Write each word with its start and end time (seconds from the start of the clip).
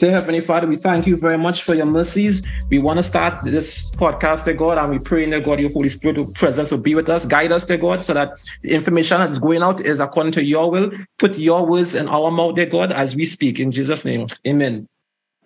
Dear 0.00 0.12
Heavenly 0.12 0.40
Father, 0.40 0.66
we 0.66 0.76
thank 0.76 1.06
you 1.06 1.14
very 1.18 1.36
much 1.36 1.62
for 1.62 1.74
your 1.74 1.84
mercies. 1.84 2.48
We 2.70 2.78
want 2.78 2.96
to 2.96 3.02
start 3.02 3.44
this 3.44 3.90
podcast, 3.90 4.46
dear 4.46 4.54
God, 4.54 4.78
and 4.78 4.88
we 4.88 4.98
pray 4.98 5.24
in 5.24 5.28
the 5.28 5.42
God, 5.42 5.60
your 5.60 5.70
Holy 5.70 5.90
Spirit, 5.90 6.32
presence 6.32 6.70
will 6.70 6.78
be 6.78 6.94
with 6.94 7.10
us, 7.10 7.26
guide 7.26 7.52
us, 7.52 7.64
dear 7.64 7.76
God, 7.76 8.00
so 8.00 8.14
that 8.14 8.40
the 8.62 8.70
information 8.70 9.20
that 9.20 9.30
is 9.30 9.38
going 9.38 9.62
out 9.62 9.82
is 9.82 10.00
according 10.00 10.32
to 10.32 10.42
your 10.42 10.70
will. 10.70 10.90
Put 11.18 11.36
your 11.36 11.66
words 11.66 11.94
in 11.94 12.08
our 12.08 12.30
mouth, 12.30 12.56
dear 12.56 12.64
God, 12.64 12.94
as 12.94 13.14
we 13.14 13.26
speak. 13.26 13.60
In 13.60 13.72
Jesus' 13.72 14.06
name, 14.06 14.26
amen. 14.46 14.88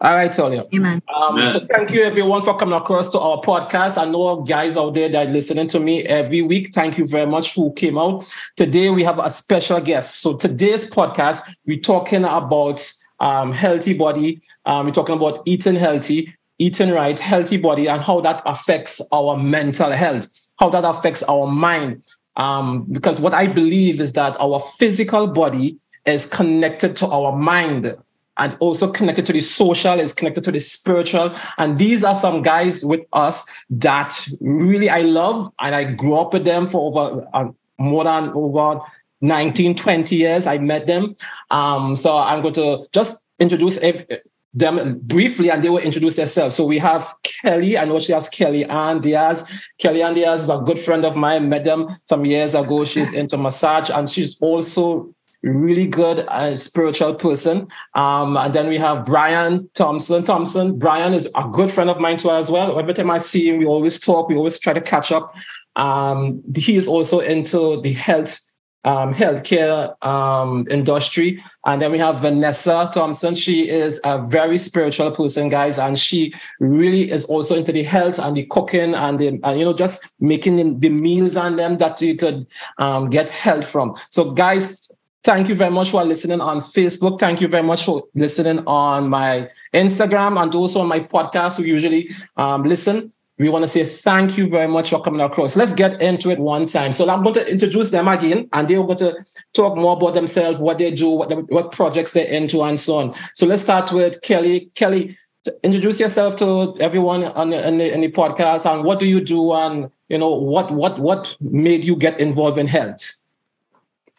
All 0.00 0.14
right, 0.14 0.30
Tonya. 0.30 0.72
Amen. 0.72 1.02
Um, 1.12 1.36
Amen. 1.36 1.50
So 1.50 1.66
thank 1.66 1.90
you 1.90 2.04
everyone 2.04 2.43
for 2.43 2.57
coming 2.57 2.76
across 2.76 3.11
to 3.11 3.18
our 3.18 3.40
podcast. 3.43 4.00
I 4.00 4.04
know 4.04 4.43
guys 4.43 4.76
out 4.76 4.94
there 4.94 5.08
that 5.08 5.26
are 5.26 5.30
listening 5.32 5.66
to 5.68 5.80
me 5.80 6.04
every 6.04 6.43
week. 6.43 6.72
Thank 6.72 6.96
you 6.96 7.08
very 7.08 7.26
much 7.26 7.57
who 7.57 7.72
came 7.72 7.98
out. 7.98 8.32
Today 8.54 8.90
we 8.90 9.02
have 9.02 9.18
a 9.18 9.30
special 9.30 9.80
guest. 9.80 10.21
So 10.21 10.36
today's 10.36 10.89
podcast, 10.89 11.43
we're 11.66 11.80
talking 11.80 12.22
about 12.22 12.89
um, 13.21 13.53
healthy 13.53 13.95
body. 13.95 14.41
Um, 14.67 14.86
we're 14.86 14.93
talking 14.93 15.17
about 15.17 15.43
eating 15.45 15.77
healthy, 15.77 16.35
eating 16.59 16.91
right, 16.91 17.18
healthy 17.18 17.57
body, 17.57 17.89
and 17.89 18.03
how 18.03 18.21
that 18.21 18.43
affects 18.46 19.00
our 19.13 19.37
mental 19.37 19.90
health, 19.93 20.29
how 20.59 20.71
that 20.71 20.85
affects 20.85 21.23
our 21.25 21.46
mind. 21.46 22.03
Um, 22.37 22.87
because 22.90 23.21
what 23.21 23.35
I 23.35 23.46
believe 23.46 24.00
is 24.00 24.13
that 24.13 24.37
our 24.40 24.61
physical 24.79 25.27
body 25.27 25.79
is 26.04 26.27
connected 26.27 26.96
to 26.96 27.07
our 27.07 27.37
mind 27.37 27.96
and 28.37 28.57
also 28.59 28.90
connected 28.90 29.25
to 29.26 29.32
the 29.32 29.40
social, 29.40 30.01
is 30.01 30.12
connected 30.12 30.43
to 30.45 30.53
the 30.53 30.59
spiritual. 30.59 31.37
And 31.59 31.79
these 31.79 32.03
are 32.03 32.17
some 32.17 32.42
guys 32.42 32.84
with 32.84 33.03
us 33.12 33.45
that 33.70 34.27
really 34.41 34.91
I 34.91 35.03
love, 35.03 35.53
and 35.61 35.75
I 35.75 35.84
grew 35.84 36.17
up 36.17 36.33
with 36.33 36.45
them 36.45 36.67
for 36.67 36.89
over 36.89 37.28
uh, 37.33 37.48
more 37.78 38.05
than 38.05 38.31
over 38.31 38.81
19, 39.24 39.74
20 39.74 40.17
years. 40.17 40.47
I 40.47 40.58
met 40.58 40.86
them. 40.86 41.17
Um, 41.50 41.97
so 41.97 42.17
I'm 42.19 42.42
going 42.42 42.55
to 42.55 42.86
just 42.92 43.25
introduce 43.39 43.78
ev- 43.78 44.06
them 44.53 44.98
briefly 45.00 45.50
and 45.50 45.64
they 45.64 45.70
will 45.70 45.78
introduce 45.78 46.14
themselves. 46.14 46.55
So 46.55 46.64
we 46.64 46.78
have 46.78 47.12
Kelly. 47.22 47.77
I 47.77 47.84
know 47.84 47.98
she 47.98 48.12
has 48.12 48.28
Kelly 48.28 48.64
Ann 48.64 49.00
Diaz. 49.00 49.50
Kelly 49.78 50.03
Ann 50.03 50.14
Diaz 50.14 50.44
is 50.44 50.50
a 50.50 50.58
good 50.58 50.78
friend 50.78 51.05
of 51.05 51.16
mine. 51.16 51.48
Met 51.48 51.64
them 51.64 51.97
some 52.05 52.25
years 52.25 52.55
ago. 52.55 52.84
She's 52.84 53.12
into 53.12 53.36
massage 53.36 53.91
and 53.91 54.08
she's 54.08 54.39
also 54.41 55.12
really 55.42 55.86
good 55.86 56.20
uh, 56.28 56.56
spiritual 56.56 57.14
person. 57.14 57.66
Um, 57.94 58.36
and 58.36 58.55
then 58.55 58.69
we 58.69 58.78
have 58.78 59.05
Brian 59.05 59.69
Thompson. 59.75 60.25
Thompson. 60.25 60.78
Brian 60.78 61.14
is 61.14 61.28
a 61.34 61.48
good 61.50 61.70
friend 61.70 61.91
of 61.91 61.98
mine 61.98 62.19
too 62.19 62.31
as 62.31 62.50
well. 62.50 62.78
Every 62.78 62.94
time 62.94 63.11
I 63.11 63.19
see 63.19 63.48
him, 63.48 63.59
we 63.59 63.66
always 63.66 63.98
talk. 63.98 64.28
We 64.28 64.36
always 64.36 64.59
try 64.59 64.72
to 64.72 64.81
catch 64.81 65.12
up. 65.12 65.34
Um, 65.77 66.42
he 66.55 66.77
is 66.77 66.86
also 66.86 67.20
into 67.20 67.81
the 67.83 67.92
health 67.92 68.38
um, 68.85 69.15
healthcare 69.15 69.95
um, 70.05 70.67
industry. 70.71 71.43
And 71.67 71.81
then 71.81 71.93
we 71.93 71.99
have 71.99 72.21
Vanessa 72.21 72.91
Thompson. 72.93 73.35
She 73.35 73.69
is 73.69 74.01
a 74.05 74.19
very 74.19 74.59
spiritual 74.59 75.11
person, 75.11 75.49
guys, 75.49 75.79
and 75.79 75.99
she 75.99 76.35
really 76.61 77.11
is 77.11 77.25
also 77.25 77.57
into 77.57 77.73
the 77.73 77.83
health 77.83 78.19
and 78.19 78.37
the 78.37 78.45
cooking 78.47 78.95
and 78.95 79.19
the, 79.19 79.41
and, 79.43 79.59
you 79.59 79.65
know 79.65 79.73
just 79.73 80.07
making 80.21 80.81
the- 80.81 80.95
meals 80.95 81.37
on 81.37 81.57
them 81.57 81.79
that 81.79 82.01
you 82.01 82.15
could 82.15 82.47
um, 82.79 83.11
get 83.11 83.31
health 83.31 83.67
from. 83.67 83.97
So, 84.11 84.31
guys. 84.33 84.91
Thank 85.25 85.49
you 85.49 85.55
very 85.55 85.71
much 85.71 85.89
for 85.89 86.05
listening 86.05 86.43
on 86.43 86.61
Facebook. 86.61 87.19
Thank 87.19 87.41
you 87.41 87.49
very 87.49 87.62
much 87.62 87.87
for 87.87 88.05
listening 88.15 88.59
on 88.67 89.09
my 89.09 89.49
Instagram 89.73 90.39
and 90.39 90.55
also 90.55 90.81
on 90.83 90.87
my 90.87 91.01
podcast. 91.01 91.59
We 91.59 91.69
usually 91.69 92.15
um, 92.37 92.65
listen. 92.65 93.14
We 93.37 93.49
want 93.49 93.65
to 93.65 93.69
say 93.69 93.85
thank 93.85 94.37
you 94.37 94.49
very 94.49 94.69
much 94.69 94.91
for 94.91 95.03
coming 95.03 95.21
across. 95.21 95.57
Let's 95.57 95.73
get 95.73 96.01
into 96.01 96.31
it 96.31 96.39
one 96.39 96.67
time. 96.67 96.93
So 96.93 97.11
I'm 97.11 97.23
going 97.25 97.35
to 97.35 97.51
introduce 97.51 97.91
them 97.91 98.07
again, 98.07 98.49
and 98.53 98.69
they're 98.69 98.83
going 98.83 98.99
to 98.99 99.17
talk 99.55 99.77
more 99.77 99.97
about 99.97 100.15
themselves, 100.15 100.61
what 100.61 100.79
they 100.79 100.93
do, 100.93 101.11
what, 101.11 101.51
what 101.51 101.73
projects 101.73 102.12
they're 102.12 102.27
into, 102.27 102.62
and 102.62 102.79
so 102.79 102.99
on. 102.99 103.15
So 103.35 103.47
let's 103.47 103.62
start 103.62 103.91
with 103.91 104.23
Kelly. 104.23 104.71
Kelly, 104.77 105.19
introduce 105.65 105.99
yourself 105.99 106.37
to 106.37 106.77
everyone 106.81 107.25
on 107.25 107.50
the, 107.50 107.67
in, 107.67 107.78
the, 107.78 107.93
in 107.93 108.00
the 108.03 108.12
podcast, 108.12 108.71
and 108.73 108.84
what 108.84 109.00
do 109.00 109.06
you 109.06 109.21
do, 109.21 109.53
and 109.53 109.91
you 110.09 110.19
know 110.19 110.31
what 110.31 110.71
what 110.71 110.99
what 111.00 111.37
made 111.41 111.83
you 111.83 111.97
get 111.97 112.21
involved 112.21 112.59
in 112.59 112.69
health? 112.69 113.15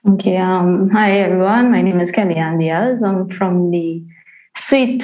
Okay. 0.08 0.38
Um, 0.38 0.90
hi, 0.90 1.20
everyone. 1.20 1.72
My 1.72 1.81
name 1.81 2.00
is 2.00 2.12
Kelly 2.12 2.36
Ann 2.36 2.59
Diaz. 2.59 3.02
I'm 3.02 3.30
from 3.30 3.72
the 3.72 4.04
sweet 4.58 5.04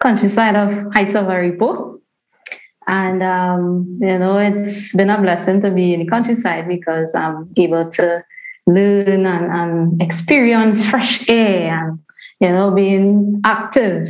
countryside 0.00 0.56
of 0.56 0.92
Heights 0.92 1.14
of 1.14 1.26
Aripo. 1.26 1.93
And, 2.86 3.22
um, 3.22 3.98
you 4.00 4.18
know, 4.18 4.38
it's 4.38 4.94
been 4.94 5.10
a 5.10 5.20
blessing 5.20 5.60
to 5.62 5.70
be 5.70 5.94
in 5.94 6.00
the 6.00 6.06
countryside 6.06 6.68
because 6.68 7.14
I'm 7.14 7.50
able 7.56 7.90
to 7.92 8.24
learn 8.66 9.26
and, 9.26 9.52
and 9.52 10.02
experience 10.02 10.88
fresh 10.88 11.28
air 11.28 11.78
and, 11.78 11.98
you 12.40 12.48
know, 12.48 12.70
being 12.70 13.40
active, 13.44 14.08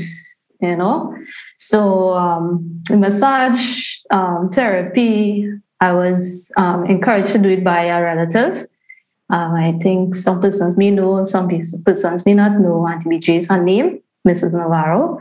you 0.60 0.76
know. 0.76 1.16
So, 1.56 2.14
um, 2.14 2.82
massage 2.90 3.96
um, 4.10 4.50
therapy, 4.50 5.50
I 5.80 5.92
was 5.92 6.50
um, 6.56 6.86
encouraged 6.86 7.32
to 7.32 7.38
do 7.38 7.50
it 7.50 7.64
by 7.64 7.84
a 7.84 8.02
relative. 8.02 8.66
Um, 9.30 9.54
I 9.54 9.78
think 9.80 10.14
some 10.14 10.40
persons 10.40 10.76
may 10.76 10.90
know, 10.90 11.24
some 11.24 11.48
persons 11.84 12.26
may 12.26 12.34
not 12.34 12.60
know 12.60 12.86
Auntie 12.86 13.08
BJ 13.08 13.38
is 13.38 13.48
her 13.48 13.62
name, 13.62 14.00
Mrs. 14.26 14.52
Navarro. 14.52 15.20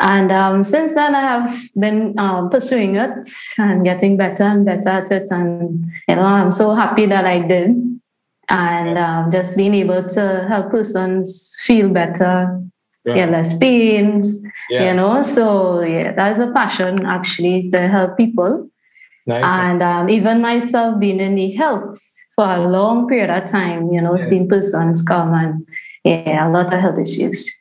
And 0.00 0.32
um, 0.32 0.64
since 0.64 0.94
then, 0.94 1.14
I 1.14 1.20
have 1.20 1.60
been 1.76 2.18
um, 2.18 2.48
pursuing 2.48 2.96
it 2.96 3.28
and 3.58 3.84
getting 3.84 4.16
better 4.16 4.44
and 4.44 4.64
better 4.64 4.88
at 4.88 5.12
it. 5.12 5.28
And, 5.30 5.84
you 6.08 6.16
know, 6.16 6.22
I'm 6.22 6.50
so 6.50 6.74
happy 6.74 7.04
that 7.06 7.26
I 7.26 7.40
did. 7.46 7.76
And 8.48 8.98
um, 8.98 9.30
just 9.30 9.56
being 9.56 9.74
able 9.74 10.08
to 10.08 10.46
help 10.48 10.70
persons 10.70 11.54
feel 11.64 11.90
better, 11.90 12.60
get 13.04 13.30
less 13.30 13.56
pains, 13.58 14.42
you 14.70 14.94
know. 14.94 15.22
So, 15.22 15.82
yeah, 15.82 16.12
that's 16.12 16.38
a 16.38 16.50
passion 16.52 17.04
actually 17.06 17.68
to 17.70 17.86
help 17.86 18.16
people. 18.16 18.68
Nice. 19.26 19.44
And 19.44 19.82
um, 19.82 20.08
even 20.08 20.40
myself 20.40 20.98
being 20.98 21.20
in 21.20 21.34
the 21.36 21.52
health 21.52 22.00
for 22.34 22.48
a 22.50 22.66
long 22.68 23.06
period 23.06 23.30
of 23.30 23.44
time, 23.44 23.92
you 23.92 24.00
know, 24.00 24.16
Yeah. 24.18 24.24
seeing 24.24 24.48
persons 24.48 25.02
come 25.02 25.34
and 25.34 25.66
yeah, 26.04 26.48
a 26.48 26.50
lot 26.50 26.72
of 26.72 26.80
health 26.80 26.98
issues. 26.98 27.59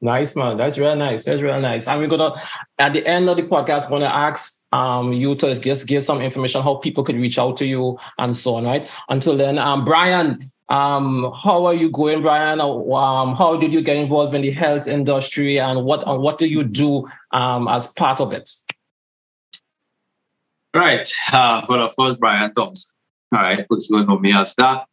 Nice 0.00 0.36
man, 0.36 0.56
that's 0.56 0.78
real 0.78 0.94
nice. 0.94 1.24
That's 1.24 1.42
real 1.42 1.60
nice. 1.60 1.88
And 1.88 2.00
we're 2.00 2.06
gonna 2.08 2.40
at 2.78 2.92
the 2.92 3.04
end 3.06 3.28
of 3.28 3.36
the 3.36 3.42
podcast, 3.42 3.88
gonna 3.88 4.06
ask 4.06 4.62
um 4.72 5.12
you 5.12 5.34
to 5.36 5.58
just 5.58 5.86
give 5.86 6.04
some 6.04 6.20
information 6.20 6.62
how 6.62 6.76
people 6.76 7.02
could 7.02 7.16
reach 7.16 7.38
out 7.38 7.56
to 7.56 7.66
you 7.66 7.98
and 8.18 8.36
so 8.36 8.56
on, 8.56 8.64
right? 8.64 8.88
Until 9.08 9.36
then, 9.36 9.58
um 9.58 9.84
Brian, 9.84 10.52
um, 10.68 11.32
how 11.42 11.64
are 11.64 11.74
you 11.74 11.90
going, 11.90 12.22
Brian? 12.22 12.60
Um, 12.60 13.34
how 13.34 13.56
did 13.56 13.72
you 13.72 13.80
get 13.80 13.96
involved 13.96 14.34
in 14.34 14.42
the 14.42 14.50
health 14.50 14.86
industry 14.86 15.58
and 15.58 15.84
what 15.84 16.06
and 16.06 16.22
what 16.22 16.38
do 16.38 16.46
you 16.46 16.62
do 16.62 17.08
um 17.32 17.66
as 17.66 17.88
part 17.94 18.20
of 18.20 18.32
it? 18.32 18.48
Right. 20.74 21.10
Uh, 21.32 21.62
well, 21.68 21.80
of 21.80 21.96
course, 21.96 22.16
Brian 22.20 22.54
Thompson. 22.54 22.92
All 23.34 23.40
right. 23.40 23.66
Going 23.68 23.80
to 23.80 24.04
know 24.04 24.18
me 24.18 24.32
as 24.32 24.54
that? 24.56 24.86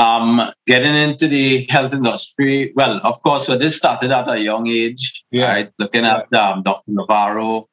Um, 0.00 0.50
getting 0.66 0.94
into 0.94 1.28
the 1.28 1.66
health 1.68 1.92
industry. 1.92 2.72
Well, 2.74 3.00
of 3.04 3.22
course, 3.22 3.46
so 3.46 3.56
this 3.56 3.76
started 3.76 4.10
at 4.12 4.28
a 4.30 4.40
young 4.40 4.66
age. 4.66 5.24
Yeah. 5.30 5.52
Right. 5.52 5.70
Looking 5.78 6.04
at 6.06 6.32
um, 6.32 6.62
Dr. 6.62 6.90
Navarro, 6.98 7.68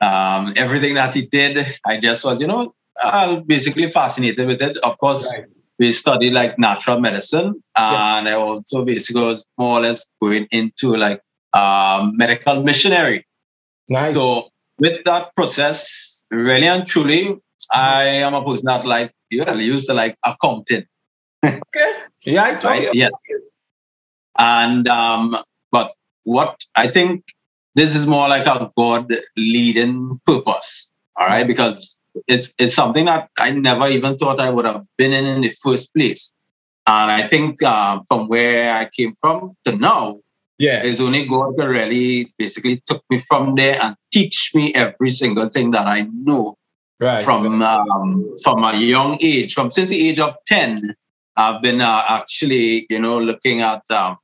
um, 0.00 0.52
everything 0.56 0.94
that 0.94 1.14
he 1.14 1.22
did, 1.22 1.74
I 1.86 1.98
just 1.98 2.24
was, 2.24 2.40
you 2.40 2.46
know, 2.46 2.74
uh, 3.02 3.40
basically 3.40 3.90
fascinated 3.90 4.46
with 4.46 4.60
it. 4.60 4.76
Of 4.78 4.98
course, 4.98 5.24
Right. 5.38 5.48
we 5.78 5.92
studied 5.92 6.32
like 6.34 6.58
natural 6.58 7.00
medicine, 7.00 7.62
and 7.76 8.28
I 8.28 8.32
also 8.32 8.84
basically 8.84 9.22
was 9.22 9.44
more 9.56 9.78
or 9.78 9.80
less 9.80 10.04
going 10.20 10.46
into 10.50 10.94
like 10.96 11.22
um, 11.54 12.16
medical 12.16 12.62
missionary. 12.62 13.26
Nice. 13.88 14.14
So 14.14 14.50
with 14.78 15.02
that 15.06 15.34
process, 15.34 16.22
really 16.30 16.66
and 16.66 16.86
truly, 16.86 17.36
I 17.72 18.04
am 18.04 18.34
a 18.34 18.44
person 18.44 18.66
that 18.66 18.86
like 18.86 19.12
you 19.30 19.44
know, 19.44 19.54
used 19.54 19.86
to 19.88 19.94
like 19.94 20.16
accounting, 20.26 20.84
okay. 21.44 21.92
Yeah, 22.24 22.44
I 22.44 22.66
right? 22.66 22.94
Yeah. 22.94 23.08
And 24.38 24.86
um, 24.88 25.36
but 25.70 25.92
what 26.24 26.60
I 26.76 26.88
think 26.88 27.24
this 27.74 27.94
is 27.96 28.06
more 28.06 28.28
like 28.28 28.46
a 28.46 28.70
God 28.76 29.12
leading 29.36 30.20
purpose, 30.26 30.90
all 31.16 31.26
right? 31.26 31.46
Because 31.46 31.98
it's 32.26 32.54
it's 32.58 32.74
something 32.74 33.06
that 33.06 33.28
I 33.38 33.50
never 33.50 33.88
even 33.88 34.16
thought 34.16 34.40
I 34.40 34.50
would 34.50 34.64
have 34.64 34.84
been 34.98 35.12
in 35.12 35.24
in 35.26 35.40
the 35.42 35.52
first 35.62 35.92
place. 35.94 36.32
And 36.86 37.10
I 37.10 37.28
think 37.28 37.62
um, 37.62 38.02
from 38.08 38.28
where 38.28 38.72
I 38.72 38.88
came 38.96 39.14
from 39.20 39.52
to 39.64 39.76
now, 39.76 40.18
Yeah. 40.58 40.82
it's 40.82 41.00
only 41.00 41.26
God 41.26 41.56
that 41.56 41.68
really 41.68 42.32
basically 42.38 42.82
took 42.86 43.02
me 43.10 43.18
from 43.18 43.54
there 43.54 43.80
and 43.82 43.94
teach 44.12 44.50
me 44.54 44.74
every 44.74 45.10
single 45.10 45.48
thing 45.48 45.70
that 45.72 45.86
I 45.86 46.06
know 46.12 46.56
Right. 46.98 47.24
from 47.24 47.62
um, 47.62 48.36
from 48.42 48.62
a 48.64 48.74
young 48.76 49.16
age. 49.22 49.54
From 49.54 49.70
since 49.70 49.88
the 49.90 50.08
age 50.08 50.18
of 50.18 50.34
ten, 50.46 50.94
I've 51.40 51.60
been 51.62 51.80
uh, 51.80 52.02
actually 52.18 52.86
you 52.90 53.00
know 53.04 53.18
looking 53.18 53.62
at 53.62 53.82
um, 53.90 54.16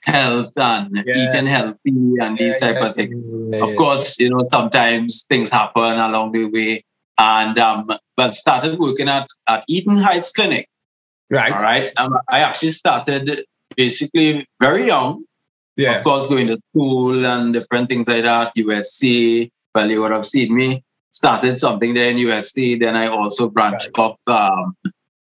health 0.00 0.52
and 0.56 1.02
Yeah. 1.06 1.18
eating 1.20 1.46
healthy 1.46 1.98
and 2.24 2.38
these 2.38 2.58
type 2.58 2.80
of 2.86 2.94
things. 2.94 3.14
Yeah, 3.52 3.64
Of 3.64 3.70
yeah. 3.70 3.76
course, 3.82 4.06
you 4.22 4.30
know 4.30 4.44
sometimes 4.56 5.24
things 5.30 5.50
happen 5.50 5.98
along 6.08 6.32
the 6.32 6.44
way, 6.56 6.84
and 7.18 7.58
um, 7.58 7.90
but 8.16 8.34
started 8.34 8.78
working 8.78 9.08
at 9.08 9.26
at 9.54 9.64
Eden 9.68 9.98
Heights 9.98 10.32
Clinic. 10.32 10.68
Right. 11.30 11.52
All 11.52 11.60
right. 11.60 11.92
Um, 11.96 12.12
I 12.30 12.38
actually 12.40 12.70
started 12.70 13.44
basically 13.76 14.46
very 14.60 14.86
young, 14.86 15.24
yeah. 15.76 15.98
of 15.98 16.04
course, 16.04 16.26
going 16.26 16.46
to 16.46 16.56
school 16.70 17.26
and 17.26 17.52
different 17.52 17.88
things 17.90 18.08
like 18.08 18.24
that, 18.24 18.54
USC, 18.56 19.50
well, 19.74 19.90
you 19.90 20.00
would 20.00 20.10
have 20.12 20.24
seen 20.26 20.54
me 20.54 20.82
started 21.10 21.58
something 21.58 21.94
there 21.94 22.10
in 22.10 22.16
USC. 22.16 22.78
Then 22.80 22.96
I 22.96 23.06
also 23.08 23.48
branched 23.48 23.90
right. 23.96 24.04
up 24.04 24.18
um, 24.26 24.74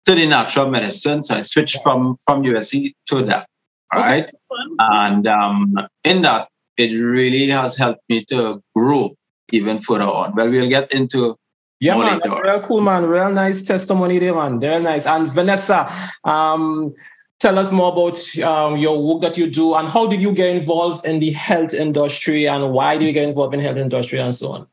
to 0.07 0.15
the 0.15 0.27
natural 0.27 0.71
medicine. 0.71 1.23
So 1.23 1.37
I 1.37 1.41
switched 1.41 1.83
from, 1.83 2.17
from 2.25 2.43
USC 2.43 2.95
to 3.07 3.23
that. 3.23 3.49
All 3.93 4.01
okay. 4.01 4.09
right. 4.09 4.31
And 4.79 5.27
um, 5.27 5.75
in 6.05 6.23
that, 6.23 6.49
it 6.77 6.93
really 6.95 7.49
has 7.49 7.77
helped 7.77 8.03
me 8.09 8.25
to 8.27 8.63
grow 8.75 9.15
even 9.53 9.81
further 9.81 10.05
on. 10.05 10.35
Well, 10.35 10.51
we'll 10.51 10.69
get 10.69 10.93
into 10.93 11.37
yeah, 11.81 11.97
man, 11.97 12.21
real 12.43 12.61
cool, 12.61 12.81
man. 12.81 13.05
Real 13.05 13.31
nice 13.31 13.63
testimony 13.63 14.19
there, 14.19 14.35
man. 14.35 14.59
Very 14.59 14.83
nice. 14.83 15.07
And 15.07 15.31
Vanessa, 15.31 15.93
um, 16.25 16.93
tell 17.39 17.57
us 17.59 17.71
more 17.71 17.93
about 17.93 18.39
um, 18.41 18.77
your 18.79 19.01
work 19.01 19.23
that 19.23 19.37
you 19.37 19.49
do 19.49 19.75
and 19.75 19.89
how 19.89 20.07
did 20.07 20.21
you 20.21 20.33
get 20.33 20.49
involved 20.49 21.07
in 21.07 21.21
the 21.21 21.31
health 21.31 21.73
industry 21.73 22.49
and 22.49 22.73
why 22.73 22.97
did 22.99 23.07
you 23.07 23.13
get 23.13 23.29
involved 23.29 23.55
in 23.55 23.61
health 23.61 23.77
industry 23.77 24.19
and 24.19 24.35
so 24.35 24.53
on? 24.53 24.67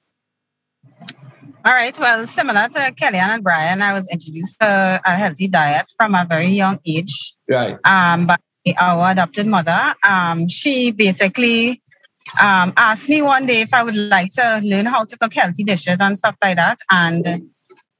All 1.66 1.74
right. 1.74 1.98
Well, 1.98 2.28
similar 2.28 2.68
to 2.70 2.92
Kelly 2.96 3.18
Ann 3.18 3.32
and 3.32 3.44
Brian, 3.44 3.82
I 3.82 3.94
was 3.94 4.08
introduced 4.12 4.60
to 4.60 5.02
a 5.04 5.16
healthy 5.16 5.48
diet 5.48 5.88
from 5.98 6.14
a 6.14 6.24
very 6.30 6.50
young 6.50 6.80
age. 6.86 7.34
Right. 7.50 7.78
Um, 7.84 8.28
by 8.28 8.38
our 8.80 9.12
adopted 9.12 9.48
mother. 9.48 9.96
Um, 10.08 10.48
she 10.48 10.92
basically 10.92 11.82
um, 12.40 12.72
asked 12.78 13.10
me 13.10 13.24
one 13.24 13.48
day 13.48 13.62
if 13.62 13.74
I 13.74 13.82
would 13.82 13.96
like 13.96 14.32
to 14.34 14.62
learn 14.64 14.86
how 14.86 15.06
to 15.06 15.18
cook 15.18 15.34
healthy 15.34 15.64
dishes 15.64 16.00
and 16.00 16.16
stuff 16.16 16.36
like 16.40 16.58
that. 16.58 16.78
And, 16.92 17.26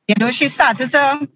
you 0.08 0.16
know, 0.20 0.30
she 0.30 0.48
started 0.50 0.92
to 0.92 1.28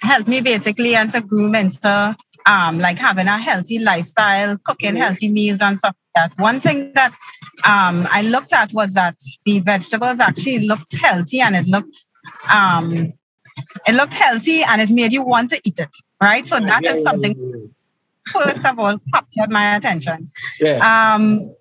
help 0.00 0.28
me 0.28 0.40
basically 0.42 0.94
and 0.94 1.10
to 1.10 1.20
groom 1.20 1.56
into 1.56 2.16
um, 2.46 2.78
like 2.78 2.98
having 2.98 3.26
a 3.26 3.38
healthy 3.38 3.78
lifestyle, 3.78 4.58
cooking 4.58 4.96
healthy 4.96 5.28
meals 5.30 5.60
and 5.60 5.78
stuff 5.78 5.94
like 6.14 6.30
that. 6.30 6.42
One 6.42 6.60
thing 6.60 6.92
that 6.94 7.12
um, 7.64 8.06
I 8.10 8.22
looked 8.22 8.52
at 8.52 8.72
was 8.72 8.94
that 8.94 9.16
the 9.44 9.60
vegetables 9.60 10.20
actually 10.20 10.60
looked 10.60 10.94
healthy 10.96 11.40
and 11.40 11.56
it 11.56 11.66
looked 11.66 12.04
um, 12.50 13.12
it 13.86 13.94
looked 13.94 14.14
healthy 14.14 14.62
and 14.62 14.80
it 14.80 14.90
made 14.90 15.12
you 15.12 15.22
want 15.22 15.50
to 15.50 15.60
eat 15.64 15.78
it, 15.78 15.94
right? 16.20 16.46
So 16.46 16.60
that 16.60 16.84
is 16.84 17.02
something 17.02 17.70
first 18.28 18.64
of 18.64 18.78
all 18.78 18.98
captured 19.12 19.50
my 19.50 19.76
attention. 19.76 20.30
Yeah. 20.60 20.78
Um, 21.14 21.54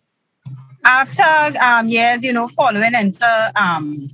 after 0.85 1.57
um, 1.59 1.87
years, 1.87 2.23
you 2.23 2.33
know, 2.33 2.47
following 2.47 2.93
into 2.93 3.51
um, 3.55 4.09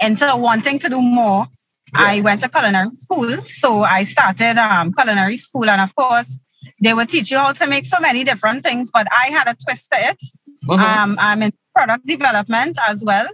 into 0.00 0.36
wanting 0.36 0.78
to 0.78 0.88
do 0.88 1.00
more, 1.00 1.46
yeah. 1.94 2.00
I 2.02 2.20
went 2.20 2.40
to 2.42 2.48
culinary 2.48 2.90
school. 2.90 3.42
So 3.44 3.82
I 3.82 4.02
started 4.04 4.56
um, 4.58 4.92
culinary 4.92 5.36
school, 5.36 5.68
and 5.68 5.80
of 5.80 5.94
course, 5.94 6.40
they 6.82 6.94
would 6.94 7.08
teach 7.08 7.30
you 7.30 7.38
how 7.38 7.52
to 7.52 7.66
make 7.66 7.86
so 7.86 7.98
many 8.00 8.24
different 8.24 8.62
things. 8.62 8.90
But 8.90 9.06
I 9.10 9.26
had 9.26 9.48
a 9.48 9.54
twist 9.54 9.90
to 9.92 9.98
it. 9.98 10.22
Uh-huh. 10.68 11.02
Um, 11.02 11.16
I'm 11.18 11.42
in 11.42 11.52
product 11.74 12.06
development 12.06 12.78
as 12.86 13.04
well, 13.04 13.28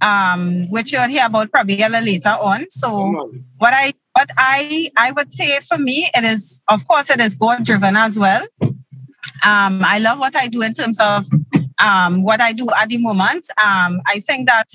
um, 0.00 0.68
which 0.70 0.92
you'll 0.92 1.08
hear 1.08 1.26
about 1.26 1.50
probably 1.50 1.82
a 1.82 1.88
little 1.88 2.04
later 2.04 2.36
on. 2.40 2.66
So 2.70 3.10
uh-huh. 3.10 3.26
what 3.58 3.74
I 3.74 3.92
what 4.12 4.30
I 4.36 4.90
I 4.96 5.12
would 5.12 5.34
say 5.34 5.58
for 5.60 5.78
me, 5.78 6.08
it 6.14 6.24
is 6.24 6.62
of 6.68 6.86
course 6.86 7.10
it 7.10 7.20
is 7.20 7.34
God 7.34 7.64
driven 7.64 7.96
as 7.96 8.18
well. 8.18 8.46
Um, 9.42 9.82
I 9.84 9.98
love 9.98 10.18
what 10.18 10.36
I 10.36 10.48
do 10.48 10.62
in 10.62 10.74
terms 10.74 11.00
of 11.00 11.26
um, 11.80 12.22
what 12.22 12.40
I 12.40 12.52
do 12.52 12.68
at 12.70 12.88
the 12.88 12.98
moment. 12.98 13.46
Um, 13.62 14.00
I 14.06 14.20
think 14.20 14.48
that, 14.48 14.68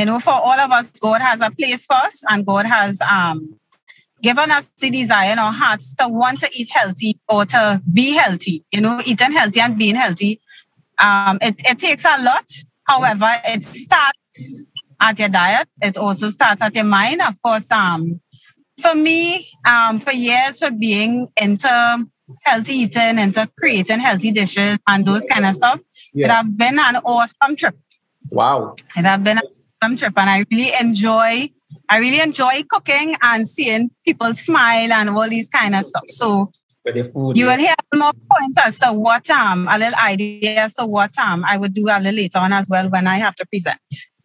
you 0.00 0.06
know, 0.06 0.18
for 0.18 0.32
all 0.32 0.58
of 0.58 0.70
us, 0.72 0.90
God 0.92 1.20
has 1.20 1.42
a 1.42 1.50
place 1.50 1.84
for 1.84 1.96
us 1.96 2.24
and 2.30 2.46
God 2.46 2.64
has 2.64 3.02
um, 3.02 3.54
given 4.22 4.50
us 4.50 4.66
the 4.78 4.88
desire 4.88 5.32
in 5.32 5.38
our 5.38 5.52
hearts 5.52 5.94
to 5.96 6.08
want 6.08 6.40
to 6.40 6.48
eat 6.54 6.70
healthy 6.70 7.18
or 7.28 7.44
to 7.44 7.82
be 7.92 8.12
healthy, 8.12 8.64
you 8.72 8.80
know, 8.80 9.02
eating 9.04 9.30
healthy 9.30 9.60
and 9.60 9.76
being 9.76 9.96
healthy. 9.96 10.40
Um, 10.98 11.36
it, 11.42 11.60
it 11.66 11.78
takes 11.78 12.06
a 12.06 12.16
lot. 12.22 12.50
However, 12.84 13.30
it 13.44 13.62
starts 13.62 14.64
at 15.00 15.18
your 15.18 15.28
diet. 15.28 15.68
It 15.82 15.98
also 15.98 16.30
starts 16.30 16.62
at 16.62 16.74
your 16.74 16.84
mind. 16.84 17.20
Of 17.20 17.40
course, 17.42 17.70
um, 17.70 18.22
for 18.80 18.94
me, 18.94 19.46
um, 19.66 20.00
for 20.00 20.12
years, 20.12 20.60
for 20.60 20.70
being 20.70 21.28
into 21.38 22.06
healthy 22.44 22.72
eating, 22.72 23.18
into 23.18 23.46
creating 23.58 24.00
healthy 24.00 24.30
dishes 24.30 24.78
and 24.88 25.04
those 25.04 25.26
kind 25.26 25.44
of 25.44 25.54
stuff, 25.54 25.78
yeah. 26.14 26.26
It 26.26 26.30
has 26.30 26.46
been 26.46 26.78
an 26.78 26.96
awesome 26.96 27.54
trip. 27.54 27.76
Wow. 28.30 28.74
It 28.96 29.04
has 29.04 29.22
been 29.22 29.38
trip. 29.96 30.12
And 30.16 30.30
I 30.30 30.44
really 30.50 30.72
enjoy, 30.80 31.50
I 31.88 31.98
really 31.98 32.20
enjoy 32.20 32.62
cooking 32.68 33.16
and 33.22 33.48
seeing 33.48 33.90
people 34.04 34.34
smile 34.34 34.92
and 34.92 35.10
all 35.10 35.28
these 35.28 35.48
kind 35.48 35.74
of 35.74 35.84
stuff. 35.84 36.04
So 36.06 36.52
food, 36.84 37.36
you 37.36 37.44
yeah. 37.44 37.50
will 37.50 37.58
hear 37.58 37.74
more 37.94 38.12
points 38.12 38.58
as 38.64 38.78
to 38.78 38.92
what 38.92 39.28
um 39.30 39.68
a 39.70 39.78
little 39.78 39.98
idea 39.98 40.62
as 40.62 40.74
to 40.74 40.86
what 40.86 41.16
um 41.18 41.44
I 41.46 41.56
would 41.56 41.74
do 41.74 41.88
a 41.88 41.98
little 41.98 42.14
later 42.14 42.38
on 42.38 42.52
as 42.52 42.68
well 42.68 42.88
when 42.88 43.06
I 43.06 43.16
have 43.16 43.34
to 43.36 43.46
present. 43.46 43.78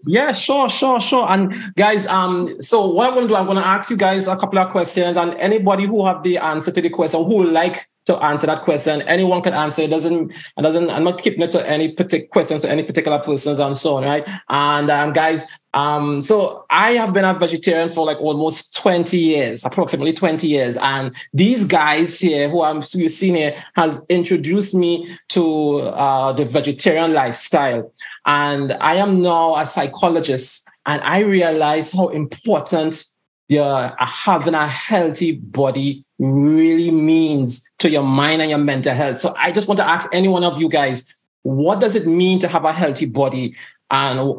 Yeah, 0.08 0.34
sure, 0.34 0.70
sure, 0.70 1.02
sure. 1.02 1.28
And 1.28 1.74
guys, 1.76 2.06
um, 2.06 2.62
so 2.62 2.86
what 2.86 3.08
I'm 3.08 3.16
gonna 3.16 3.28
do, 3.28 3.36
I'm 3.36 3.48
gonna 3.48 3.62
ask 3.62 3.90
you 3.90 3.98
guys 3.98 4.28
a 4.28 4.36
couple 4.36 4.60
of 4.60 4.70
questions, 4.70 5.18
and 5.18 5.34
anybody 5.34 5.86
who 5.86 6.06
have 6.06 6.22
the 6.22 6.38
answer 6.38 6.72
to 6.72 6.82
the 6.82 6.90
question 6.90 7.24
who 7.24 7.50
like 7.50 7.88
to 8.06 8.16
answer 8.18 8.48
that 8.48 8.64
question. 8.64 9.02
Anyone 9.04 9.42
can 9.42 9.54
answer. 9.54 9.82
It 9.82 9.90
doesn't, 9.90 10.32
it 10.32 10.62
doesn't, 10.62 10.90
I'm 10.90 11.04
not 11.04 11.22
keeping 11.22 11.42
it 11.42 11.52
to 11.52 11.68
any 11.68 11.92
particular 11.92 12.28
questions 12.28 12.62
to 12.62 12.70
any 12.70 12.84
particular 12.84 13.20
persons 13.20 13.60
and 13.60 13.76
so 13.76 13.98
on, 13.98 14.04
right? 14.04 14.28
And 14.50 14.90
um, 14.90 15.14
guys, 15.14 15.44
um, 15.74 16.22
so 16.22 16.66
I 16.70 16.92
have 16.92 17.14
been 17.14 17.26
a 17.26 17.34
vegetarian 17.34 17.90
for 17.90 18.06
like 18.06 18.22
almost 18.22 18.76
20 18.76 19.18
years, 19.18 19.66
approximately 19.66 20.14
20 20.14 20.48
years. 20.48 20.78
And 20.78 21.16
these 21.34 21.66
guys 21.66 22.20
here 22.20 22.48
who 22.50 22.62
I'm 22.62 22.82
you 22.94 23.10
seeing 23.10 23.36
here 23.36 23.64
has 23.76 24.06
introduced 24.08 24.76
me 24.76 25.18
to 25.30 25.80
uh, 25.80 26.32
the 26.34 26.46
vegetarian 26.46 27.14
lifestyle. 27.14 27.92
And 28.26 28.74
I 28.74 28.96
am 28.96 29.22
now 29.22 29.58
a 29.58 29.66
psychologist 29.66 30.70
and 30.86 31.02
I 31.02 31.20
realize 31.20 31.92
how 31.92 32.10
important 32.10 33.04
the, 33.50 33.94
having 34.00 34.54
a 34.54 34.68
healthy 34.68 35.34
body 35.34 36.05
really 36.20 36.92
means 36.92 37.70
to 37.80 37.90
your 37.90 38.04
mind 38.04 38.42
and 38.42 38.50
your 38.50 38.60
mental 38.60 38.94
health. 38.94 39.18
So 39.18 39.34
I 39.38 39.52
just 39.52 39.68
want 39.68 39.78
to 39.78 39.88
ask 39.88 40.10
any 40.14 40.28
one 40.28 40.44
of 40.44 40.60
you 40.60 40.70
guys, 40.70 41.14
what 41.44 41.80
does 41.80 41.96
it 41.96 42.08
mean 42.08 42.40
to 42.40 42.48
have 42.48 42.66
a 42.66 42.74
healthy 42.74 43.06
body? 43.06 43.56
And 43.92 44.34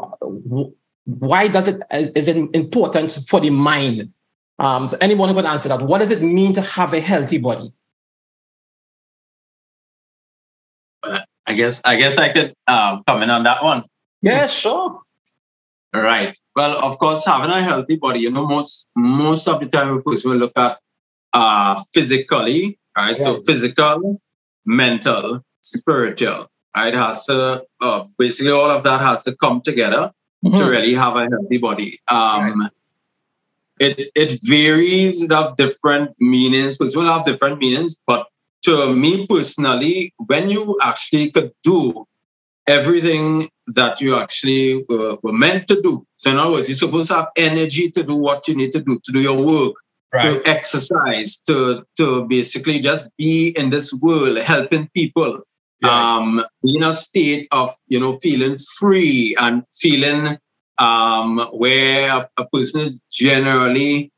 why 1.05 1.49
does 1.49 1.69
it 1.69 1.81
is 1.91 2.29
it 2.29 2.37
important 2.53 3.13
for 3.29 3.41
the 3.41 3.51
mind? 3.51 4.13
Um, 4.59 4.89
so 4.89 4.97
anyone 5.01 5.29
who 5.29 5.35
can 5.35 5.47
answer 5.47 5.69
that, 5.69 5.83
what 5.83 5.99
does 5.99 6.11
it 6.11 6.23
mean 6.23 6.53
to 6.55 6.63
have 6.63 6.95
a 6.95 7.01
healthy 7.01 7.39
body? 7.39 7.73
I 11.47 11.55
guess 11.55 11.81
I 11.85 11.97
guess 11.97 12.19
I 12.19 12.31
could 12.31 12.55
uh, 12.67 13.03
comment 13.07 13.31
on 13.31 13.45
that 13.45 13.63
one. 13.63 13.85
Yeah, 14.23 14.47
sure. 14.49 15.01
Right. 15.95 16.37
Well, 16.57 16.85
of 16.85 16.99
course, 16.99 17.25
having 17.25 17.51
a 17.51 17.63
healthy 17.63 17.97
body, 17.97 18.21
you 18.21 18.31
know, 18.31 18.47
most 18.47 18.89
most 18.97 19.47
of 19.47 19.61
the 19.61 19.67
time, 19.67 19.97
of 19.97 20.05
course, 20.05 20.25
we 20.25 20.35
look 20.35 20.53
at 20.57 20.79
uh, 21.33 21.83
physically, 21.93 22.79
right? 22.97 23.17
So 23.19 23.43
physical, 23.43 24.21
mental, 24.65 25.45
spiritual, 25.63 26.51
right? 26.77 26.95
Has 26.95 27.27
to 27.27 27.65
uh, 27.81 28.05
basically 28.19 28.53
all 28.53 28.71
of 28.71 28.83
that 28.85 29.01
has 29.01 29.25
to 29.25 29.37
come 29.37 29.61
together 29.61 30.13
mm-hmm. 30.45 30.57
to 30.57 30.65
really 30.65 30.95
have 30.95 31.17
a 31.17 31.29
healthy 31.29 31.59
body. 31.59 32.01
Um, 32.09 32.61
right. 32.61 32.71
It 33.79 34.11
it 34.15 34.41
varies 34.43 35.31
of 35.31 35.57
different 35.57 36.15
meanings 36.19 36.79
because 36.79 36.97
we'll 36.97 37.13
have 37.13 37.27
different 37.27 37.59
meanings, 37.59 37.97
but 38.07 38.27
to 38.63 38.95
me 38.95 39.27
personally, 39.27 40.15
when 40.27 40.49
you 40.49 40.79
actually 40.83 41.31
could 41.31 41.53
do 41.63 42.07
everything 42.67 43.49
that 43.69 44.01
you 44.01 44.17
actually 44.17 44.85
were, 44.89 45.17
were 45.23 45.33
meant 45.33 45.69
to 45.69 45.81
do. 45.81 46.07
So 46.17 46.31
in 46.31 46.39
other 46.39 46.53
words, 46.53 46.69
you're 46.69 46.77
supposed 46.77 47.11
to 47.11 47.17
have 47.17 47.29
energy 47.37 47.91
to 47.93 48.03
do 48.03 48.17
what 48.17 48.49
you 48.49 48.57
need 48.57 48.73
to 48.73 48.81
do, 48.81 48.99
to 49.05 49.13
do 49.13 49.21
your 49.21 49.41
work, 49.41 49.75
right. 50.13 50.43
to 50.43 50.49
exercise, 50.49 51.39
to 51.47 51.85
to 51.97 52.25
basically 52.27 52.81
just 52.81 53.09
be 53.17 53.49
in 53.49 53.71
this 53.71 53.93
world 53.93 54.39
helping 54.39 54.89
people. 54.95 55.41
Yeah. 55.83 56.17
Um, 56.17 56.43
in 56.65 56.83
a 56.83 56.95
state 56.95 57.49
of 57.53 57.71
you 57.87 58.01
know 58.01 58.19
feeling 58.21 58.59
free 58.79 59.37
and 59.39 59.63
feeling 59.75 60.39
um, 60.79 61.49
where 61.53 62.11
a, 62.11 62.31
a 62.39 62.47
person 62.49 62.81
is 62.81 62.99
generally 63.13 64.11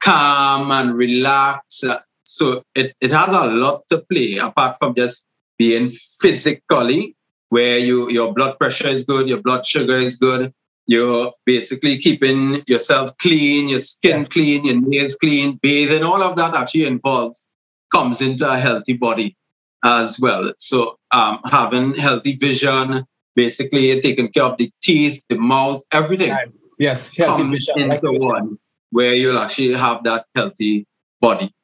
calm 0.00 0.70
and 0.70 0.94
relaxed. 0.94 1.84
So 2.24 2.62
it, 2.74 2.94
it 3.00 3.10
has 3.10 3.32
a 3.32 3.46
lot 3.46 3.82
to 3.90 3.98
play 4.10 4.36
apart 4.36 4.76
from 4.78 4.94
just 4.94 5.24
being 5.58 5.88
physically 5.88 7.16
where 7.50 7.78
you 7.78 8.08
your 8.10 8.32
blood 8.32 8.58
pressure 8.58 8.88
is 8.88 9.04
good, 9.04 9.28
your 9.28 9.42
blood 9.42 9.66
sugar 9.66 9.96
is 9.96 10.16
good, 10.16 10.54
you're 10.90 11.32
basically 11.46 11.98
keeping 11.98 12.62
yourself 12.66 13.16
clean, 13.18 13.68
your 13.68 13.78
skin 13.78 14.18
yes. 14.18 14.28
clean, 14.28 14.64
your 14.64 14.80
nails 14.80 15.14
clean, 15.14 15.56
bathing, 15.62 16.02
all 16.02 16.20
of 16.20 16.34
that 16.34 16.52
actually 16.52 16.84
involves 16.84 17.46
comes 17.92 18.20
into 18.20 18.50
a 18.50 18.58
healthy 18.58 18.94
body 18.94 19.36
as 19.84 20.18
well. 20.18 20.52
So 20.58 20.98
um, 21.12 21.38
having 21.44 21.94
healthy 21.94 22.36
vision, 22.36 23.04
basically 23.36 24.00
taking 24.00 24.32
care 24.32 24.42
of 24.42 24.58
the 24.58 24.72
teeth, 24.82 25.22
the 25.28 25.38
mouth, 25.38 25.80
everything. 25.92 26.30
Right. 26.30 26.48
Yes, 26.80 27.16
healthy 27.16 27.44
vision. 27.44 27.78
Into 27.78 28.10
like 28.10 28.20
one 28.20 28.58
where 28.90 29.14
you'll 29.14 29.38
actually 29.38 29.74
have 29.74 30.02
that 30.04 30.26
healthy 30.34 30.86
body. 31.20 31.54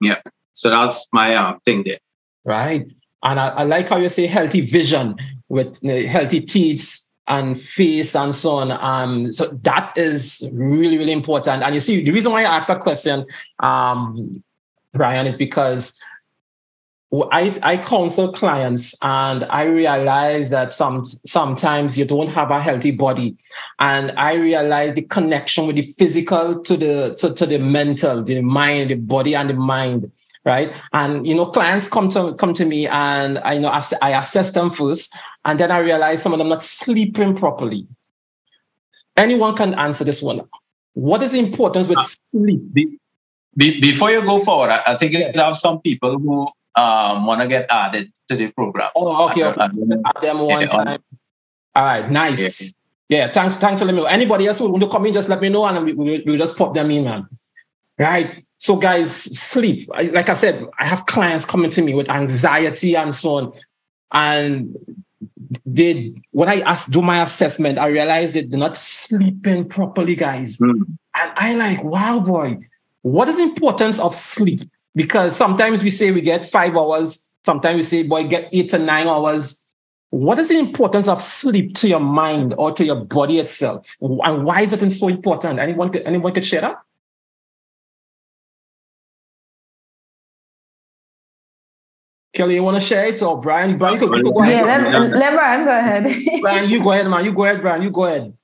Yeah. 0.00 0.20
So 0.52 0.70
that's 0.70 1.08
my 1.12 1.34
um, 1.34 1.58
thing 1.64 1.82
there. 1.84 1.98
Right. 2.44 2.86
And 3.24 3.40
I, 3.40 3.48
I 3.48 3.62
like 3.64 3.88
how 3.88 3.96
you 3.96 4.08
say 4.08 4.26
healthy 4.26 4.60
vision 4.60 5.16
with 5.48 5.84
uh, 5.84 6.06
healthy 6.08 6.40
teeth 6.40 7.05
and 7.28 7.60
face 7.60 8.14
and 8.14 8.34
so 8.34 8.56
on. 8.56 8.70
Um, 8.70 9.32
so 9.32 9.46
that 9.62 9.92
is 9.96 10.48
really, 10.52 10.98
really 10.98 11.12
important. 11.12 11.62
And 11.62 11.74
you 11.74 11.80
see, 11.80 12.02
the 12.04 12.10
reason 12.10 12.32
why 12.32 12.42
I 12.42 12.56
asked 12.56 12.68
that 12.68 12.80
question, 12.80 13.26
um, 13.60 14.42
Brian, 14.92 15.26
is 15.26 15.36
because 15.36 15.98
I, 17.12 17.56
I 17.62 17.76
counsel 17.76 18.32
clients 18.32 18.94
and 19.00 19.44
I 19.44 19.62
realize 19.62 20.50
that 20.50 20.72
some 20.72 21.04
sometimes 21.04 21.96
you 21.96 22.04
don't 22.04 22.32
have 22.32 22.50
a 22.50 22.60
healthy 22.60 22.90
body. 22.90 23.36
And 23.78 24.10
I 24.12 24.34
realize 24.34 24.94
the 24.94 25.02
connection 25.02 25.66
with 25.66 25.76
the 25.76 25.92
physical 25.98 26.62
to 26.62 26.76
the 26.76 27.14
to, 27.18 27.32
to 27.34 27.46
the 27.46 27.58
mental, 27.58 28.22
the 28.22 28.40
mind, 28.42 28.90
the 28.90 28.96
body 28.96 29.34
and 29.34 29.50
the 29.50 29.54
mind. 29.54 30.10
Right. 30.46 30.72
And 30.92 31.26
you 31.26 31.34
know, 31.34 31.46
clients 31.46 31.88
come 31.88 32.08
to 32.10 32.32
come 32.34 32.54
to 32.54 32.64
me 32.64 32.86
and 32.86 33.38
I 33.38 33.58
know 33.58 33.68
I 34.00 34.10
assess 34.16 34.52
them 34.52 34.70
first, 34.70 35.12
and 35.44 35.58
then 35.58 35.72
I 35.72 35.78
realize 35.78 36.22
some 36.22 36.32
of 36.32 36.38
them 36.38 36.48
not 36.48 36.62
sleeping 36.62 37.34
properly. 37.34 37.88
Anyone 39.16 39.56
can 39.56 39.74
answer 39.74 40.04
this 40.04 40.22
one. 40.22 40.42
What 40.94 41.20
is 41.24 41.32
the 41.32 41.40
importance 41.40 41.88
with 41.88 41.98
uh, 41.98 42.06
sleep? 42.30 42.60
Be, 42.72 42.96
be, 43.56 43.80
before 43.80 44.12
you 44.12 44.22
go 44.22 44.38
forward, 44.38 44.70
I, 44.70 44.82
I 44.86 44.96
think 44.96 45.14
you 45.14 45.32
have 45.34 45.56
some 45.56 45.80
people 45.80 46.16
who 46.16 46.48
um, 46.76 47.26
want 47.26 47.40
to 47.40 47.48
get 47.48 47.66
added 47.68 48.12
to 48.28 48.36
the 48.36 48.52
program. 48.52 48.90
Oh, 48.94 49.28
okay. 49.28 49.44
okay. 49.46 49.62
Add 49.62 50.22
them 50.22 50.38
one 50.40 50.60
yeah, 50.60 50.66
time. 50.66 51.02
All 51.74 51.84
right, 51.84 52.08
nice. 52.08 52.72
Yeah. 53.08 53.26
yeah, 53.26 53.32
thanks. 53.32 53.56
Thanks 53.56 53.80
for 53.80 53.84
letting 53.84 53.96
me 53.96 54.02
know. 54.02 54.08
Anybody 54.08 54.46
else 54.46 54.58
who 54.58 54.68
want 54.68 54.84
to 54.84 54.88
come 54.88 55.06
in, 55.06 55.14
just 55.14 55.28
let 55.28 55.40
me 55.40 55.48
know, 55.48 55.66
and 55.66 55.84
we, 55.84 55.92
we, 55.92 56.22
we'll 56.24 56.38
just 56.38 56.56
pop 56.56 56.72
them 56.72 56.90
in, 56.92 57.04
man. 57.04 57.26
Right. 57.98 58.45
So, 58.58 58.76
guys, 58.76 59.12
sleep. 59.12 59.88
Like 59.88 60.28
I 60.28 60.34
said, 60.34 60.64
I 60.78 60.86
have 60.86 61.06
clients 61.06 61.44
coming 61.44 61.70
to 61.70 61.82
me 61.82 61.94
with 61.94 62.08
anxiety 62.08 62.96
and 62.96 63.14
so 63.14 63.36
on, 63.36 63.52
and 64.12 64.76
they 65.64 66.14
when 66.32 66.48
I 66.48 66.60
ask 66.60 66.90
do 66.90 67.02
my 67.02 67.22
assessment, 67.22 67.78
I 67.78 67.88
realized 67.88 68.34
that 68.34 68.50
they're 68.50 68.58
not 68.58 68.76
sleeping 68.76 69.68
properly, 69.68 70.14
guys. 70.14 70.58
Mm. 70.58 70.98
And 71.14 71.32
I 71.36 71.54
like, 71.54 71.82
wow, 71.84 72.20
boy, 72.20 72.58
what 73.02 73.28
is 73.28 73.36
the 73.36 73.42
importance 73.42 73.98
of 73.98 74.14
sleep? 74.14 74.68
Because 74.94 75.36
sometimes 75.36 75.82
we 75.82 75.90
say 75.90 76.10
we 76.10 76.20
get 76.20 76.44
five 76.44 76.76
hours, 76.76 77.26
sometimes 77.44 77.76
we 77.76 77.82
say, 77.82 78.02
boy, 78.02 78.24
get 78.24 78.48
eight 78.52 78.70
to 78.70 78.78
nine 78.78 79.06
hours. 79.06 79.66
What 80.10 80.38
is 80.38 80.48
the 80.48 80.58
importance 80.58 81.08
of 81.08 81.22
sleep 81.22 81.74
to 81.76 81.88
your 81.88 82.00
mind 82.00 82.54
or 82.56 82.72
to 82.72 82.84
your 82.84 82.96
body 83.04 83.38
itself? 83.38 83.96
And 84.00 84.44
why 84.44 84.62
is 84.62 84.72
it 84.72 84.90
so 84.90 85.08
important? 85.08 85.58
Anyone 85.58 85.90
could, 85.90 86.02
anyone 86.02 86.32
could 86.32 86.44
share 86.44 86.62
that? 86.62 86.76
Kelly, 92.36 92.54
you 92.56 92.62
want 92.62 92.80
to 92.80 92.86
share 92.86 93.06
it? 93.06 93.22
Or 93.22 93.40
Brian? 93.40 93.78
Brian, 93.78 93.98
you, 93.98 94.14
you 94.14 94.22
go 94.22 94.40
ahead. 94.40 94.66
Yeah, 94.66 94.98
let, 94.98 95.10
let 95.10 95.34
Brian 95.34 95.64
go 95.64 95.70
ahead. 95.70 96.04
Brian, 96.42 96.68
you 96.68 96.82
go 96.82 96.92
ahead, 96.92 97.08
man. 97.08 97.24
You 97.24 97.32
go 97.32 97.44
ahead, 97.44 97.62
Brian. 97.62 97.82
You 97.82 97.90
go 97.90 98.04
ahead. 98.04 98.34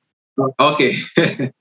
Okay. 0.59 0.97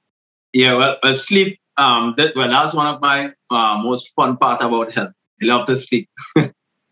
yeah, 0.53 0.73
well, 0.73 0.97
well 1.03 1.15
sleep 1.15 1.59
um, 1.77 2.13
that, 2.17 2.35
well, 2.35 2.47
that's 2.47 2.73
one 2.73 2.87
of 2.87 3.01
my 3.01 3.33
uh, 3.49 3.77
most 3.81 4.13
fun 4.15 4.37
part 4.37 4.61
about 4.61 4.93
health. 4.93 5.11
I 5.41 5.45
love 5.45 5.65
to 5.65 5.75
sleep. 5.75 6.09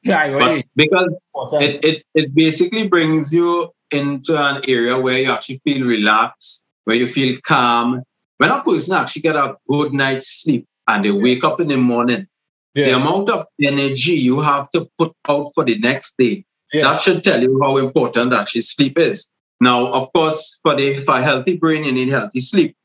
yeah, 0.03 0.27
right. 0.27 0.65
because 0.75 1.13
it, 1.53 1.83
it, 1.85 2.03
it 2.15 2.35
basically 2.35 2.87
brings 2.87 3.31
you 3.31 3.71
into 3.91 4.37
an 4.37 4.61
area 4.67 4.99
where 4.99 5.19
you 5.19 5.31
actually 5.31 5.61
feel 5.63 5.85
relaxed, 5.85 6.63
where 6.83 6.95
you 6.95 7.07
feel 7.07 7.39
calm. 7.43 8.03
When 8.37 8.49
a 8.49 8.61
person 8.61 8.95
actually 8.95 9.21
get 9.21 9.35
a 9.35 9.57
good 9.67 9.93
night's 9.93 10.41
sleep 10.41 10.65
and 10.87 11.05
they 11.05 11.11
wake 11.11 11.43
up 11.43 11.61
in 11.61 11.67
the 11.67 11.77
morning, 11.77 12.27
yeah. 12.73 12.85
the 12.85 12.95
amount 12.95 13.29
of 13.29 13.45
energy 13.61 14.13
you 14.13 14.39
have 14.39 14.69
to 14.71 14.89
put 14.97 15.13
out 15.27 15.51
for 15.53 15.63
the 15.63 15.77
next 15.79 16.15
day, 16.17 16.45
yeah. 16.73 16.83
that 16.83 17.01
should 17.01 17.23
tell 17.23 17.41
you 17.41 17.59
how 17.61 17.77
important 17.77 18.33
actually 18.33 18.61
sleep 18.61 18.97
is. 18.97 19.29
Now, 19.61 19.87
of 19.87 20.11
course, 20.13 20.59
for 20.63 20.75
the 20.75 21.01
for 21.01 21.15
a 21.15 21.21
healthy 21.21 21.57
brain, 21.57 21.83
you 21.83 21.91
need 21.91 22.09
healthy 22.09 22.39
sleep 22.39 22.75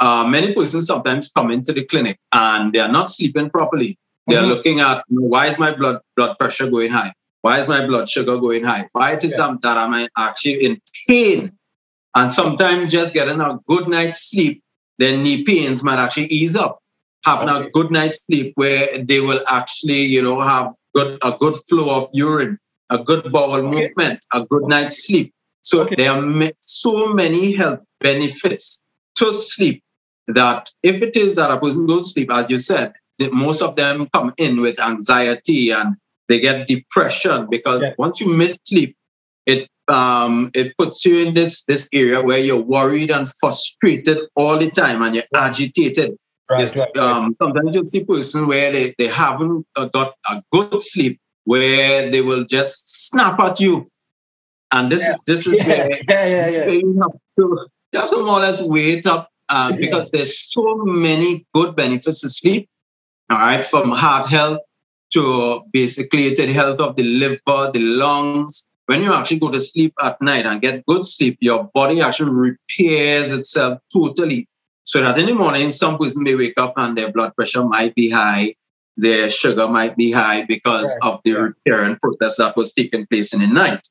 uh, 0.00 0.24
many 0.24 0.54
persons 0.54 0.86
sometimes 0.86 1.30
come 1.30 1.50
into 1.50 1.72
the 1.72 1.84
clinic 1.84 2.18
and 2.32 2.72
they 2.72 2.80
are 2.80 2.90
not 2.90 3.10
sleeping 3.10 3.50
properly. 3.50 3.98
They're 4.26 4.40
mm-hmm. 4.40 4.48
looking 4.48 4.80
at 4.80 5.04
why 5.08 5.46
is 5.46 5.58
my 5.58 5.74
blood 5.74 6.00
blood 6.16 6.38
pressure 6.38 6.68
going 6.68 6.90
high? 6.90 7.12
Why 7.42 7.60
is 7.60 7.68
my 7.68 7.86
blood 7.86 8.08
sugar 8.08 8.38
going 8.38 8.64
high? 8.64 8.88
Why 8.92 9.12
it 9.12 9.24
is 9.24 9.36
yeah. 9.38 9.54
that 9.62 9.76
I'm 9.76 10.08
actually 10.16 10.64
in 10.64 10.80
pain? 11.06 11.52
And 12.14 12.32
sometimes 12.32 12.90
just 12.90 13.14
getting 13.14 13.40
a 13.40 13.58
good 13.66 13.88
night's 13.88 14.30
sleep, 14.30 14.62
their 14.98 15.16
knee 15.16 15.44
pains 15.44 15.82
might 15.82 15.98
actually 15.98 16.26
ease 16.26 16.56
up. 16.56 16.80
Having 17.26 17.48
okay. 17.48 17.66
a 17.66 17.70
good 17.70 17.90
night's 17.90 18.24
sleep 18.24 18.52
where 18.54 19.02
they 19.02 19.20
will 19.20 19.42
actually, 19.48 20.02
you 20.02 20.22
know, 20.22 20.40
have 20.40 20.72
good 20.94 21.18
a 21.22 21.32
good 21.32 21.56
flow 21.68 22.04
of 22.04 22.10
urine, 22.12 22.58
a 22.90 22.98
good 22.98 23.30
bowel 23.32 23.54
okay. 23.54 23.68
movement, 23.68 24.20
a 24.32 24.44
good 24.44 24.62
night's 24.62 25.06
sleep. 25.06 25.34
So 25.62 25.82
okay. 25.82 25.96
there 25.96 26.12
are 26.12 26.50
so 26.60 27.12
many 27.12 27.52
health 27.52 27.80
benefits 28.00 28.80
to 29.16 29.32
sleep 29.32 29.82
that 30.28 30.70
if 30.82 31.02
it 31.02 31.16
is 31.16 31.34
that 31.36 31.50
a 31.50 31.58
person 31.58 31.86
don't 31.86 32.04
sleep, 32.04 32.32
as 32.32 32.48
you 32.48 32.58
said, 32.58 32.92
most 33.32 33.62
of 33.62 33.76
them 33.76 34.08
come 34.12 34.32
in 34.36 34.60
with 34.60 34.80
anxiety 34.80 35.70
and 35.70 35.96
they 36.28 36.40
get 36.40 36.66
depression 36.66 37.46
because 37.50 37.82
yeah. 37.82 37.94
once 37.98 38.20
you 38.20 38.28
miss 38.28 38.58
sleep, 38.64 38.96
it 39.46 39.68
um, 39.88 40.50
it 40.54 40.76
puts 40.76 41.04
you 41.04 41.24
in 41.24 41.34
this 41.34 41.62
this 41.64 41.88
area 41.92 42.20
where 42.20 42.38
you're 42.38 42.56
worried 42.60 43.10
and 43.10 43.28
frustrated 43.40 44.18
all 44.34 44.58
the 44.58 44.70
time 44.70 45.02
and 45.02 45.14
you're 45.14 45.24
agitated. 45.34 46.16
Right, 46.48 46.76
right, 46.76 46.96
um, 46.98 47.36
sometimes 47.42 47.74
you'll 47.74 47.86
see 47.86 48.04
person 48.04 48.46
where 48.46 48.70
they, 48.70 48.94
they 48.98 49.08
haven't 49.08 49.66
uh, 49.74 49.86
got 49.86 50.14
a 50.30 50.42
good 50.52 50.80
sleep 50.80 51.20
where 51.44 52.08
they 52.10 52.20
will 52.20 52.44
just 52.44 53.08
snap 53.08 53.40
at 53.40 53.58
you. 53.58 53.90
And 54.72 54.90
this 54.90 55.02
yeah. 55.02 55.10
is 55.10 55.18
this 55.26 55.46
is 55.46 55.58
yeah. 55.58 55.66
where, 55.66 55.90
yeah, 56.08 56.46
yeah, 56.46 56.66
you 56.66 57.00
have 57.00 57.12
to 57.38 57.66
you 57.92 58.00
have 58.00 58.10
to 58.10 58.18
more 58.18 58.38
or 58.38 58.40
less 58.40 58.60
wait 58.60 59.06
up 59.06 59.28
uh, 59.48 59.72
because 59.76 60.10
there's 60.10 60.52
so 60.52 60.76
many 60.84 61.46
good 61.54 61.74
benefits 61.74 62.20
to 62.20 62.28
sleep. 62.28 62.68
All 63.30 63.38
right, 63.38 63.64
from 63.64 63.90
heart 63.90 64.28
health 64.28 64.60
to 65.12 65.62
basically 65.72 66.32
to 66.34 66.46
the 66.46 66.52
health 66.52 66.80
of 66.80 66.96
the 66.96 67.02
liver, 67.02 67.70
the 67.72 67.80
lungs. 67.80 68.66
When 68.86 69.02
you 69.02 69.12
actually 69.12 69.40
go 69.40 69.50
to 69.50 69.60
sleep 69.60 69.94
at 70.00 70.20
night 70.22 70.46
and 70.46 70.60
get 70.60 70.86
good 70.86 71.04
sleep, 71.04 71.38
your 71.40 71.64
body 71.74 72.00
actually 72.00 72.30
repairs 72.30 73.32
itself 73.32 73.80
totally. 73.92 74.48
So 74.86 75.02
that 75.02 75.18
in 75.18 75.26
the 75.26 75.34
morning, 75.34 75.70
some 75.70 75.98
person 75.98 76.22
may 76.22 76.34
wake 76.34 76.58
up 76.58 76.74
and 76.76 76.96
their 76.96 77.12
blood 77.12 77.34
pressure 77.36 77.64
might 77.64 77.94
be 77.94 78.08
high, 78.08 78.54
their 78.96 79.28
sugar 79.28 79.68
might 79.68 79.96
be 79.96 80.10
high 80.10 80.44
because 80.44 80.96
of 81.02 81.20
the 81.24 81.32
repairing 81.32 81.96
process 81.96 82.36
that 82.36 82.56
was 82.56 82.72
taking 82.72 83.06
place 83.06 83.34
in 83.34 83.40
the 83.40 83.46
night. 83.46 83.86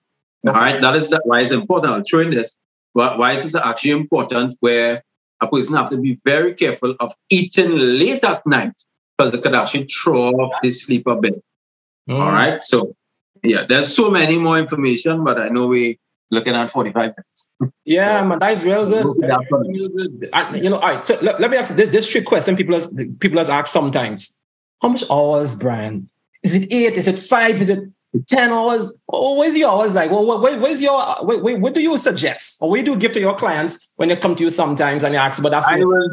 All 0.48 0.54
right, 0.54 0.82
that 0.82 0.96
is 0.96 1.14
why 1.26 1.42
it's 1.42 1.52
important. 1.52 1.94
I'll 1.94 2.06
show 2.06 2.20
you 2.22 2.32
this. 2.32 2.58
Why 2.94 3.34
is 3.34 3.54
it 3.54 3.62
actually 3.64 3.92
important 3.92 4.56
where 4.62 5.04
a 5.42 5.48
person 5.48 5.76
have 5.76 5.90
to 5.90 5.98
be 5.98 6.20
very 6.24 6.54
careful 6.54 6.96
of 7.00 7.14
eating 7.30 7.72
late 7.76 8.24
at 8.24 8.46
night 8.48 8.74
because 9.18 9.34
it 9.34 9.44
could 9.44 9.56
actually 9.56 9.86
throw 9.86 10.30
off 10.30 10.54
the 10.62 10.72
sleep 10.72 11.08
a 11.08 11.16
bit. 11.16 11.44
Mm. 12.10 12.22
All 12.22 12.32
right. 12.32 12.64
So 12.64 12.96
yeah, 13.44 13.66
there's 13.68 13.94
so 13.94 14.10
many 14.10 14.38
more 14.38 14.58
information, 14.58 15.24
but 15.24 15.40
I 15.40 15.50
know 15.50 15.68
we 15.68 16.00
looking 16.32 16.56
at 16.56 16.72
45 16.72 16.96
minutes. 16.96 17.74
yeah, 17.86 18.24
man, 18.24 18.40
that's 18.40 18.64
real 18.64 18.86
good. 18.86 19.06
real 19.06 19.90
good. 19.90 20.30
I, 20.34 20.56
you 20.56 20.70
know, 20.70 20.78
all 20.78 20.90
right. 20.90 21.06
So 21.06 21.18
let, 21.22 21.40
let 21.40 21.52
me 21.52 21.58
ask 21.58 21.76
this, 21.76 21.90
this 21.90 22.08
trick 22.08 22.26
question 22.26 22.56
people 22.56 22.76
has, 22.76 22.92
people 23.20 23.38
has 23.38 23.50
asked 23.50 23.74
sometimes. 23.74 24.36
How 24.82 24.90
much 24.90 25.04
hours, 25.10 25.56
Brian? 25.56 26.10
Is 26.44 26.56
it 26.56 26.72
eight? 26.72 26.94
Is 26.94 27.08
it 27.08 27.20
five? 27.20 27.62
Is 27.62 27.70
it 27.70 27.80
10 28.28 28.52
hours. 28.52 28.98
Oh, 29.10 29.36
where's 29.36 29.58
your 29.58 29.70
hours 29.70 29.94
like? 29.94 30.12
Well, 30.12 30.26
what, 30.26 30.42
where's 30.42 30.82
your, 30.82 31.16
what, 31.22 31.60
what 31.60 31.74
do 31.74 31.82
you 31.82 31.98
suggest? 31.98 32.58
Or 32.62 32.70
what 32.70 32.84
do 32.86 32.92
you 32.92 32.98
give 32.98 33.12
to 33.14 33.20
your 33.20 33.36
clients 33.36 33.92
when 33.96 34.10
they 34.10 34.16
come 34.16 34.36
to 34.36 34.44
you 34.44 34.50
sometimes 34.50 35.04
and 35.04 35.14
you 35.14 35.20
ask 35.20 35.40
about 35.40 35.52
that? 35.52 35.66
I 35.66 35.84
would, 35.84 36.12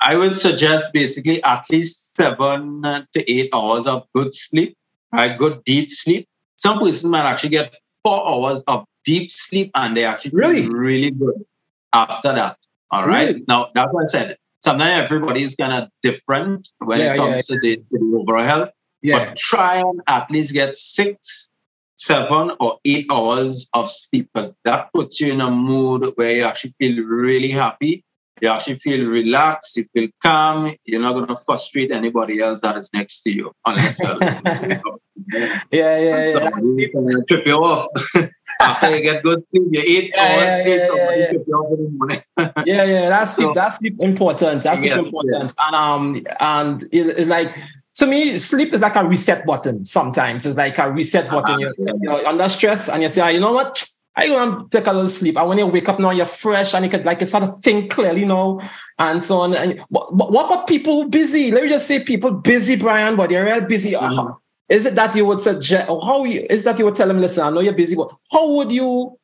I 0.00 0.16
would 0.16 0.36
suggest 0.36 0.92
basically 0.92 1.42
at 1.42 1.64
least 1.70 2.14
seven 2.14 2.84
uh, 2.84 3.04
to 3.12 3.30
eight 3.30 3.50
hours 3.54 3.86
of 3.86 4.06
good 4.14 4.34
sleep, 4.34 4.76
right? 5.12 5.38
Good 5.38 5.64
deep 5.64 5.90
sleep. 5.90 6.28
Some 6.56 6.78
persons 6.78 7.04
might 7.04 7.28
actually 7.28 7.50
get 7.50 7.74
four 8.02 8.26
hours 8.28 8.62
of 8.66 8.84
deep 9.04 9.30
sleep 9.30 9.70
and 9.74 9.96
they 9.96 10.04
actually 10.04 10.32
really, 10.32 10.68
really 10.68 11.10
good 11.10 11.44
after 11.92 12.32
that. 12.32 12.56
All 12.90 13.06
right. 13.06 13.28
Really? 13.28 13.44
Now, 13.48 13.70
that's 13.74 13.92
what 13.92 14.04
I 14.04 14.06
said. 14.06 14.38
Sometimes 14.62 15.04
everybody 15.04 15.42
is 15.42 15.56
kind 15.56 15.72
of 15.72 15.90
different 16.02 16.68
when 16.78 17.00
yeah, 17.00 17.14
it 17.14 17.16
comes 17.16 17.50
yeah, 17.50 17.54
to, 17.54 17.60
the, 17.60 17.76
to 17.76 17.84
the 17.92 18.16
overall 18.18 18.42
health. 18.42 18.70
Yeah. 19.02 19.26
But 19.26 19.36
try 19.36 19.76
and 19.76 20.00
at 20.06 20.30
least 20.30 20.54
get 20.54 20.76
six, 20.76 21.50
seven, 21.96 22.52
or 22.60 22.78
eight 22.84 23.06
hours 23.12 23.68
of 23.74 23.90
sleep 23.90 24.30
because 24.32 24.54
that 24.64 24.92
puts 24.94 25.20
you 25.20 25.32
in 25.32 25.42
a 25.42 25.50
mood 25.50 26.10
where 26.16 26.32
you 26.32 26.44
actually 26.44 26.74
feel 26.78 27.04
really 27.04 27.50
happy. 27.50 28.04
You 28.40 28.48
actually 28.48 28.78
feel 28.78 29.06
relaxed, 29.06 29.76
you 29.76 29.86
feel 29.92 30.08
calm, 30.22 30.74
you're 30.84 31.00
not 31.00 31.12
going 31.12 31.28
to 31.28 31.36
frustrate 31.36 31.92
anybody 31.92 32.40
else 32.40 32.60
that 32.62 32.76
is 32.76 32.90
next 32.92 33.22
to 33.22 33.30
you 33.30 33.52
unless 33.64 34.00
you're 34.00 34.18
Yeah, 35.32 35.60
yeah, 35.70 35.98
yeah. 35.98 36.50
yeah. 36.58 37.20
Trip 37.28 37.46
you 37.46 37.54
off. 37.54 37.86
After 38.60 38.96
you 38.96 39.02
get 39.02 39.22
good 39.22 39.44
sleep, 39.50 39.68
you 39.70 39.82
eat 39.86 40.12
yeah, 40.16 40.36
yeah, 40.36 40.56
sleep, 40.56 40.66
yeah, 40.66 40.94
yeah, 40.94 41.16
yeah. 41.16 41.32
you 41.32 41.54
off 41.54 41.78
in 41.78 41.84
the 41.84 41.90
morning. 41.90 42.20
yeah, 42.66 42.84
yeah, 42.84 43.08
that's 43.08 43.36
so, 43.36 43.52
that's 43.54 43.78
important. 43.82 44.62
That's 44.62 44.80
sleep 44.80 44.92
important. 44.92 45.54
And 45.58 45.74
um 45.74 46.26
and 46.40 46.88
it's 46.92 47.28
like 47.28 47.56
to 47.94 48.06
me, 48.06 48.38
sleep 48.40 48.74
is 48.74 48.80
like 48.80 48.96
a 48.96 49.04
reset 49.04 49.46
button. 49.46 49.84
Sometimes 49.84 50.46
it's 50.46 50.56
like 50.56 50.78
a 50.78 50.90
reset 50.90 51.30
button. 51.30 51.60
You're, 51.60 51.74
you're 52.00 52.26
under 52.26 52.48
stress, 52.48 52.88
and 52.88 53.02
you 53.02 53.08
say, 53.08 53.22
oh, 53.22 53.28
you 53.28 53.40
know 53.40 53.52
what? 53.52 53.86
I 54.16 54.30
want 54.30 54.70
to 54.70 54.78
take 54.78 54.86
a 54.86 54.92
little 54.92 55.08
sleep. 55.08 55.36
And 55.36 55.48
when 55.48 55.58
you 55.58 55.66
wake 55.66 55.88
up 55.88 55.98
now, 55.98 56.10
you're 56.10 56.26
fresh 56.26 56.72
and 56.74 56.84
you 56.84 56.90
can 56.90 57.02
like 57.02 57.20
you 57.20 57.26
start 57.26 57.44
to 57.44 57.60
think 57.62 57.90
clearly, 57.90 58.20
you 58.20 58.26
know, 58.26 58.60
and 58.98 59.20
so 59.20 59.40
on. 59.40 59.54
And 59.54 59.80
what, 59.88 60.14
what 60.14 60.46
about 60.46 60.68
people 60.68 61.08
busy? 61.08 61.50
Let 61.50 61.64
me 61.64 61.68
just 61.68 61.88
say 61.88 62.00
people 62.00 62.30
busy, 62.30 62.76
Brian, 62.76 63.16
but 63.16 63.30
they're 63.30 63.44
real 63.44 63.62
busy. 63.62 63.92
Mm-hmm. 63.92 64.34
Is 64.68 64.86
it 64.86 64.94
that 64.94 65.14
you 65.14 65.26
would 65.26 65.40
suggest 65.40 65.88
or 65.90 66.04
how 66.04 66.24
you, 66.24 66.46
is 66.48 66.64
that 66.64 66.78
you 66.78 66.86
would 66.86 66.94
tell 66.94 67.08
them, 67.08 67.20
listen, 67.20 67.44
I 67.44 67.50
know 67.50 67.60
you're 67.60 67.74
busy, 67.74 67.94
but 67.94 68.10
how 68.32 68.50
would 68.54 68.72
you 68.72 69.18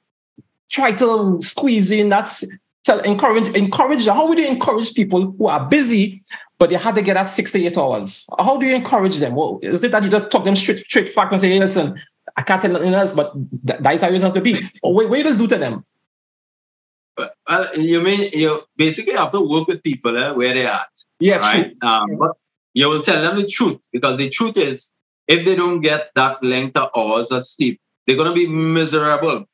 try 0.68 0.92
to 0.92 1.40
squeeze 1.42 1.90
in 1.90 2.10
that 2.10 2.30
tell 2.84 3.00
encourage 3.00 3.54
encourage 3.56 4.06
how 4.06 4.28
would 4.28 4.38
you 4.38 4.46
encourage 4.46 4.94
people 4.94 5.32
who 5.32 5.46
are 5.48 5.68
busy 5.68 6.22
but 6.60 6.68
they 6.68 6.76
had 6.76 6.94
to 6.94 7.02
get 7.02 7.16
at 7.16 7.24
six 7.24 7.52
to 7.52 7.66
eight 7.66 7.78
hours. 7.78 8.28
How 8.38 8.58
do 8.58 8.66
you 8.66 8.74
encourage 8.74 9.16
them? 9.16 9.34
Well, 9.34 9.58
is 9.62 9.82
it 9.82 9.92
that 9.92 10.02
you 10.02 10.10
just 10.10 10.30
talk 10.30 10.44
them 10.44 10.54
straight, 10.54 10.80
straight 10.80 11.08
fact 11.08 11.32
and 11.32 11.40
say, 11.40 11.48
hey, 11.48 11.58
listen, 11.58 11.98
I 12.36 12.42
can't 12.42 12.60
tell 12.60 12.70
nothing 12.70 12.92
else, 12.92 13.14
but 13.14 13.32
th- 13.66 13.80
that 13.80 13.94
is 13.94 14.02
how 14.02 14.10
you 14.10 14.20
have 14.20 14.34
to 14.34 14.42
be. 14.42 14.70
Or 14.82 14.92
what, 14.92 15.08
what 15.08 15.18
you 15.18 15.24
just 15.24 15.38
do 15.38 15.46
to 15.46 15.56
them? 15.56 15.86
Uh, 17.46 17.66
you 17.76 18.02
mean 18.02 18.30
you 18.34 18.62
basically 18.76 19.14
have 19.14 19.32
to 19.32 19.40
work 19.40 19.68
with 19.68 19.82
people 19.82 20.16
eh, 20.16 20.30
where 20.32 20.52
they're 20.52 20.66
at. 20.66 20.90
Yeah, 21.18 21.38
right. 21.38 21.74
Um, 21.82 22.16
but 22.16 22.32
you 22.74 22.90
will 22.90 23.02
tell 23.02 23.22
them 23.22 23.36
the 23.36 23.46
truth 23.46 23.80
because 23.90 24.18
the 24.18 24.28
truth 24.28 24.58
is, 24.58 24.92
if 25.30 25.44
they 25.44 25.54
don't 25.54 25.80
get 25.80 26.10
that 26.16 26.42
length 26.42 26.76
of 26.76 26.90
hours 26.96 27.30
of 27.30 27.46
sleep, 27.46 27.80
they're 28.06 28.16
gonna 28.16 28.34
be 28.34 28.48
miserable. 28.48 29.44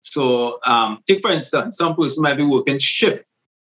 So, 0.00 0.58
um, 0.64 1.00
take 1.06 1.20
for 1.20 1.30
instance, 1.30 1.76
some 1.76 1.94
person 1.94 2.22
might 2.22 2.38
be 2.38 2.44
working 2.44 2.78
shift. 2.78 3.28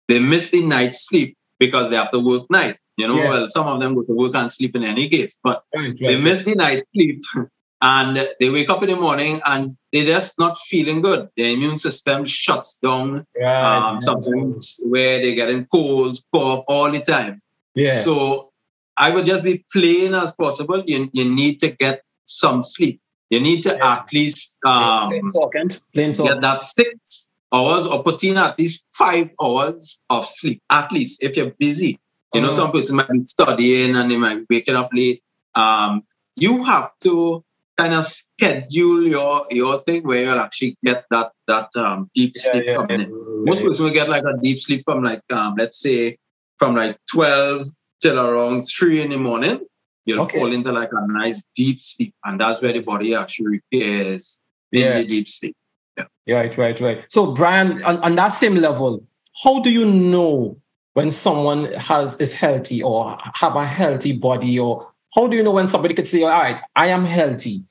They 0.08 0.20
miss 0.20 0.52
the 0.52 0.62
night 0.62 0.96
sleep 0.96 1.36
because 1.60 1.90
they 1.90 1.96
have 1.96 2.12
to 2.12 2.20
work 2.20 2.44
night. 2.52 2.78
You 2.98 3.08
know, 3.08 3.16
yeah. 3.16 3.30
well, 3.30 3.50
some 3.50 3.68
of 3.68 3.80
them 3.80 3.96
go 3.96 4.04
to 4.04 4.14
work 4.14 4.36
and 4.36 4.52
sleep 4.52 4.76
in 4.76 4.84
any 4.84 5.10
case, 5.10 5.38
but 5.44 5.64
right, 5.76 5.88
right. 5.88 6.00
they 6.00 6.22
miss 6.22 6.44
the 6.44 6.56
night 6.56 6.84
sleep 6.94 7.22
and 7.82 8.28
they 8.40 8.50
wake 8.50 8.70
up 8.70 8.84
in 8.84 8.90
the 8.90 8.96
morning 8.96 9.42
and 9.46 9.78
they're 9.92 10.06
just 10.06 10.38
not 10.40 10.58
feeling 10.58 11.02
good. 11.02 11.30
Their 11.38 11.52
immune 11.52 11.78
system 11.78 12.26
shuts 12.26 12.78
down. 12.82 13.26
Right. 13.40 13.66
Um, 13.66 14.02
sometimes 14.02 14.80
where 14.84 15.22
they're 15.22 15.36
getting 15.36 15.66
colds, 15.66 16.24
cough 16.34 16.64
all 16.68 16.92
the 16.92 17.02
time. 17.02 17.42
Yeah. 17.76 18.02
So 18.02 18.52
I 18.98 19.12
would 19.12 19.26
just 19.26 19.44
be 19.44 19.66
plain 19.72 20.14
as 20.16 20.32
possible. 20.34 20.84
You, 20.86 21.10
you 21.14 21.30
need 21.30 21.60
to 21.60 21.70
get 21.70 22.02
some 22.26 22.62
sleep. 22.64 23.02
You 23.30 23.40
need 23.40 23.64
to 23.64 23.76
yeah. 23.76 23.94
at 23.94 24.14
least 24.14 24.58
um, 24.66 25.10
plain 25.10 25.30
talking. 25.30 25.70
Plain 25.96 26.14
talking. 26.14 26.34
get 26.34 26.42
that 26.42 26.62
six 26.62 27.30
hours 27.54 27.86
or 27.86 28.04
put 28.04 28.24
in 28.24 28.38
at 28.38 28.58
least 28.58 28.86
five 28.92 29.30
hours 29.42 30.00
of 30.10 30.28
sleep. 30.28 30.62
At 30.70 30.92
least 30.92 31.24
if 31.24 31.38
you're 31.38 31.52
busy. 31.52 32.00
You 32.34 32.42
know, 32.42 32.48
uh-huh. 32.48 32.56
some 32.56 32.72
people 32.72 32.96
might 32.96 33.10
be 33.10 33.26
studying 33.26 33.96
and 33.96 34.12
they 34.12 34.18
might 34.18 34.48
be 34.48 34.58
waking 34.58 34.76
up 34.76 34.90
late. 34.94 35.24
Um, 35.56 36.04
you 36.36 36.64
have 36.66 36.92
to 37.02 37.44
kind 37.78 37.94
of 37.94 38.06
schedule 38.06 39.08
your 39.08 39.46
your 39.50 39.80
thing 39.80 40.04
where 40.04 40.24
you'll 40.24 40.40
actually 40.40 40.78
get 40.84 41.06
that 41.10 41.32
that 41.48 41.70
um, 41.76 42.10
deep 42.14 42.36
sleep 42.36 42.64
yeah, 42.66 42.76
coming 42.76 43.02
in. 43.02 43.46
Most 43.46 43.62
people 43.62 43.86
will 43.86 43.94
get 43.94 44.10
like 44.10 44.24
a 44.24 44.38
deep 44.42 44.60
sleep 44.60 44.84
from 44.86 45.04
like 45.04 45.22
um, 45.32 45.56
let's 45.58 45.80
say 45.80 46.18
from 46.58 46.76
like 46.76 46.98
12 47.14 47.68
till 48.02 48.20
around 48.20 48.62
3 48.62 49.02
in 49.02 49.12
the 49.12 49.18
morning. 49.18 49.62
You'll 50.06 50.22
okay. 50.22 50.40
fall 50.40 50.54
into 50.54 50.72
like 50.72 50.90
a 50.94 51.08
nice 51.12 51.44
deep 51.56 51.82
sleep, 51.82 52.14
and 52.24 52.40
that's 52.40 52.62
where 52.62 52.72
the 52.72 52.80
body 52.80 53.14
actually 53.14 53.62
repairs 53.72 54.40
yeah. 54.72 54.98
in 54.98 55.04
the 55.04 55.08
deep 55.08 55.28
sleep. 55.28 55.56
Yeah. 55.98 56.06
Right, 56.36 56.58
right, 56.58 56.80
right. 56.80 57.06
So, 57.10 57.34
Brian, 57.34 57.84
on, 57.84 57.98
on 57.98 58.16
that 58.16 58.30
same 58.30 58.56
level, 58.56 59.06
how 59.44 59.60
do 59.60 59.70
you 59.70 59.86
know 59.86 60.58
when 60.94 61.12
someone 61.12 61.72
has 61.74 62.16
is 62.18 62.32
healthy 62.32 62.82
or 62.82 63.18
have 63.36 63.56
a 63.56 63.66
healthy 63.66 64.14
body 64.14 64.58
or 64.60 64.92
how 65.14 65.28
do 65.28 65.36
you 65.36 65.44
know 65.44 65.52
when 65.52 65.68
somebody 65.68 65.94
could 65.94 66.08
say, 66.08 66.24
all 66.24 66.30
right, 66.30 66.62
I 66.76 66.88
am 66.88 67.06
healthy? 67.06 67.64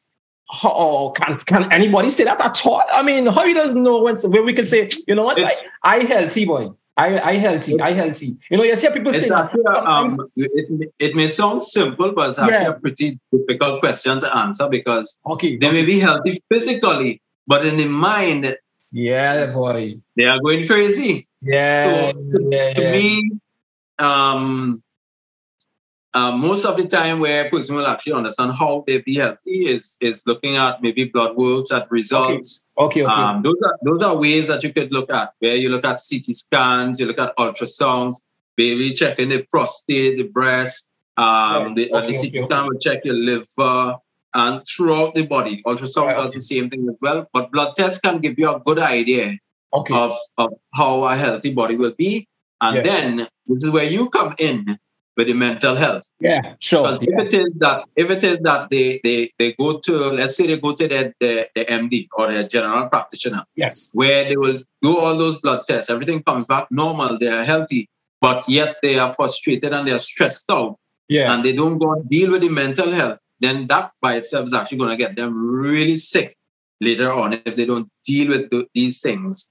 How, 0.50 1.12
can, 1.17 1.39
can 1.39 1.73
anybody 1.73 2.10
say 2.10 2.25
that 2.25 2.41
at 2.41 2.67
all? 2.67 2.82
I 2.93 3.02
mean, 3.02 3.26
how 3.26 3.45
he 3.45 3.52
doesn't 3.52 3.82
know 3.82 4.02
when, 4.02 4.17
when 4.17 4.45
we 4.45 4.52
can 4.52 4.65
say, 4.65 4.89
you 5.08 5.15
know 5.15 5.25
what, 5.25 5.43
I, 5.43 5.56
I 5.82 5.99
healthy 6.00 6.45
boy. 6.45 6.71
I, 6.97 7.21
I 7.21 7.35
healthy, 7.37 7.78
I 7.80 7.93
healthy. 7.93 8.39
You 8.50 8.56
know, 8.56 8.65
you 8.65 8.75
hear 8.75 8.91
people 8.91 9.13
say 9.13 9.28
that. 9.28 9.54
Um, 9.87 10.17
it, 10.35 10.93
it 10.99 11.15
may 11.15 11.28
sound 11.28 11.63
simple, 11.63 12.13
but 12.13 12.30
it's 12.30 12.39
actually 12.39 12.54
yeah. 12.54 12.69
a 12.69 12.73
pretty 12.73 13.21
difficult 13.30 13.80
question 13.80 14.19
to 14.21 14.37
answer 14.37 14.69
because 14.69 15.19
okay, 15.26 15.59
they 15.59 15.67
okay. 15.69 15.76
may 15.76 15.85
be 15.85 16.00
healthy 16.00 16.41
physically, 16.50 17.21
but 17.47 17.67
in 17.67 17.76
the 17.76 17.87
mind, 17.87 18.56
yeah, 18.93 19.47
boy, 19.47 20.00
they 20.17 20.25
are 20.25 20.41
going 20.41 20.67
crazy. 20.67 21.28
Yeah. 21.43 21.85
So 21.85 22.13
to, 22.13 22.49
yeah, 22.50 22.73
to 22.73 22.91
me, 22.93 23.30
um, 23.99 24.82
um, 26.14 26.40
most 26.40 26.64
of 26.64 26.76
the 26.76 26.86
time 26.86 27.21
where 27.21 27.47
a 27.47 27.50
person 27.50 27.76
will 27.76 27.86
actually 27.86 28.14
understand 28.14 28.52
how 28.52 28.84
they 28.86 29.00
be 29.00 29.16
healthy 29.16 29.66
is 29.66 29.97
is 30.00 30.23
looking 30.26 30.56
at 30.56 30.82
maybe 30.82 31.04
blood 31.04 31.36
works 31.36 31.71
at 31.73 31.90
results. 31.90 32.64
Okay. 32.78 33.02
okay, 33.02 33.10
okay. 33.10 33.23
Um, 33.23 33.42
those 33.42 33.60
are 33.64 33.78
those 33.82 34.02
are 34.02 34.16
ways 34.16 34.49
that 34.49 34.62
you 34.62 34.73
could 34.73 34.92
look 34.92 35.10
at 35.12 35.32
where 35.40 35.56
you 35.56 35.69
look 35.69 35.84
at 35.84 36.00
CT 36.08 36.34
scans, 36.34 37.00
you 37.00 37.06
look 37.06 37.19
at 37.19 37.36
ultrasounds, 37.36 38.16
maybe 38.56 38.92
checking 38.92 39.28
the 39.28 39.42
prostate, 39.50 40.16
the 40.16 40.25
breast, 40.25 40.88
um, 41.16 41.75
the, 41.75 41.92
okay, 41.92 42.06
the 42.06 42.30
CT 42.30 42.50
scan 42.50 42.66
will 42.66 42.78
check 42.78 43.04
your 43.04 43.14
liver 43.14 43.97
and 44.34 44.62
throughout 44.66 45.14
the 45.14 45.26
body. 45.26 45.62
Ultrasound 45.66 46.06
right, 46.06 46.16
does 46.16 46.34
the 46.34 46.40
same 46.40 46.71
thing 46.71 46.88
as 46.88 46.97
well, 47.00 47.26
but 47.32 47.50
blood 47.52 47.75
tests 47.76 47.99
can 47.99 48.21
give 48.21 48.38
you 48.38 48.54
a 48.54 48.60
good 48.60 48.78
idea 48.78 49.38
of, 49.73 50.16
of 50.38 50.52
how 50.75 51.04
a 51.04 51.16
healthy 51.16 51.52
body 51.52 51.76
will 51.76 51.95
be. 51.97 52.28
And 52.60 52.76
yeah. 52.76 52.82
then 52.82 53.16
this 53.47 53.64
is 53.64 53.71
where 53.71 53.84
you 53.84 54.08
come 54.10 54.34
in 54.38 54.78
with 55.16 55.26
the 55.26 55.32
mental 55.32 55.74
health. 55.74 56.04
Yeah, 56.20 56.54
sure. 56.60 56.82
Because 56.82 57.00
yeah. 57.02 57.20
if 57.20 57.26
it 57.26 57.40
is 57.40 57.52
that 57.58 57.84
if 57.96 58.10
it 58.10 58.24
is 58.24 58.38
that 58.40 58.70
they 58.70 59.00
they 59.02 59.32
they 59.38 59.52
go 59.52 59.78
to 59.78 59.92
let's 60.10 60.36
say 60.36 60.46
they 60.46 60.58
go 60.58 60.74
to 60.74 60.86
the, 60.86 61.14
the, 61.20 61.48
MD 61.56 62.08
or 62.12 62.32
the 62.32 62.44
general 62.44 62.88
practitioner. 62.88 63.44
Yes. 63.54 63.90
Where 63.94 64.28
they 64.28 64.36
will 64.36 64.62
do 64.82 64.98
all 64.98 65.16
those 65.16 65.38
blood 65.40 65.62
tests, 65.66 65.90
everything 65.90 66.22
comes 66.22 66.46
back 66.46 66.68
normal, 66.70 67.18
they 67.18 67.28
are 67.28 67.44
healthy, 67.44 67.88
but 68.20 68.48
yet 68.48 68.76
they 68.82 68.98
are 68.98 69.14
frustrated 69.14 69.72
and 69.72 69.88
they 69.88 69.92
are 69.92 69.98
stressed 69.98 70.50
out. 70.50 70.78
Yeah. 71.08 71.32
And 71.32 71.44
they 71.44 71.54
don't 71.54 71.78
go 71.78 71.92
and 71.92 72.08
deal 72.08 72.30
with 72.30 72.42
the 72.42 72.48
mental 72.48 72.92
health, 72.92 73.18
then 73.40 73.66
that 73.68 73.92
by 74.02 74.16
itself 74.16 74.46
is 74.46 74.54
actually 74.54 74.78
going 74.78 74.90
to 74.90 74.96
get 74.96 75.16
them 75.16 75.50
really 75.50 75.96
sick 75.96 76.36
later 76.80 77.12
on 77.12 77.32
if 77.32 77.56
they 77.56 77.64
don't 77.64 77.88
deal 78.04 78.28
with 78.28 78.50
the, 78.50 78.66
these 78.74 79.00
things 79.00 79.48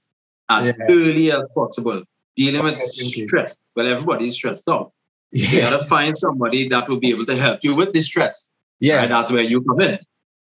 as 0.48 0.66
yeah. 0.66 0.84
early 0.88 1.32
as 1.32 1.42
possible. 1.54 2.02
Dealing 2.36 2.64
with 2.64 2.82
stress. 2.82 3.56
Well, 3.74 3.88
everybody 3.88 4.28
is 4.28 4.34
stressed 4.34 4.68
out. 4.68 4.92
Yeah. 5.32 5.48
You 5.48 5.60
gotta 5.60 5.84
find 5.84 6.16
somebody 6.16 6.68
that 6.68 6.88
will 6.88 6.98
be 6.98 7.10
able 7.10 7.26
to 7.26 7.36
help 7.36 7.62
you 7.62 7.74
with 7.74 7.92
the 7.92 8.00
stress. 8.00 8.50
Yeah. 8.80 9.02
And 9.02 9.12
that's 9.12 9.30
where 9.30 9.42
you 9.42 9.62
come 9.62 9.80
in. 9.80 9.98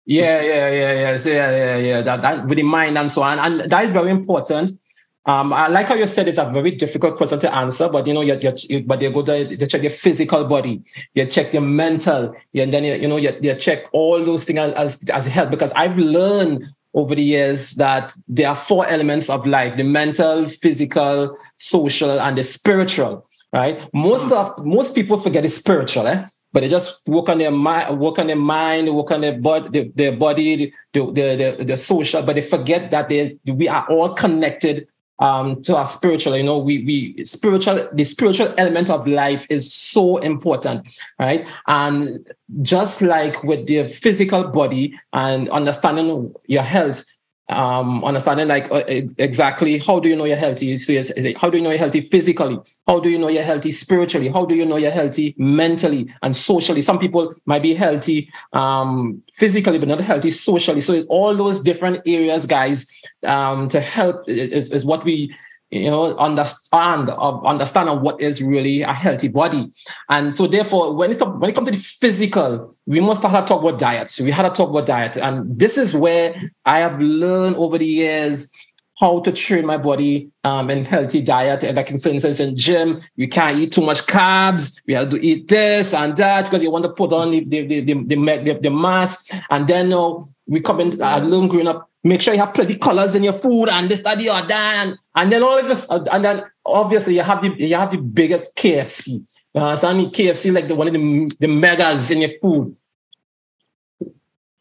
Yeah, 0.07 0.43
yeah, 0.43 0.69
yeah, 0.71 0.93
yeah. 0.93 1.17
So 1.17 1.31
yeah, 1.31 1.51
yeah, 1.51 1.77
yeah. 1.77 2.03
That, 2.03 2.23
that 2.23 2.47
with 2.47 2.57
the 2.57 2.63
mind 2.63 2.99
and 2.99 3.11
so 3.11 3.23
on. 3.23 3.39
And 3.39 3.71
that 3.71 3.85
is 3.87 3.93
very 3.93 4.11
important. 4.11 4.79
Um, 5.27 5.55
I 5.55 5.69
like 5.69 5.89
how 5.89 5.95
you 5.95 6.07
said 6.07 6.29
it's 6.29 6.37
a 6.37 6.45
very 6.51 6.73
difficult 6.73 7.17
question 7.17 7.39
to 7.41 7.55
answer, 7.55 7.89
but 7.89 8.07
you 8.07 8.13
know, 8.13 8.21
you, 8.21 8.39
you, 8.69 8.83
but 8.83 9.01
they 9.01 9.11
go 9.11 9.23
to 9.23 9.57
they 9.57 9.67
check 9.67 9.81
your 9.81 9.91
physical 9.91 10.45
body, 10.45 10.83
you 11.15 11.25
check 11.25 11.55
your 11.55 11.63
mental, 11.63 12.37
and 12.55 12.75
then 12.75 12.85
you, 12.85 12.95
you 12.97 13.09
know, 13.09 13.17
you, 13.17 13.35
you 13.41 13.55
check 13.55 13.85
all 13.93 14.23
those 14.23 14.45
things 14.45 14.59
as, 14.59 15.03
as 15.05 15.27
health. 15.27 15.51
Because 15.51 15.73
I've 15.73 15.97
learned 15.97 16.67
over 16.93 17.15
the 17.15 17.23
years 17.23 17.73
that 17.77 18.15
there 18.29 18.51
are 18.51 18.55
four 18.55 18.87
elements 18.87 19.31
of 19.31 19.47
life: 19.47 19.79
the 19.79 19.83
mental, 19.83 20.47
physical, 20.47 21.39
social, 21.57 22.21
and 22.21 22.37
the 22.37 22.43
spiritual 22.43 23.27
right? 23.55 23.89
Most 23.95 24.31
of 24.33 24.65
most 24.67 24.95
people 24.95 25.19
forget 25.19 25.45
the 25.45 25.49
spiritual, 25.49 26.09
eh? 26.09 26.27
But 26.53 26.61
they 26.61 26.69
just 26.69 27.01
work 27.07 27.29
on 27.29 27.39
their 27.39 27.51
mind, 27.51 27.99
work 27.99 28.19
on 28.19 28.27
their 28.27 28.37
mind, 28.37 28.95
work 28.95 29.11
on 29.11 29.23
their 29.23 29.39
body, 29.39 29.69
their, 29.71 29.91
their 29.95 30.17
body, 30.17 30.73
the, 30.93 31.01
the, 31.07 31.57
the, 31.59 31.65
the 31.65 31.77
social, 31.77 32.23
but 32.23 32.37
they 32.37 32.43
forget 32.43 32.91
that 32.93 33.09
they, 33.09 33.39
we 33.45 33.69
are 33.69 33.85
all 33.89 34.15
connected 34.15 34.87
um, 35.19 35.63
to 35.63 35.77
our 35.77 35.87
spiritual. 35.87 36.37
You 36.37 36.43
know, 36.43 36.59
we 36.59 36.85
we 36.85 37.25
spiritual 37.25 37.89
the 37.93 38.05
spiritual 38.05 38.53
element 38.59 38.91
of 38.91 39.07
life 39.07 39.47
is 39.51 39.73
so 39.73 40.19
important, 40.19 40.87
right? 41.19 41.47
And 41.67 42.27
just 42.63 43.03
like 43.03 43.43
with 43.45 43.67
the 43.67 43.89
physical 43.89 44.45
body 44.45 44.99
and 45.13 45.49
understanding 45.51 46.35
your 46.47 46.63
health, 46.63 47.05
um, 47.49 48.03
understanding 48.05 48.49
like 48.49 48.71
uh, 48.71 48.85
exactly 49.19 49.79
how 49.79 50.01
do 50.01 50.09
you 50.09 50.17
know 50.17 50.25
you're 50.25 50.37
healthy? 50.37 50.79
So 50.79 50.95
how 51.37 51.51
do 51.51 51.59
you 51.59 51.63
know 51.63 51.71
you're 51.71 51.79
healthy 51.79 52.01
physically? 52.01 52.59
How 52.87 53.01
do 53.01 53.11
you 53.11 53.19
know 53.19 53.29
you're 53.29 53.43
healthy 53.43 53.71
spiritually? 53.71 54.29
How 54.29 54.47
do 54.47 54.55
you 54.55 54.65
know 54.65 54.77
you're 54.77 54.91
healthy 54.91 55.35
mentally 55.37 56.13
and 56.23 56.35
socially? 56.35 56.81
Some 56.81 56.99
people 56.99 57.35
might 57.45 57.63
be 57.63 57.75
healthy 57.75 58.31
um, 58.53 59.23
physically, 59.35 59.79
but 59.79 59.89
not 59.89 60.01
healthy 60.01 60.31
socially. 60.31 60.81
So 60.81 60.95
it's 60.95 61.07
all 61.09 61.37
those 61.37 61.61
different 61.61 62.03
areas, 62.07 62.47
guys, 62.47 62.91
um, 63.25 63.69
to 63.69 63.81
help 63.81 64.29
is, 64.29 64.71
is 64.73 64.85
what 64.85 65.05
we 65.05 65.35
you 65.75 65.91
know, 65.91 66.17
understand 66.19 67.11
of 67.11 67.45
understand 67.45 68.01
what 68.01 68.21
is 68.21 68.43
really 68.43 68.83
a 68.83 68.93
healthy 68.93 69.29
body. 69.29 69.73
And 70.09 70.35
so 70.35 70.47
therefore, 70.47 70.95
when 70.95 71.11
it, 71.11 71.21
when 71.21 71.51
it 71.51 71.55
comes 71.55 71.69
to 71.69 71.73
the 71.73 71.81
physical, 71.81 72.77
we 72.87 73.01
must 73.01 73.23
have 73.23 73.33
to 73.33 73.49
talk 73.49 73.61
about 73.61 73.79
diet. 73.79 74.17
We 74.21 74.31
had 74.31 74.43
to 74.43 74.51
talk 74.51 74.71
about 74.71 74.87
diet. 74.87 75.17
And 75.17 75.59
this 75.59 75.77
is 75.77 75.93
where 75.95 76.53
I 76.65 76.79
have 76.79 77.01
learned 77.01 77.57
over 77.57 77.77
the 77.77 77.87
years 77.87 78.53
how 79.01 79.19
to 79.21 79.33
train 79.33 79.67
my 79.67 79.77
body 79.77 80.31
um, 80.45 80.71
in 80.71 80.85
healthy 80.85 81.21
diet. 81.21 81.63
Like 81.75 81.89
for 82.01 82.09
instance, 82.09 82.39
in 82.39 82.57
gym, 82.57 83.03
you 83.17 83.29
can't 83.29 83.59
eat 83.59 83.73
too 83.73 83.83
much 83.83 84.07
carbs. 84.07 84.81
We 84.87 84.95
have 84.95 85.11
to 85.11 85.27
eat 85.27 85.49
this 85.49 85.93
and 85.93 86.17
that 86.17 86.45
because 86.45 86.63
you 86.63 86.71
want 86.71 86.85
to 86.85 86.93
put 86.93 87.13
on 87.13 87.33
the 87.33 87.41
the 87.45 87.67
the 87.67 87.81
the, 87.81 87.95
the, 88.05 88.59
the 88.63 88.71
mass. 88.71 89.29
And 89.51 89.67
then 89.67 89.87
you 89.87 89.91
know, 89.91 90.35
we 90.47 90.61
come 90.61 90.81
in, 90.81 91.03
I 91.03 91.19
learned 91.19 91.51
growing 91.51 91.67
up, 91.67 91.91
make 92.05 92.21
sure 92.21 92.35
you 92.35 92.41
have 92.41 92.55
pretty 92.55 92.77
colors 92.77 93.15
in 93.15 93.25
your 93.25 93.33
food 93.33 93.69
and 93.69 93.91
this, 93.91 94.03
that, 94.03 94.19
the 94.19 94.29
other. 94.29 94.53
And, 94.53 94.99
and 95.17 95.33
then 95.33 95.43
all 95.43 95.59
of 95.59 95.67
this, 95.67 95.91
uh, 95.91 96.05
and 96.13 96.25
then 96.25 96.45
obviously 96.65 97.15
you 97.15 97.23
have 97.23 97.43
the 97.43 97.49
you 97.59 97.75
have 97.75 97.91
the 97.91 97.97
bigger 97.97 98.45
KFC. 98.57 99.25
You 99.55 99.61
understand 99.61 100.13
KFC 100.13 100.53
like 100.53 100.69
the 100.69 100.75
one 100.75 100.89
of 100.89 100.93
the, 100.93 101.37
the 101.41 101.49
megas 101.49 102.11
in 102.11 102.21
your 102.21 102.39
food. 102.41 102.77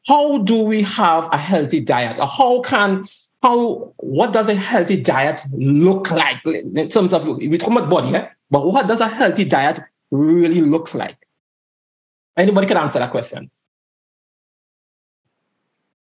How 0.07 0.39
do 0.39 0.61
we 0.61 0.83
have 0.83 1.29
a 1.31 1.37
healthy 1.37 1.79
diet? 1.79 2.19
Or 2.19 2.27
how 2.27 2.61
can 2.61 3.05
how 3.41 3.93
what 3.97 4.31
does 4.31 4.47
a 4.47 4.55
healthy 4.55 4.97
diet 4.97 5.41
look 5.51 6.11
like 6.11 6.45
in 6.45 6.89
terms 6.89 7.13
of 7.13 7.27
we 7.27 7.57
talk 7.57 7.71
about 7.71 7.89
body, 7.89 8.25
but 8.49 8.71
what 8.71 8.87
does 8.87 9.01
a 9.01 9.07
healthy 9.07 9.45
diet 9.45 9.81
really 10.11 10.61
looks 10.61 10.95
like? 10.95 11.17
Anybody 12.37 12.67
can 12.67 12.77
answer 12.77 12.99
that 12.99 13.11
question. 13.11 13.51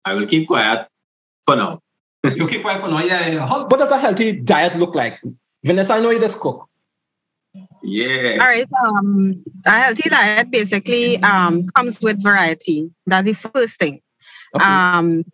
I 0.03 0.15
will 0.15 0.25
keep 0.25 0.47
quiet 0.47 0.87
for 1.45 1.55
now. 1.55 1.79
you 2.23 2.47
keep 2.47 2.61
quiet 2.61 2.81
for 2.81 2.87
now. 2.87 2.99
Yeah, 2.99 3.27
yeah. 3.27 3.47
How, 3.47 3.67
what 3.67 3.79
does 3.79 3.91
a 3.91 3.99
healthy 3.99 4.33
diet 4.33 4.75
look 4.75 4.95
like? 4.95 5.19
Vanessa, 5.63 5.93
I 5.93 5.99
know 5.99 6.09
you 6.09 6.19
just 6.19 6.39
cook. 6.39 6.67
Yeah. 7.83 8.37
All 8.39 8.47
right. 8.47 8.67
Um, 8.85 9.43
a 9.65 9.71
healthy 9.71 10.09
diet 10.09 10.51
basically 10.51 11.17
um, 11.23 11.65
comes 11.75 12.01
with 12.01 12.21
variety. 12.21 12.89
That's 13.05 13.25
the 13.25 13.33
first 13.33 13.79
thing. 13.79 14.01
Okay. 14.55 14.65
Um, 14.65 15.25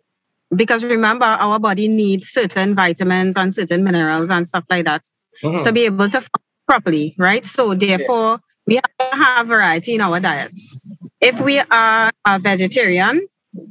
because 0.54 0.84
remember, 0.84 1.26
our 1.26 1.58
body 1.58 1.88
needs 1.88 2.28
certain 2.28 2.74
vitamins 2.74 3.36
and 3.36 3.54
certain 3.54 3.84
minerals 3.84 4.30
and 4.30 4.48
stuff 4.48 4.64
like 4.70 4.86
that 4.86 5.02
mm-hmm. 5.42 5.62
to 5.62 5.72
be 5.72 5.84
able 5.84 6.08
to 6.08 6.20
function 6.20 6.48
properly, 6.66 7.14
right? 7.18 7.44
So 7.44 7.74
therefore, 7.74 8.40
yeah. 8.66 8.66
we 8.66 8.74
have 8.76 9.12
to 9.12 9.16
have 9.16 9.46
variety 9.46 9.94
in 9.94 10.00
our 10.00 10.20
diets. 10.20 10.80
If 11.20 11.38
we 11.40 11.58
are 11.58 12.10
a 12.24 12.38
vegetarian 12.38 13.26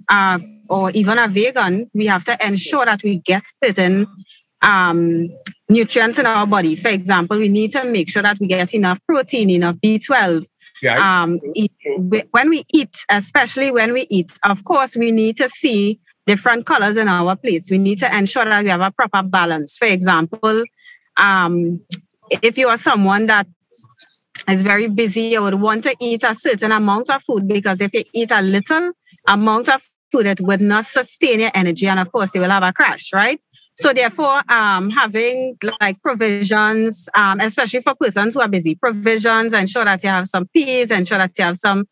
uh, 0.09 0.39
or 0.69 0.91
even 0.91 1.17
a 1.17 1.27
vegan, 1.27 1.89
we 1.93 2.05
have 2.07 2.23
to 2.25 2.37
ensure 2.45 2.85
that 2.85 3.03
we 3.03 3.19
get 3.19 3.43
certain 3.63 4.07
um, 4.61 5.29
nutrients 5.69 6.19
in 6.19 6.25
our 6.25 6.45
body. 6.45 6.75
For 6.75 6.89
example, 6.89 7.37
we 7.37 7.49
need 7.49 7.71
to 7.73 7.83
make 7.85 8.09
sure 8.09 8.23
that 8.23 8.37
we 8.39 8.47
get 8.47 8.73
enough 8.73 8.99
protein, 9.07 9.49
enough 9.49 9.75
B12. 9.83 10.45
Yeah. 10.81 11.23
Um, 11.23 11.39
when 12.31 12.49
we 12.49 12.63
eat, 12.73 12.95
especially 13.09 13.71
when 13.71 13.93
we 13.93 14.05
eat, 14.09 14.31
of 14.43 14.63
course, 14.63 14.95
we 14.95 15.11
need 15.11 15.37
to 15.37 15.49
see 15.49 15.99
different 16.27 16.65
colors 16.65 16.97
in 16.97 17.07
our 17.07 17.35
plates. 17.35 17.71
We 17.71 17.77
need 17.77 17.99
to 17.99 18.15
ensure 18.15 18.45
that 18.45 18.63
we 18.63 18.69
have 18.69 18.81
a 18.81 18.91
proper 18.91 19.23
balance. 19.23 19.77
For 19.77 19.85
example, 19.85 20.63
um, 21.17 21.81
if 22.43 22.57
you 22.57 22.67
are 22.67 22.77
someone 22.77 23.25
that 23.27 23.47
is 24.47 24.61
very 24.61 24.87
busy, 24.87 25.21
you 25.21 25.41
would 25.41 25.55
want 25.55 25.83
to 25.83 25.95
eat 25.99 26.23
a 26.23 26.35
certain 26.35 26.71
amount 26.71 27.09
of 27.09 27.23
food 27.23 27.47
because 27.47 27.81
if 27.81 27.93
you 27.93 28.03
eat 28.13 28.29
a 28.31 28.41
little 28.41 28.91
amount 29.27 29.69
of 29.69 29.81
food, 30.11 30.25
it 30.25 30.41
would 30.41 30.61
not 30.61 30.85
sustain 30.85 31.39
your 31.39 31.51
energy. 31.53 31.87
And 31.87 31.99
of 31.99 32.11
course, 32.11 32.33
you 32.33 32.41
will 32.41 32.49
have 32.49 32.63
a 32.63 32.73
crash, 32.73 33.11
right? 33.13 33.39
So 33.75 33.93
therefore, 33.93 34.41
um, 34.49 34.89
having 34.89 35.55
like 35.79 36.01
provisions, 36.01 37.07
um, 37.13 37.39
especially 37.39 37.81
for 37.81 37.93
persons 37.93 38.33
who 38.33 38.41
are 38.41 38.47
busy, 38.47 38.73
provisions, 38.73 39.53
ensure 39.53 39.85
that 39.85 40.03
you 40.03 40.09
have 40.09 40.27
some 40.27 40.47
peas, 40.47 40.89
ensure 40.89 41.19
that 41.19 41.37
you 41.37 41.43
have 41.43 41.57
some, 41.57 41.87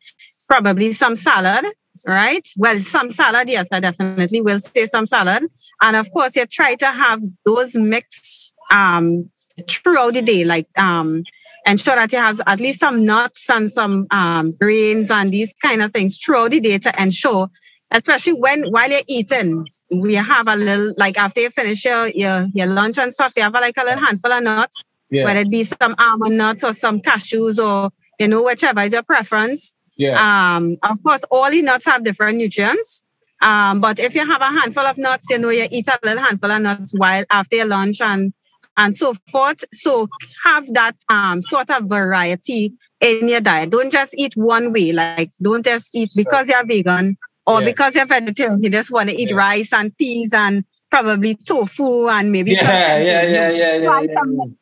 probably 0.47 0.93
some 0.93 1.15
salad, 1.15 1.63
right? 2.07 2.45
Well, 2.57 2.81
some 2.81 3.11
salad, 3.11 3.49
yes, 3.49 3.67
I 3.71 3.79
definitely 3.81 4.41
will 4.41 4.61
say 4.61 4.87
some 4.87 5.05
salad. 5.05 5.43
And 5.81 5.95
of 5.95 6.09
course, 6.11 6.35
you 6.35 6.47
try 6.47 6.73
to 6.75 6.87
have 6.87 7.21
those 7.45 7.75
mixed 7.75 8.55
um, 8.71 9.29
throughout 9.69 10.15
the 10.15 10.23
day, 10.23 10.43
like 10.43 10.67
um, 10.79 11.23
ensure 11.65 11.95
that 11.95 12.11
you 12.11 12.19
have 12.19 12.41
at 12.45 12.59
least 12.59 12.79
some 12.79 13.05
nuts 13.05 13.49
and 13.49 13.71
some 13.71 14.07
um, 14.11 14.51
grains 14.53 15.09
and 15.09 15.33
these 15.33 15.53
kind 15.61 15.81
of 15.81 15.91
things 15.91 16.17
throughout 16.17 16.51
the 16.51 16.59
day 16.59 16.77
to 16.77 17.01
ensure, 17.01 17.49
especially 17.91 18.33
when 18.33 18.65
while 18.65 18.89
you're 18.89 19.01
eating, 19.07 19.65
we 19.91 20.13
have 20.15 20.47
a 20.47 20.55
little 20.55 20.93
like 20.97 21.17
after 21.17 21.41
you 21.41 21.49
finish 21.49 21.85
your 21.85 22.07
your, 22.09 22.47
your 22.53 22.67
lunch 22.67 22.97
and 22.97 23.13
stuff, 23.13 23.33
you 23.35 23.43
have 23.43 23.53
like 23.53 23.77
a 23.77 23.83
little 23.83 24.03
handful 24.03 24.31
of 24.31 24.43
nuts, 24.43 24.83
yeah. 25.09 25.23
whether 25.23 25.41
it 25.41 25.49
be 25.49 25.63
some 25.63 25.95
almond 25.97 26.37
nuts 26.37 26.63
or 26.63 26.73
some 26.73 27.01
cashews 27.01 27.57
or 27.57 27.91
you 28.19 28.27
know 28.27 28.43
whichever 28.43 28.81
is 28.81 28.93
your 28.93 29.03
preference. 29.03 29.75
Yeah. 29.97 30.55
Um, 30.55 30.77
of 30.83 31.01
course, 31.03 31.21
all 31.31 31.49
the 31.49 31.61
nuts 31.61 31.85
have 31.85 32.03
different 32.03 32.37
nutrients. 32.37 33.03
Um, 33.41 33.79
but 33.81 33.99
if 33.99 34.15
you 34.15 34.25
have 34.25 34.41
a 34.41 34.45
handful 34.45 34.85
of 34.85 34.97
nuts, 34.97 35.27
you 35.29 35.37
know, 35.37 35.49
you 35.49 35.67
eat 35.69 35.87
a 35.87 35.99
little 36.03 36.23
handful 36.23 36.51
of 36.51 36.61
nuts 36.61 36.93
while 36.97 37.23
after 37.29 37.57
your 37.57 37.65
lunch 37.65 38.01
and 38.01 38.33
and 38.77 38.95
so 38.95 39.13
forth. 39.31 39.63
So 39.73 40.07
have 40.43 40.71
that 40.73 40.95
um 41.09 41.41
sort 41.41 41.69
of 41.69 41.85
variety 41.85 42.73
in 43.01 43.27
your 43.27 43.41
diet. 43.41 43.69
Don't 43.69 43.91
just 43.91 44.13
eat 44.17 44.35
one 44.35 44.73
way. 44.73 44.91
Like 44.91 45.31
don't 45.41 45.63
just 45.63 45.89
eat 45.93 46.11
because 46.15 46.49
you're 46.49 46.65
vegan 46.65 47.17
or 47.45 47.61
yeah. 47.61 47.65
because 47.65 47.95
you're 47.95 48.05
vegetarian. 48.05 48.61
You 48.61 48.69
just 48.69 48.91
want 48.91 49.09
to 49.09 49.15
eat 49.15 49.31
yeah. 49.31 49.37
rice 49.37 49.73
and 49.73 49.95
peas 49.97 50.33
and 50.33 50.63
probably 50.89 51.35
tofu 51.35 52.07
and 52.07 52.31
maybe 52.31 52.51
yeah, 52.51 52.97
yeah, 52.97 52.97
yeah, 52.97 53.23
yeah, 53.23 53.49
yeah, 53.49 53.75
yeah, 53.75 53.75
yeah. 53.75 54.59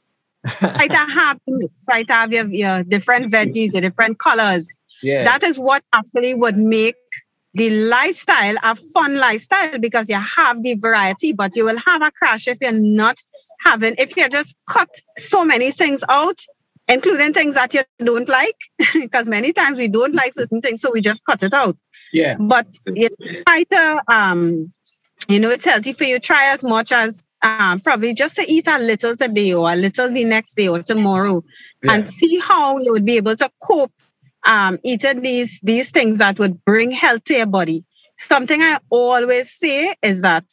Try 0.60 0.88
to 0.88 0.98
have 0.98 1.40
try 1.90 2.04
to 2.04 2.14
have 2.14 2.34
your, 2.34 2.48
your 2.48 2.84
different 2.84 3.32
veggies, 3.32 3.74
your 3.74 3.82
different 3.82 4.20
colors. 4.20 4.68
Yeah. 5.02 5.24
That 5.24 5.44
is 5.44 5.58
what 5.58 5.84
actually 5.94 6.34
would 6.34 6.58
make 6.58 6.96
the 7.54 7.70
lifestyle 7.70 8.56
a 8.64 8.76
fun 8.76 9.18
lifestyle 9.18 9.78
because 9.78 10.10
you 10.10 10.16
have 10.16 10.64
the 10.64 10.74
variety, 10.74 11.34
but 11.34 11.56
you 11.56 11.66
will 11.66 11.78
have 11.86 12.02
a 12.02 12.12
crash 12.12 12.48
if 12.48 12.58
you're 12.62 12.72
not 12.72 13.22
having, 13.64 13.96
if 13.98 14.16
you 14.18 14.28
just 14.30 14.56
cut 14.68 14.90
so 15.18 15.44
many 15.44 15.72
things 15.72 16.04
out, 16.10 16.40
including 16.88 17.34
things 17.34 17.56
that 17.56 17.74
you 17.74 17.82
don't 18.00 18.28
like, 18.28 18.58
because 18.94 19.28
many 19.28 19.54
times 19.54 19.78
we 19.78 19.88
don't 19.88 20.16
like 20.16 20.34
certain 20.34 20.62
things, 20.62 20.82
so 20.82 20.92
we 20.92 21.02
just 21.02 21.24
cut 21.26 21.44
it 21.44 21.54
out. 21.54 21.78
Yeah. 22.12 22.36
But 22.40 22.68
you 22.88 23.10
try 23.48 23.64
to, 23.64 24.04
um, 24.08 24.72
you 25.28 25.40
know, 25.40 25.50
it's 25.50 25.66
healthy 25.66 25.94
for 25.94 26.04
you. 26.04 26.20
Try 26.20 26.52
as 26.54 26.64
much 26.64 26.92
as 26.92 27.26
um, 27.44 27.80
probably 27.80 28.14
just 28.14 28.36
to 28.38 28.50
eat 28.50 28.68
a 28.68 28.80
little 28.80 29.16
today 29.16 29.54
or 29.54 29.72
a 29.72 29.76
little 29.76 30.10
the 30.10 30.24
next 30.24 30.56
day 30.56 30.68
or 30.68 30.82
tomorrow 30.82 31.44
yeah. 31.84 31.94
and 31.94 32.10
see 32.10 32.40
how 32.40 32.78
you 32.80 32.92
would 32.92 33.06
be 33.06 33.18
able 33.18 33.36
to 33.36 33.50
cope 33.62 33.92
um, 34.46 34.80
eating 34.84 35.22
these 35.22 35.60
these 35.62 35.90
things 35.92 36.18
that 36.18 36.40
would 36.40 36.64
bring 36.66 36.92
health 36.92 37.24
to 37.26 37.36
your 37.36 37.46
body. 37.46 37.84
Something 38.18 38.62
I 38.62 38.80
always 38.90 39.52
say 39.52 39.96
is 40.02 40.22
that 40.22 40.46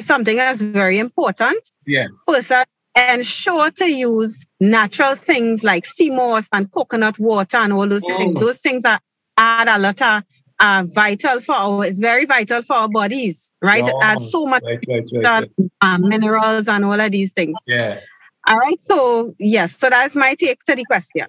something 0.00 0.36
that's 0.36 0.60
very 0.60 0.98
important. 0.98 1.70
Yeah. 1.86 2.06
Person 2.26 2.64
ensure 2.96 3.70
to 3.72 3.90
use 3.90 4.46
natural 4.58 5.16
things 5.16 5.62
like 5.62 5.84
sea 5.84 6.10
moss 6.10 6.48
and 6.52 6.70
coconut 6.72 7.18
water 7.18 7.58
and 7.58 7.72
all 7.72 7.86
those 7.86 8.02
oh. 8.04 8.18
things. 8.18 8.34
Those 8.34 8.60
things 8.60 8.84
are 8.84 9.00
add 9.36 9.68
a 9.68 9.78
lot 9.78 10.00
of 10.00 10.22
uh, 10.58 10.84
vital 10.88 11.40
for 11.40 11.54
our, 11.54 11.84
it's 11.84 11.98
very 11.98 12.24
vital 12.24 12.62
for 12.62 12.74
our 12.76 12.88
bodies, 12.88 13.52
right? 13.60 13.84
Oh, 13.86 14.18
so 14.18 14.46
much 14.46 14.62
right, 14.64 14.82
right, 14.88 15.10
right, 15.12 15.50
um, 15.82 16.08
minerals 16.08 16.68
and 16.68 16.84
all 16.84 16.98
of 16.98 17.12
these 17.12 17.32
things. 17.32 17.58
Yeah. 17.66 18.00
All 18.46 18.58
right. 18.58 18.80
So 18.80 19.34
yes, 19.38 19.76
so 19.76 19.90
that's 19.90 20.14
my 20.14 20.34
take 20.34 20.62
to 20.64 20.74
the 20.74 20.84
question. 20.84 21.26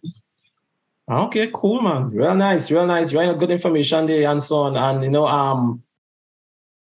Okay, 1.09 1.49
cool, 1.53 1.81
man. 1.81 2.11
Real 2.11 2.35
nice, 2.35 2.69
real 2.69 2.85
nice, 2.85 3.13
real 3.13 3.33
good 3.35 3.49
information 3.49 4.07
there 4.07 4.29
and 4.29 4.43
so 4.43 4.57
on. 4.57 4.75
And 4.75 5.03
you 5.03 5.09
know, 5.09 5.25
um, 5.25 5.81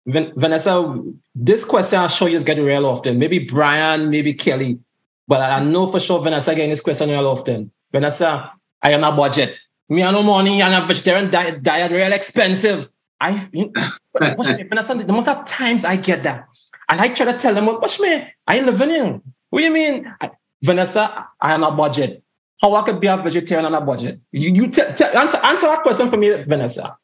Vanessa, 0.05 1.01
this 1.33 1.63
question 1.63 1.99
I'm 1.99 2.09
sure 2.09 2.27
you 2.27 2.41
getting 2.43 2.65
real 2.65 2.85
often. 2.85 3.17
Maybe 3.17 3.39
Brian, 3.39 4.09
maybe 4.09 4.33
Kelly, 4.33 4.79
but 5.27 5.41
I 5.41 5.63
know 5.63 5.87
for 5.87 5.99
sure 5.99 6.21
Vanessa 6.21 6.53
getting 6.53 6.69
this 6.69 6.81
question 6.81 7.09
real 7.09 7.27
often. 7.27 7.71
Vanessa, 7.91 8.51
I 8.81 8.91
am 8.91 9.03
a 9.03 9.11
budget. 9.11 9.55
Me, 9.89 10.03
I 10.03 10.11
no 10.11 10.23
money 10.23 10.61
and 10.61 10.73
a 10.73 10.85
vegetarian 10.85 11.29
diet, 11.29 11.63
diet 11.63 11.91
real 11.91 12.11
expensive. 12.11 12.89
I, 13.21 13.47
you 13.51 13.71
know, 13.73 13.83
Vanessa, 14.69 14.95
the 14.95 15.03
amount 15.03 15.27
of 15.27 15.45
times 15.45 15.85
I 15.85 15.95
get 15.95 16.23
that, 16.23 16.47
and 16.89 16.99
I 16.99 17.09
try 17.09 17.25
to 17.31 17.37
tell 17.37 17.53
them, 17.53 17.65
"What's 17.65 17.99
me? 17.99 18.27
I 18.47 18.57
ain't 18.57 18.65
living 18.65 18.89
in. 18.89 19.21
What 19.49 19.59
do 19.59 19.65
you 19.65 19.71
mean, 19.71 20.13
I, 20.19 20.31
Vanessa? 20.61 21.27
I 21.39 21.53
am 21.53 21.63
a 21.63 21.71
budget 21.71 22.23
how 22.63 22.75
I 22.75 22.81
could 22.83 23.01
be 23.01 23.07
a 23.07 23.17
vegetarian 23.17 23.65
on 23.65 23.75
a 23.75 23.81
budget? 23.81 24.21
You, 24.31 24.49
you 24.53 24.67
t- 24.67 24.81
t- 24.95 25.03
answer, 25.03 25.37
answer 25.43 25.67
that 25.67 25.83
question 25.83 26.09
for 26.09 26.15
me, 26.15 26.31
Vanessa. 26.43 26.97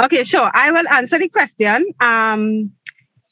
Okay, 0.00 0.24
sure. 0.24 0.50
I 0.54 0.70
will 0.70 0.88
answer 0.88 1.18
the 1.18 1.28
question. 1.28 1.92
Um, 2.00 2.72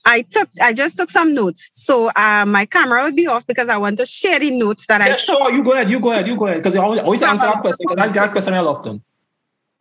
I 0.04 0.22
took, 0.22 0.48
I 0.60 0.72
just 0.72 0.96
took 0.96 1.10
some 1.10 1.34
notes. 1.34 1.68
So 1.72 2.10
uh, 2.10 2.44
my 2.46 2.66
camera 2.66 3.04
will 3.04 3.12
be 3.12 3.26
off 3.26 3.46
because 3.46 3.68
I 3.68 3.76
want 3.76 3.98
to 3.98 4.06
share 4.06 4.38
the 4.38 4.50
notes 4.50 4.86
that 4.86 5.00
yeah, 5.00 5.14
I. 5.14 5.16
Sure. 5.16 5.50
You 5.50 5.62
go 5.62 5.72
ahead. 5.72 5.90
You 5.90 6.00
go 6.00 6.12
ahead. 6.12 6.26
You 6.26 6.36
go 6.36 6.46
ahead. 6.46 6.58
Because 6.58 6.74
you 6.74 6.80
always, 6.80 7.00
always 7.00 7.22
answer 7.22 7.46
that 7.46 7.60
question. 7.60 7.86
Get 7.94 8.16
a 8.16 8.28
question 8.30 8.54
real 8.54 8.68
often. 8.68 9.02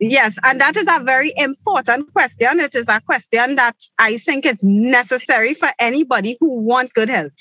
Yes, 0.00 0.36
and 0.44 0.60
that 0.60 0.76
is 0.76 0.86
a 0.88 1.00
very 1.02 1.32
important 1.36 2.12
question. 2.12 2.60
It 2.60 2.74
is 2.76 2.88
a 2.88 3.00
question 3.00 3.56
that 3.56 3.74
I 3.98 4.18
think 4.18 4.46
it's 4.46 4.62
necessary 4.62 5.54
for 5.54 5.70
anybody 5.80 6.36
who 6.38 6.60
want 6.60 6.94
good 6.94 7.08
health. 7.08 7.32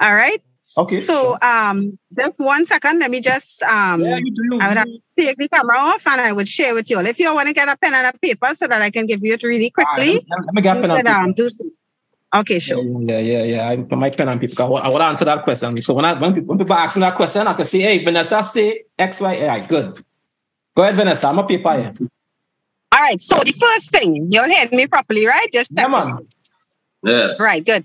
All 0.00 0.14
right. 0.14 0.40
Okay. 0.78 0.98
So 0.98 1.14
sure. 1.14 1.44
um 1.44 1.98
just 2.16 2.38
one 2.38 2.66
second. 2.66 2.98
Let 2.98 3.10
me 3.10 3.20
just 3.20 3.62
um 3.62 4.02
yeah, 4.02 4.18
you 4.18 4.32
do, 4.34 4.60
I 4.60 4.74
would 4.74 5.00
take 5.18 5.38
the 5.38 5.48
camera 5.48 5.78
off 5.78 6.06
and 6.06 6.20
I 6.20 6.32
would 6.32 6.48
share 6.48 6.74
with 6.74 6.90
you 6.90 6.98
all. 6.98 7.06
If 7.06 7.18
you 7.18 7.34
want 7.34 7.48
to 7.48 7.54
get 7.54 7.68
a 7.68 7.76
pen 7.76 7.94
and 7.94 8.06
a 8.06 8.18
paper 8.18 8.54
so 8.54 8.66
that 8.66 8.82
I 8.82 8.90
can 8.90 9.06
give 9.06 9.24
you 9.24 9.34
it 9.34 9.42
really 9.42 9.70
quickly. 9.70 10.14
Right, 10.14 10.24
let 10.44 10.54
me 10.54 10.62
get 10.62 10.80
pen 10.80 10.90
and 10.90 11.08
um, 11.08 11.32
do 11.32 11.48
so. 11.48 11.64
Okay, 12.34 12.58
sure. 12.58 12.84
Yeah, 12.84 13.18
yeah, 13.18 13.42
yeah. 13.44 13.68
I 13.68 13.76
put 13.76 13.96
my 13.96 14.10
pen 14.10 14.28
on 14.28 14.38
people. 14.38 14.64
I 14.64 14.68
will, 14.68 14.76
I 14.78 14.88
will 14.88 15.02
answer 15.02 15.24
that 15.24 15.44
question. 15.44 15.80
So 15.80 15.94
when 15.94 16.04
I 16.04 16.12
when 16.12 16.34
people, 16.34 16.48
when 16.48 16.58
people 16.58 16.74
ask 16.74 16.96
me 16.96 17.00
that 17.00 17.16
question, 17.16 17.46
I 17.46 17.54
can 17.54 17.64
say, 17.64 17.80
"Hey, 17.80 18.04
Vanessa, 18.04 18.42
say 18.42 18.84
X, 18.98 19.20
Y, 19.20 19.32
A." 19.32 19.66
Good. 19.66 20.04
Go 20.76 20.82
ahead, 20.82 20.96
Vanessa. 20.96 21.28
I'm 21.28 21.38
a 21.38 21.46
paper 21.46 21.72
here. 21.72 21.94
All 22.92 23.00
right. 23.00 23.20
So 23.22 23.38
the 23.38 23.52
first 23.52 23.90
thing, 23.90 24.26
you'll 24.30 24.44
hear 24.44 24.68
me 24.70 24.86
properly, 24.86 25.26
right? 25.26 25.46
Just 25.52 25.74
Come 25.74 25.94
on. 25.94 26.26
Yes. 27.02 27.40
Right, 27.40 27.64
good. 27.64 27.84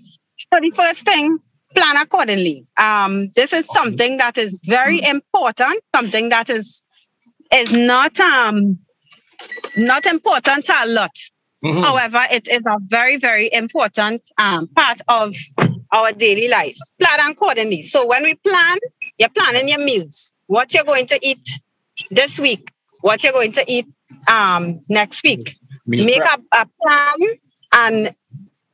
So 0.51 0.59
the 0.59 0.71
first 0.71 1.05
thing, 1.05 1.39
plan 1.75 1.97
accordingly. 1.97 2.65
Um, 2.77 3.29
this 3.35 3.53
is 3.53 3.65
something 3.73 4.17
that 4.17 4.37
is 4.37 4.59
very 4.65 5.01
important, 5.03 5.81
something 5.95 6.29
that 6.29 6.49
is 6.49 6.81
is 7.53 7.71
not 7.73 8.19
um 8.19 8.79
not 9.75 10.05
important 10.05 10.69
a 10.69 10.87
lot. 10.87 11.11
Mhm. 11.63 11.83
However, 11.83 12.23
it 12.31 12.47
is 12.47 12.65
a 12.65 12.77
very, 12.87 13.17
very 13.17 13.49
important 13.53 14.27
um, 14.37 14.67
part 14.69 14.99
of 15.07 15.35
our 15.91 16.11
daily 16.11 16.47
life. 16.47 16.75
Plan 16.99 17.19
accordingly. 17.31 17.83
So 17.83 18.05
when 18.05 18.23
we 18.23 18.33
plan, 18.35 18.77
you're 19.19 19.29
planning 19.29 19.69
your 19.69 19.79
meals, 19.79 20.33
what 20.47 20.73
you're 20.73 20.83
going 20.83 21.05
to 21.07 21.19
eat 21.21 21.47
this 22.09 22.39
week, 22.39 22.71
what 23.01 23.23
you're 23.23 23.33
going 23.33 23.51
to 23.53 23.63
eat 23.67 23.85
um, 24.27 24.81
next 24.89 25.23
week. 25.23 25.55
Meal 25.85 26.05
Make 26.05 26.21
prep. 26.23 26.41
a, 26.53 26.61
a 26.61 26.65
plan 26.81 27.37
and 27.73 28.15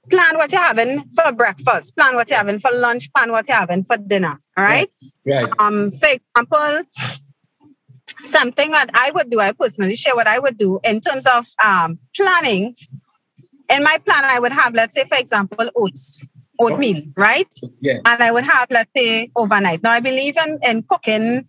plan 0.09 0.37
what 0.37 0.51
you're 0.51 0.61
having 0.61 1.03
for 1.09 1.31
breakfast, 1.31 1.95
plan 1.95 2.15
what 2.15 2.29
you're 2.29 2.37
having 2.37 2.59
for 2.59 2.71
lunch, 2.71 3.11
plan 3.13 3.31
what 3.31 3.47
you're 3.47 3.57
having 3.57 3.83
for 3.83 3.97
dinner. 3.97 4.39
All 4.57 4.63
right. 4.63 4.89
Right. 5.25 5.51
Um, 5.59 5.91
for 5.91 6.09
example, 6.09 6.83
something 8.23 8.71
that 8.71 8.89
I 8.93 9.11
would 9.11 9.29
do, 9.29 9.39
I 9.39 9.51
personally 9.51 9.95
share 9.95 10.15
what 10.15 10.27
I 10.27 10.39
would 10.39 10.57
do 10.57 10.79
in 10.83 11.01
terms 11.01 11.25
of 11.25 11.47
um, 11.63 11.99
planning. 12.15 12.75
In 13.69 13.83
my 13.83 13.97
plan, 14.05 14.23
I 14.23 14.39
would 14.39 14.53
have, 14.53 14.73
let's 14.73 14.95
say, 14.95 15.03
for 15.03 15.17
example, 15.17 15.69
oats, 15.75 16.29
oatmeal, 16.59 17.03
right? 17.17 17.49
Yeah. 17.81 17.99
And 18.05 18.23
I 18.23 18.31
would 18.31 18.45
have, 18.45 18.67
let's 18.71 18.91
say, 18.95 19.29
overnight. 19.35 19.83
Now, 19.83 19.91
I 19.91 19.99
believe 19.99 20.37
in, 20.37 20.59
in 20.63 20.83
cooking 20.83 21.47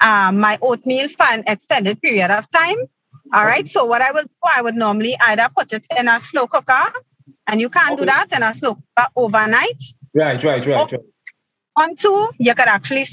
um, 0.00 0.40
my 0.40 0.58
oatmeal 0.62 1.08
for 1.08 1.24
an 1.24 1.44
extended 1.46 2.00
period 2.00 2.30
of 2.30 2.48
time. 2.50 2.78
All 3.34 3.44
right. 3.44 3.68
So, 3.68 3.84
what 3.84 4.00
I 4.02 4.10
would 4.10 4.26
do, 4.26 4.50
I 4.56 4.62
would 4.62 4.74
normally 4.74 5.14
either 5.20 5.48
put 5.54 5.72
it 5.72 5.86
in 5.98 6.08
a 6.08 6.18
slow 6.18 6.46
cooker, 6.46 6.92
and 7.50 7.60
you 7.60 7.68
can't 7.68 7.98
do 7.98 8.04
that 8.06 8.26
in 8.32 8.42
a 8.42 8.54
slow 8.54 8.74
cooker 8.74 9.08
overnight 9.16 9.82
Right. 10.14 10.42
Right. 10.42 10.66
Right. 10.66 10.92
right. 10.92 11.00
on 11.76 11.94
two, 11.94 12.30
you 12.38 12.54
could 12.54 12.66
actually 12.68 13.04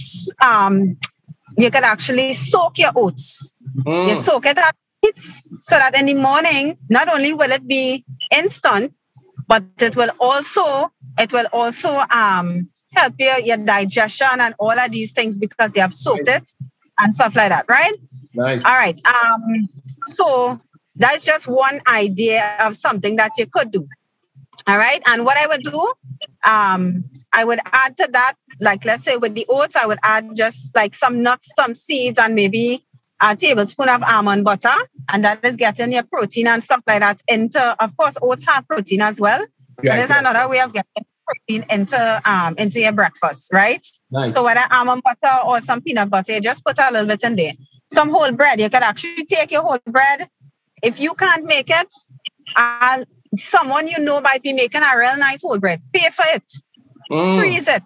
um 0.41 0.97
you 1.57 1.69
could 1.71 1.83
actually 1.83 2.33
soak 2.33 2.77
your 2.79 2.91
oats. 2.95 3.55
You 3.85 4.15
Mm. 4.15 4.15
soak 4.17 4.45
it 4.47 4.57
at 4.57 4.75
night 5.03 5.19
so 5.63 5.75
that 5.77 5.97
in 5.99 6.05
the 6.07 6.13
morning, 6.15 6.77
not 6.89 7.07
only 7.09 7.33
will 7.33 7.51
it 7.51 7.67
be 7.67 8.03
instant, 8.35 8.93
but 9.47 9.63
it 9.79 9.95
will 9.95 10.11
also 10.19 10.91
it 11.19 11.31
will 11.31 11.47
also 11.53 11.91
um 12.09 12.69
help 12.93 13.13
your, 13.19 13.39
your 13.39 13.57
digestion 13.57 14.39
and 14.39 14.55
all 14.59 14.77
of 14.77 14.91
these 14.91 15.11
things 15.13 15.37
because 15.37 15.75
you 15.75 15.81
have 15.81 15.93
soaked 15.93 16.27
it 16.27 16.51
and 16.99 17.13
stuff 17.13 17.35
like 17.35 17.49
that, 17.49 17.65
right? 17.69 17.93
Nice. 18.33 18.65
All 18.65 18.73
right. 18.73 18.99
Um, 19.05 19.69
so 20.07 20.59
that's 20.95 21.23
just 21.23 21.47
one 21.47 21.79
idea 21.87 22.55
of 22.59 22.75
something 22.75 23.15
that 23.17 23.31
you 23.37 23.45
could 23.45 23.71
do. 23.71 23.87
All 24.67 24.77
right. 24.77 25.01
And 25.05 25.23
what 25.23 25.37
I 25.37 25.47
would 25.47 25.63
do, 25.63 25.93
um, 26.43 27.05
I 27.31 27.45
would 27.45 27.59
add 27.71 27.95
to 27.97 28.09
that, 28.11 28.33
like 28.59 28.83
let's 28.83 29.05
say 29.05 29.15
with 29.15 29.33
the 29.33 29.45
oats, 29.47 29.75
I 29.75 29.85
would 29.85 29.99
add 30.03 30.35
just 30.35 30.75
like 30.75 30.93
some 30.93 31.23
nuts, 31.23 31.49
some 31.55 31.73
seeds, 31.73 32.19
and 32.19 32.35
maybe 32.35 32.85
a 33.21 33.35
tablespoon 33.35 33.87
of 33.89 34.03
almond 34.03 34.43
butter. 34.43 34.73
And 35.09 35.23
that 35.23 35.43
is 35.43 35.55
getting 35.55 35.93
your 35.93 36.03
protein 36.03 36.47
and 36.47 36.63
stuff 36.63 36.81
like 36.85 36.99
that 36.99 37.21
into, 37.27 37.75
of 37.81 37.95
course, 37.95 38.17
oats 38.21 38.45
have 38.45 38.67
protein 38.67 39.01
as 39.01 39.21
well. 39.21 39.45
But 39.77 39.85
Right, 39.85 39.97
there's 39.97 40.09
another 40.09 40.49
way 40.49 40.59
of 40.59 40.73
getting 40.73 41.05
protein 41.25 41.65
into 41.69 42.21
um 42.25 42.55
into 42.57 42.79
your 42.79 42.91
breakfast, 42.91 43.53
right? 43.53 43.85
Nice. 44.11 44.33
So 44.33 44.43
whether 44.43 44.63
almond 44.69 45.03
butter 45.03 45.45
or 45.45 45.61
some 45.61 45.81
peanut 45.81 46.09
butter, 46.09 46.33
you 46.33 46.41
just 46.41 46.65
put 46.65 46.77
a 46.79 46.91
little 46.91 47.07
bit 47.07 47.23
in 47.23 47.35
there. 47.35 47.53
Some 47.91 48.09
whole 48.09 48.31
bread, 48.33 48.59
you 48.59 48.69
can 48.69 48.83
actually 48.83 49.23
take 49.25 49.51
your 49.51 49.61
whole 49.61 49.79
bread. 49.85 50.27
If 50.83 50.99
you 50.99 51.13
can't 51.13 51.45
make 51.45 51.69
it, 51.69 51.93
uh, 52.55 53.03
someone 53.37 53.87
you 53.87 53.99
know 53.99 54.21
might 54.21 54.41
be 54.43 54.53
making 54.53 54.81
a 54.83 54.97
real 54.97 55.17
nice 55.17 55.41
whole 55.41 55.57
bread. 55.57 55.81
Pay 55.93 56.09
for 56.11 56.25
it, 56.33 56.43
Mm. 57.11 57.39
freeze 57.39 57.67
it. 57.67 57.83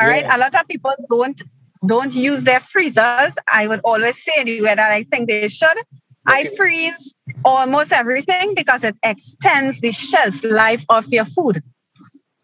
All 0.00 0.06
right. 0.08 0.22
Yeah. 0.24 0.36
A 0.36 0.38
lot 0.38 0.54
of 0.54 0.66
people 0.68 0.92
don't 1.10 1.40
don't 1.86 2.12
use 2.14 2.44
their 2.44 2.60
freezers. 2.60 3.34
I 3.50 3.66
would 3.68 3.80
always 3.84 4.22
say 4.22 4.44
way 4.60 4.74
that 4.74 4.90
I 4.92 5.04
think 5.04 5.28
they 5.28 5.48
should. 5.48 5.78
I 6.26 6.44
freeze 6.56 7.14
almost 7.44 7.92
everything 7.92 8.54
because 8.54 8.84
it 8.84 8.96
extends 9.02 9.80
the 9.80 9.92
shelf 9.92 10.42
life 10.44 10.84
of 10.90 11.06
your 11.08 11.24
food. 11.24 11.62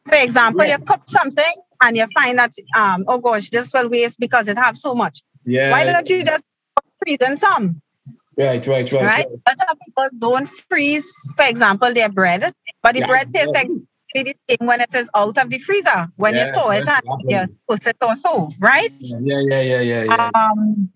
For 0.09 0.15
example, 0.17 0.65
Yeah. 0.65 0.79
you 0.79 0.85
cook 0.85 1.03
something 1.07 1.55
and 1.83 1.97
you 1.97 2.07
find 2.15 2.39
that 2.39 2.53
um, 2.77 3.05
oh 3.09 3.19
gosh, 3.19 3.51
this 3.51 3.73
will 3.75 3.89
waste 3.91 4.19
because 4.21 4.49
it 4.49 4.57
have 4.57 4.79
so 4.79 4.95
much. 4.95 5.23
Yeah. 5.45 5.71
Why 5.71 5.85
don't 5.85 6.09
you 6.09 6.25
just 6.25 6.45
freeze 7.05 7.19
in 7.21 7.37
some? 7.37 7.83
Right. 8.37 8.67
Right. 8.67 8.93
Right. 8.93 9.03
right? 9.03 9.27
A 9.47 9.51
lot 9.59 9.69
of 9.71 9.79
people 9.87 10.09
don't 10.19 10.49
freeze, 10.49 11.09
for 11.37 11.45
example, 11.47 11.93
their 11.93 12.09
bread, 12.09 12.53
but 12.83 12.95
the 12.95 13.01
Yeah, 13.01 13.07
bread 13.07 13.33
tastes 13.33 13.55
exactly 13.55 13.85
the 14.15 14.35
same 14.49 14.67
when 14.67 14.81
it 14.81 14.95
is 14.95 15.09
out 15.15 15.39
of 15.39 15.51
the 15.51 15.59
freezer, 15.59 16.09
when 16.17 16.35
Yeah, 16.35 16.47
you 16.47 16.53
thaw 16.53 16.71
it 16.71 16.89
and 16.89 17.23
you 17.29 17.47
toast 17.69 17.87
it 17.87 17.97
or 18.03 18.15
so, 18.17 18.51
right? 18.59 18.91
Yeah. 19.01 19.41
Yeah. 19.41 19.61
Yeah. 19.61 19.81
Yeah. 19.81 20.05
Yeah. 20.05 20.31
Um, 20.35 20.91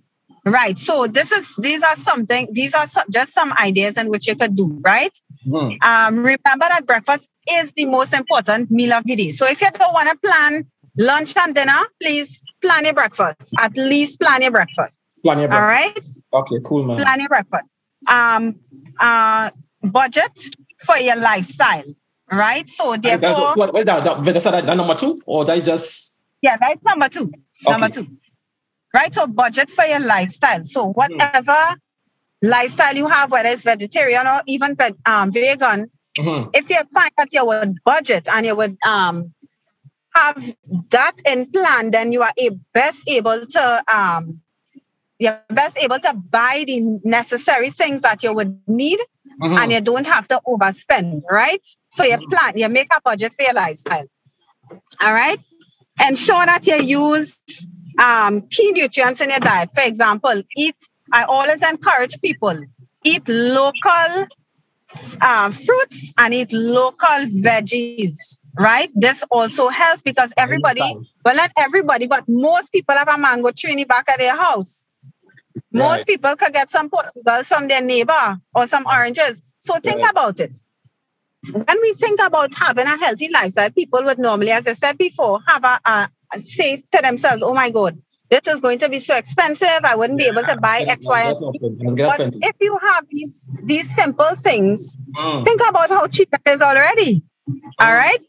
right. 0.44 0.78
So 0.78 1.06
this 1.06 1.32
is 1.32 1.54
these 1.58 1.82
are 1.82 1.96
something 1.96 2.48
these 2.52 2.74
are 2.74 2.86
some, 2.86 3.04
just 3.10 3.32
some 3.32 3.52
ideas 3.54 3.96
in 3.96 4.08
which 4.08 4.26
you 4.26 4.34
could 4.36 4.56
do, 4.56 4.78
right? 4.84 5.12
Mhm. 5.46 5.82
Um, 5.84 6.16
remember 6.18 6.66
that 6.68 6.86
breakfast 6.86 7.28
is 7.50 7.72
the 7.72 7.86
most 7.86 8.12
important 8.12 8.70
meal 8.70 8.92
of 8.94 9.04
the 9.04 9.16
day. 9.16 9.30
So 9.30 9.46
if 9.46 9.60
you 9.60 9.70
don't 9.72 9.92
want 9.94 10.08
to 10.10 10.16
plan 10.26 10.66
lunch 10.96 11.36
and 11.36 11.54
dinner, 11.54 11.80
please 12.02 12.42
plan 12.62 12.84
your 12.84 12.94
breakfast. 12.94 13.52
At 13.58 13.76
least 13.76 14.20
plan 14.20 14.42
your 14.42 14.50
breakfast. 14.50 14.98
Plan 15.22 15.38
your 15.40 15.48
breakfast. 15.48 16.08
right. 16.08 16.17
Okay. 16.32 16.56
Cool, 16.64 16.84
man. 16.84 16.98
plan 16.98 17.20
your 17.20 17.28
breakfast. 17.28 17.70
Um, 18.06 18.60
uh, 19.00 19.50
budget 19.82 20.38
for 20.84 20.96
your 20.98 21.16
lifestyle, 21.16 21.84
right? 22.30 22.68
So 22.68 22.92
That- 22.92 23.02
that- 23.02 23.20
therefore, 23.20 23.54
what, 23.54 23.72
what 23.72 23.80
is 23.80 23.86
that? 23.86 24.04
that? 24.04 24.20
Vanessa, 24.20 24.50
that, 24.50 24.66
that 24.66 24.76
number 24.76 24.94
two, 24.94 25.20
or 25.26 25.44
that 25.44 25.64
just 25.64 26.18
yeah, 26.42 26.56
that's 26.60 26.82
number 26.84 27.08
two. 27.08 27.32
Number 27.66 27.88
two, 27.88 28.06
right? 28.94 29.12
So 29.12 29.26
budget 29.26 29.70
for 29.70 29.84
your 29.84 30.00
lifestyle. 30.00 30.64
So 30.64 30.92
whatever 30.92 31.74
lifestyle 32.42 32.94
you 32.94 33.08
have, 33.08 33.32
whether 33.32 33.48
it's 33.48 33.62
vegetarian 33.64 34.26
or 34.26 34.42
even 34.46 34.76
um, 35.06 35.32
vegan, 35.32 35.90
Mhm. 36.18 36.50
if 36.54 36.70
you 36.70 36.76
find 36.94 37.10
that 37.16 37.28
you 37.32 37.44
would 37.44 37.78
budget 37.84 38.28
and 38.28 38.46
you 38.46 38.54
would 38.54 38.76
um 38.86 39.32
have 40.14 40.54
that 40.90 41.14
in 41.26 41.50
plan, 41.50 41.90
then 41.90 42.12
you 42.12 42.22
are 42.22 42.32
a- 42.38 42.58
best 42.72 43.08
able 43.08 43.44
to 43.46 43.82
um 43.92 44.40
you're 45.18 45.40
best 45.50 45.76
able 45.78 45.98
to 45.98 46.14
buy 46.30 46.64
the 46.66 46.80
necessary 47.04 47.70
things 47.70 48.02
that 48.02 48.22
you 48.22 48.32
would 48.32 48.60
need 48.66 49.00
Mhm. 49.40 49.58
and 49.58 49.72
you 49.72 49.80
don't 49.80 50.06
have 50.06 50.26
to 50.28 50.40
overspend, 50.46 51.22
right? 51.30 51.64
So 51.88 52.04
you 52.04 52.18
plan, 52.28 52.52
you 52.56 52.68
make 52.68 52.88
a 52.94 53.00
budget 53.00 53.34
for 53.34 53.42
your 53.42 53.54
lifestyle. 53.54 54.06
All 55.00 55.12
right. 55.12 55.38
Ensure 56.00 56.44
that 56.46 56.66
you 56.66 56.76
use 56.76 57.38
um, 57.98 58.42
key 58.50 58.70
nutrients 58.72 59.20
in 59.20 59.30
your 59.30 59.40
diet. 59.40 59.70
For 59.74 59.82
example, 59.82 60.42
eat, 60.56 60.76
I 61.12 61.24
always 61.24 61.62
encourage 61.62 62.20
people, 62.20 62.58
eat 63.04 63.28
local 63.28 64.26
um, 65.20 65.52
fruits 65.52 66.12
and 66.18 66.32
eat 66.34 66.52
local 66.52 67.26
veggies, 67.42 68.14
right? 68.58 68.90
This 68.94 69.22
also 69.30 69.68
helps 69.68 70.02
because 70.02 70.32
everybody, 70.36 70.96
well, 71.24 71.36
not 71.36 71.50
everybody, 71.58 72.06
but 72.06 72.24
most 72.28 72.72
people 72.72 72.94
have 72.94 73.08
a 73.08 73.18
mango 73.18 73.50
tree 73.50 73.72
in 73.72 73.78
the 73.78 73.84
back 73.84 74.08
of 74.08 74.18
their 74.18 74.36
house. 74.36 74.87
Most 75.72 75.98
Right. 75.98 76.06
people 76.06 76.36
could 76.36 76.52
get 76.52 76.70
some 76.70 76.88
Portugals 76.90 77.48
from 77.48 77.68
their 77.68 77.82
neighbor 77.82 78.38
or 78.54 78.66
some 78.66 78.86
oranges. 78.86 79.42
So 79.60 79.74
think 79.80 80.02
Right. 80.02 80.10
about 80.10 80.40
it. 80.40 80.58
When 81.52 81.80
we 81.82 81.92
think 81.94 82.20
about 82.20 82.54
having 82.54 82.86
a 82.86 82.96
healthy 82.96 83.28
lifestyle, 83.30 83.70
people 83.70 84.02
would 84.04 84.18
normally, 84.18 84.50
as 84.50 84.66
I 84.66 84.72
said 84.72 84.98
before, 84.98 85.40
have 85.46 85.64
a, 85.64 85.80
a, 85.84 86.08
a 86.34 86.40
say 86.40 86.82
to 86.92 87.02
themselves, 87.02 87.42
oh 87.42 87.54
my 87.54 87.70
God, 87.70 88.00
this 88.30 88.40
is 88.46 88.60
going 88.60 88.78
to 88.80 88.88
be 88.88 88.98
so 88.98 89.16
expensive. 89.16 89.80
I 89.84 89.94
wouldn't 89.94 90.18
be 90.18 90.26
able 90.26 90.42
to 90.44 90.56
buy 90.56 90.80
X, 90.86 91.06
Y, 91.08 91.22
and 91.22 91.38
Z. 91.38 91.96
But 91.96 92.20
if 92.42 92.56
you 92.60 92.78
have 92.82 93.04
these, 93.10 93.30
these 93.64 93.94
simple 93.94 94.34
things, 94.36 94.98
Mm. 95.16 95.44
think 95.44 95.60
about 95.68 95.90
how 95.90 96.06
cheap 96.08 96.28
it 96.32 96.42
is 96.50 96.60
already. 96.60 97.22
All 97.78 97.94
right. 97.94 98.20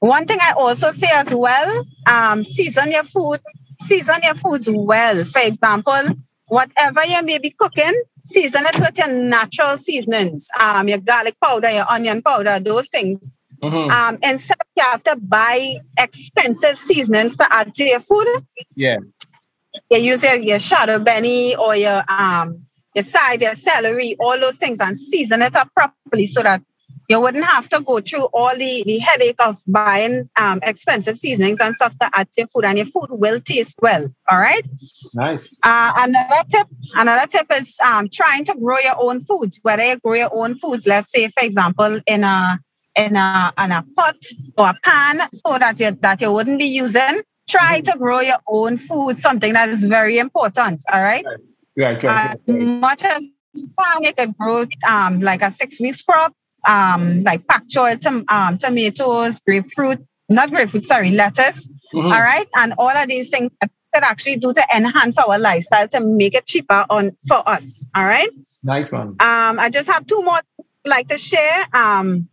One 0.00 0.26
thing 0.26 0.38
I 0.40 0.52
also 0.56 0.92
say 0.92 1.08
as 1.12 1.32
well, 1.32 1.84
um, 2.06 2.44
season 2.44 2.90
your 2.92 3.04
food, 3.04 3.40
season 3.80 4.16
your 4.22 4.34
foods 4.36 4.68
well. 4.70 5.24
For 5.24 5.40
example, 5.42 6.16
whatever 6.48 7.04
you 7.06 7.22
may 7.22 7.38
be 7.38 7.50
cooking, 7.50 7.92
season 8.24 8.64
it 8.66 8.78
with 8.80 8.96
your 8.98 9.08
natural 9.08 9.76
seasonings, 9.78 10.48
um, 10.58 10.88
your 10.88 10.98
garlic 10.98 11.36
powder, 11.42 11.70
your 11.70 11.90
onion 11.90 12.22
powder, 12.22 12.58
those 12.60 12.88
things. 12.88 13.30
Mhm. 13.62 13.90
Um, 13.90 14.18
instead 14.22 14.56
of 14.60 14.66
you 14.76 14.82
have 14.82 15.02
to 15.04 15.16
buy 15.16 15.76
expensive 15.98 16.78
seasonings 16.78 17.36
to 17.38 17.46
add 17.52 17.74
to 17.74 17.84
your 17.84 18.00
food, 18.00 18.26
Yeah. 18.74 18.98
you 19.90 19.98
use 19.98 20.22
your, 20.22 20.34
your 20.36 20.58
shadow 20.58 20.98
benny 20.98 21.56
or 21.56 21.74
your 21.76 22.04
um 22.08 22.66
your 22.94 23.04
side, 23.04 23.42
your 23.42 23.56
celery, 23.56 24.16
all 24.20 24.38
those 24.38 24.56
things, 24.56 24.80
and 24.80 24.96
season 24.96 25.42
it 25.42 25.56
up 25.56 25.68
properly 25.74 26.26
so 26.26 26.42
that 26.42 26.62
you 27.08 27.20
wouldn't 27.20 27.44
have 27.44 27.68
to 27.70 27.80
go 27.80 28.00
through 28.00 28.24
all 28.32 28.56
the, 28.56 28.82
the 28.86 28.98
headache 28.98 29.40
of 29.40 29.56
buying 29.66 30.28
um, 30.36 30.60
expensive 30.62 31.16
seasonings 31.16 31.60
and 31.60 31.74
stuff 31.74 31.92
to 32.00 32.10
add 32.14 32.30
to 32.32 32.42
your 32.42 32.48
food, 32.48 32.64
and 32.64 32.78
your 32.78 32.86
food 32.86 33.08
will 33.10 33.40
taste 33.40 33.76
well. 33.82 34.08
All 34.30 34.38
right. 34.38 34.62
Nice. 35.14 35.58
Uh, 35.62 35.92
another 35.96 36.42
tip. 36.52 36.66
Another 36.94 37.26
tip 37.26 37.46
is 37.54 37.76
um, 37.84 38.08
trying 38.08 38.44
to 38.44 38.54
grow 38.54 38.78
your 38.78 38.94
own 38.98 39.20
foods. 39.20 39.58
Whether 39.62 39.84
you 39.84 39.96
grow 39.98 40.14
your 40.14 40.34
own 40.34 40.58
foods, 40.58 40.86
let's 40.86 41.10
say, 41.10 41.28
for 41.28 41.44
example, 41.44 42.00
in 42.06 42.24
a 42.24 42.58
in 42.96 43.16
a 43.16 43.52
in 43.58 43.72
a 43.72 43.84
pot 43.96 44.16
or 44.56 44.70
a 44.70 44.74
pan, 44.82 45.22
so 45.32 45.58
that 45.58 45.78
you 45.80 45.96
that 46.00 46.20
you 46.20 46.32
wouldn't 46.32 46.58
be 46.58 46.66
using. 46.66 47.22
Try 47.46 47.80
mm-hmm. 47.80 47.92
to 47.92 47.98
grow 47.98 48.20
your 48.20 48.38
own 48.48 48.78
food. 48.78 49.18
Something 49.18 49.52
that 49.52 49.68
is 49.68 49.84
very 49.84 50.18
important. 50.18 50.82
All 50.90 51.02
right. 51.02 51.24
Right. 51.76 52.02
Right. 52.02 52.04
right, 52.04 52.38
right. 52.46 52.60
much 52.60 53.02
as 53.02 53.22
you 53.52 53.68
can, 53.78 54.04
you 54.04 54.12
can 54.14 54.34
grow 54.38 54.64
um, 54.88 55.20
like 55.20 55.42
a 55.42 55.50
six 55.50 55.80
weeks 55.80 56.00
crop 56.00 56.32
um, 56.66 57.20
like 57.20 57.46
pak 57.46 57.64
choy, 57.68 58.00
tom- 58.00 58.24
um, 58.28 58.58
tomatoes, 58.58 59.38
grapefruit, 59.40 60.04
not 60.28 60.50
grapefruit, 60.50 60.84
sorry, 60.84 61.10
lettuce. 61.10 61.68
Mm-hmm. 61.94 62.12
All 62.12 62.20
right. 62.20 62.46
And 62.56 62.74
all 62.78 62.90
of 62.90 63.08
these 63.08 63.28
things 63.28 63.50
that 63.60 63.70
could 63.92 64.02
actually 64.02 64.36
do 64.36 64.52
to 64.52 64.64
enhance 64.74 65.16
our 65.18 65.38
lifestyle 65.38 65.86
to 65.88 66.00
make 66.00 66.34
it 66.34 66.46
cheaper 66.46 66.84
on 66.90 67.16
for 67.28 67.48
us. 67.48 67.86
All 67.94 68.04
right. 68.04 68.28
Nice 68.62 68.90
one. 68.90 69.08
Um, 69.20 69.58
I 69.60 69.68
just 69.70 69.88
have 69.88 70.06
two 70.06 70.22
more 70.22 70.40
like 70.84 71.08
to 71.08 71.18
share. 71.18 71.66
Um, 71.72 72.28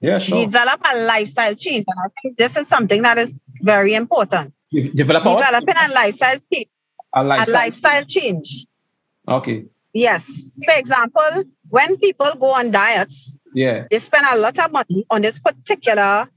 yeah, 0.00 0.18
sure. 0.18 0.44
Develop 0.44 0.80
a 0.90 1.04
lifestyle 1.04 1.54
change. 1.54 1.84
And 1.88 1.98
I 2.04 2.08
think 2.22 2.38
this 2.38 2.56
is 2.56 2.68
something 2.68 3.02
that 3.02 3.18
is 3.18 3.34
very 3.62 3.94
important. 3.94 4.54
Develop 4.72 5.26
a 5.26 5.36
Developing 5.36 5.74
a 5.76 5.92
lifestyle 5.92 6.36
change. 6.52 6.68
A 7.14 7.24
lifestyle. 7.24 7.54
a 7.54 7.58
lifestyle 7.58 8.04
change. 8.04 8.66
Okay. 9.28 9.64
Yes. 9.92 10.42
For 10.64 10.74
example, 10.78 11.44
when 11.68 11.96
people 11.96 12.30
go 12.38 12.52
on 12.52 12.70
diets, 12.70 13.36
yeah. 13.54 13.86
They 13.90 13.98
spend 13.98 14.26
a 14.30 14.38
lot 14.38 14.58
of 14.58 14.72
money 14.72 15.06
on 15.10 15.22
this 15.22 15.38
particular 15.38 16.28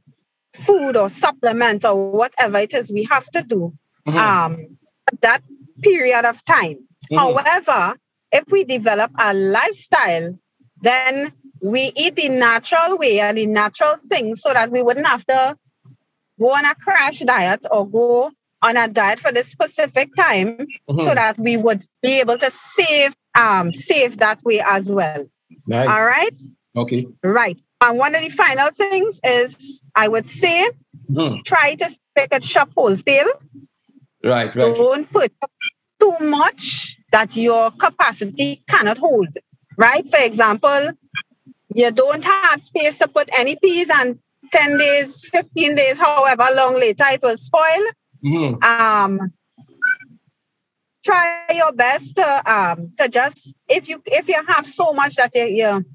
food 0.53 0.95
or 0.95 1.09
supplement 1.09 1.83
or 1.85 2.11
whatever 2.11 2.59
it 2.59 2.73
is 2.73 2.91
we 2.91 3.03
have 3.05 3.25
to 3.31 3.41
do 3.41 3.73
mm-hmm. 4.07 4.17
um, 4.17 4.77
that 5.21 5.41
period 5.81 6.25
of 6.25 6.43
time. 6.45 6.77
Mm-hmm. 7.11 7.17
However, 7.17 7.95
if 8.31 8.45
we 8.51 8.63
develop 8.63 9.11
a 9.19 9.33
lifestyle, 9.33 10.37
then 10.81 11.33
we 11.61 11.91
eat 11.95 12.15
the 12.15 12.29
natural 12.29 12.97
way 12.97 13.19
and 13.19 13.37
the 13.37 13.45
natural 13.45 13.95
things 14.07 14.41
so 14.41 14.51
that 14.53 14.71
we 14.71 14.81
wouldn't 14.81 15.07
have 15.07 15.25
to 15.25 15.55
go 16.39 16.53
on 16.53 16.65
a 16.65 16.75
crash 16.75 17.19
diet 17.19 17.65
or 17.71 17.87
go 17.87 18.31
on 18.61 18.77
a 18.77 18.87
diet 18.87 19.19
for 19.19 19.31
this 19.31 19.47
specific 19.47 20.09
time 20.15 20.57
mm-hmm. 20.57 20.99
so 20.99 21.13
that 21.13 21.37
we 21.37 21.57
would 21.57 21.83
be 22.01 22.19
able 22.19 22.37
to 22.37 22.49
save 22.49 23.13
um 23.35 23.73
save 23.73 24.17
that 24.17 24.39
way 24.43 24.61
as 24.65 24.91
well. 24.91 25.25
Nice. 25.67 25.87
All 25.89 26.05
right. 26.05 26.35
Okay. 26.75 27.05
Right. 27.23 27.59
And 27.81 27.97
one 27.97 28.15
of 28.15 28.21
the 28.21 28.29
final 28.29 28.69
things 28.71 29.19
is 29.23 29.81
I 29.95 30.07
would 30.07 30.25
say 30.25 30.69
mm. 31.11 31.43
try 31.43 31.75
to 31.75 31.89
stick 31.89 32.29
at 32.31 32.43
shop 32.43 32.71
wholesale. 32.75 33.27
Right, 34.23 34.55
right. 34.55 34.75
Don't 34.75 35.11
put 35.11 35.31
too 35.99 36.17
much 36.19 36.97
that 37.11 37.35
your 37.35 37.71
capacity 37.71 38.63
cannot 38.67 38.97
hold. 38.97 39.27
Right? 39.77 40.07
For 40.07 40.19
example, 40.19 40.91
you 41.75 41.91
don't 41.91 42.23
have 42.23 42.61
space 42.61 42.97
to 42.99 43.07
put 43.07 43.29
any 43.37 43.55
peas 43.55 43.89
and 43.89 44.19
10 44.51 44.77
days, 44.77 45.25
15 45.25 45.75
days, 45.75 45.97
however 45.97 46.47
long 46.55 46.75
later 46.75 47.05
it 47.07 47.21
will 47.21 47.37
spoil. 47.37 47.83
Mm-hmm. 48.23 48.63
Um, 48.63 49.33
try 51.03 51.45
your 51.53 51.73
best 51.73 52.15
to 52.15 52.51
um 52.51 52.93
to 52.97 53.09
just 53.09 53.53
if 53.67 53.89
you 53.89 54.01
if 54.05 54.27
you 54.29 54.41
have 54.47 54.65
so 54.65 54.93
much 54.93 55.15
that 55.15 55.31
you, 55.35 55.43
you 55.43 55.85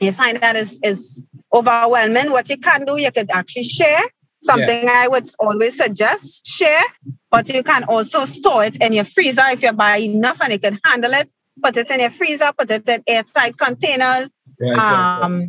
you 0.00 0.12
find 0.12 0.40
that 0.40 0.56
is, 0.56 0.78
is 0.82 1.26
overwhelming, 1.52 2.30
what 2.30 2.48
you 2.48 2.56
can 2.56 2.84
do, 2.84 2.96
you 2.96 3.10
could 3.12 3.30
actually 3.30 3.64
share. 3.64 4.02
Something 4.40 4.84
yeah. 4.84 5.02
I 5.04 5.08
would 5.08 5.28
always 5.38 5.76
suggest 5.76 6.46
share, 6.46 6.82
but 7.30 7.48
you 7.48 7.62
can 7.62 7.84
also 7.84 8.24
store 8.24 8.64
it 8.64 8.76
in 8.82 8.92
your 8.92 9.04
freezer 9.04 9.44
if 9.52 9.62
you 9.62 9.72
buy 9.72 9.98
enough 9.98 10.40
and 10.42 10.52
you 10.52 10.58
can 10.58 10.80
handle 10.84 11.12
it. 11.12 11.30
Put 11.62 11.76
it 11.76 11.88
in 11.90 12.00
your 12.00 12.10
freezer, 12.10 12.50
put 12.58 12.68
it 12.72 12.88
in 12.88 13.04
airtight 13.06 13.56
containers. 13.56 14.30
Yeah, 14.58 15.20
um, 15.22 15.48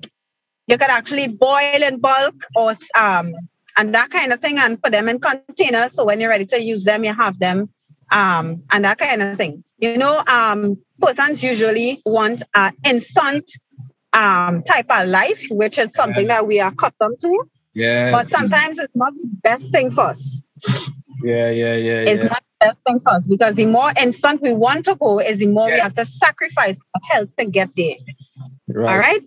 you 0.67 0.77
could 0.77 0.89
actually 0.89 1.27
boil 1.27 1.81
in 1.81 1.99
bulk 1.99 2.35
or 2.55 2.75
um, 2.95 3.33
and 3.77 3.95
that 3.95 4.11
kind 4.11 4.31
of 4.31 4.39
thing 4.41 4.59
and 4.59 4.81
put 4.81 4.91
them 4.91 5.09
in 5.09 5.19
containers. 5.19 5.95
So 5.95 6.05
when 6.05 6.19
you're 6.21 6.29
ready 6.29 6.45
to 6.45 6.61
use 6.61 6.83
them, 6.83 7.03
you 7.03 7.15
have 7.15 7.39
them 7.39 7.69
um, 8.11 8.63
and 8.71 8.85
that 8.85 8.99
kind 8.99 9.21
of 9.21 9.37
thing. 9.37 9.63
You 9.79 9.97
know, 9.97 10.23
um, 10.27 10.77
persons 11.01 11.43
usually 11.43 12.01
want 12.05 12.43
an 12.53 12.73
instant 12.85 13.49
um, 14.13 14.63
type 14.63 14.85
of 14.89 15.07
life, 15.07 15.45
which 15.49 15.77
is 15.77 15.93
something 15.93 16.27
yeah. 16.27 16.35
that 16.35 16.47
we 16.47 16.59
are 16.59 16.71
accustomed 16.71 17.19
to. 17.21 17.45
Yeah. 17.73 18.11
But 18.11 18.29
sometimes 18.29 18.77
it's 18.77 18.95
not 18.95 19.13
the 19.13 19.27
best 19.41 19.71
thing 19.71 19.91
for 19.91 20.01
us. 20.01 20.43
Yeah, 21.23 21.49
yeah, 21.49 21.75
yeah. 21.75 21.91
It's 22.01 22.21
yeah. 22.21 22.29
not 22.29 22.43
the 22.59 22.67
best 22.67 22.83
thing 22.85 22.99
for 22.99 23.13
us 23.13 23.25
because 23.25 23.55
the 23.55 23.65
more 23.65 23.91
instant 23.99 24.41
we 24.41 24.53
want 24.53 24.85
to 24.85 24.95
go, 24.95 25.19
is 25.19 25.39
the 25.39 25.47
more 25.47 25.69
yeah. 25.69 25.75
we 25.75 25.81
have 25.81 25.95
to 25.95 26.05
sacrifice 26.05 26.77
our 26.95 27.01
health 27.09 27.29
to 27.37 27.45
get 27.45 27.69
there. 27.75 27.95
Right. 28.67 28.91
All 28.91 28.97
right. 28.97 29.21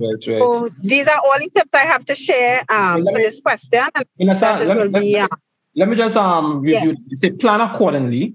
Right, 0.00 0.12
right. 0.26 0.42
So 0.42 0.70
these 0.82 1.08
are 1.08 1.18
all 1.18 1.38
the 1.38 1.50
tips 1.50 1.70
I 1.72 1.78
have 1.78 2.04
to 2.06 2.14
share 2.14 2.64
um, 2.68 3.04
for 3.04 3.12
me, 3.12 3.22
this 3.22 3.40
question. 3.40 3.84
And 3.94 4.06
let, 4.18 4.90
me, 4.90 5.00
be, 5.00 5.18
uh, 5.18 5.28
let 5.76 5.88
me 5.88 5.96
just 5.96 6.16
um 6.16 6.60
review. 6.60 6.90
Yeah. 6.90 7.14
Say 7.14 7.30
plan 7.36 7.60
accordingly. 7.60 8.34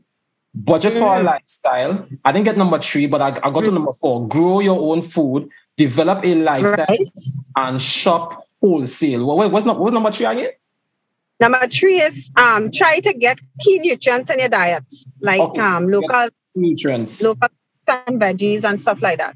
Budget 0.55 0.93
mm-hmm. 0.93 1.01
for 1.01 1.17
a 1.17 1.21
lifestyle. 1.21 2.07
I 2.25 2.31
didn't 2.31 2.45
get 2.45 2.57
number 2.57 2.79
three, 2.79 3.05
but 3.05 3.21
I, 3.21 3.27
I 3.27 3.31
got 3.31 3.43
mm-hmm. 3.43 3.65
to 3.65 3.71
number 3.71 3.91
four. 3.91 4.27
Grow 4.27 4.59
your 4.59 4.79
own 4.79 5.03
food 5.03 5.49
develop 5.77 6.25
a 6.25 6.35
lifestyle 6.35 6.85
right. 6.89 7.19
and 7.55 7.81
shop 7.81 8.43
wholesale. 8.61 9.25
What, 9.25 9.51
what's, 9.51 9.65
what's 9.65 9.93
number 9.93 10.11
three 10.11 10.25
again? 10.25 10.51
Number 11.39 11.67
three 11.67 12.01
is 12.01 12.31
um, 12.35 12.71
try 12.71 12.99
to 12.99 13.13
get 13.13 13.39
key 13.59 13.79
nutrients 13.79 14.29
in 14.29 14.39
your 14.39 14.49
diet, 14.49 14.91
like 15.21 15.39
okay. 15.39 15.61
um, 15.61 15.87
local 15.87 16.29
nutrients, 16.55 17.21
local 17.21 17.49
and 17.87 18.19
veggies 18.19 18.63
and 18.63 18.81
stuff 18.81 19.01
like 19.01 19.19
that. 19.19 19.35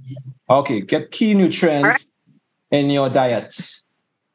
Okay, 0.50 0.82
get 0.82 1.12
key 1.12 1.36
nutrients 1.36 2.12
right. 2.72 2.80
in 2.80 2.90
your 2.90 3.08
diet. 3.10 3.54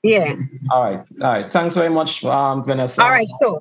Yeah. 0.05 0.37
All 0.71 0.85
right. 0.85 1.05
All 1.21 1.29
right. 1.29 1.53
Thanks 1.53 1.75
very 1.75 1.90
much, 1.90 2.25
um, 2.25 2.64
Vanessa. 2.64 3.03
All 3.03 3.11
right. 3.11 3.27
Sure. 3.42 3.61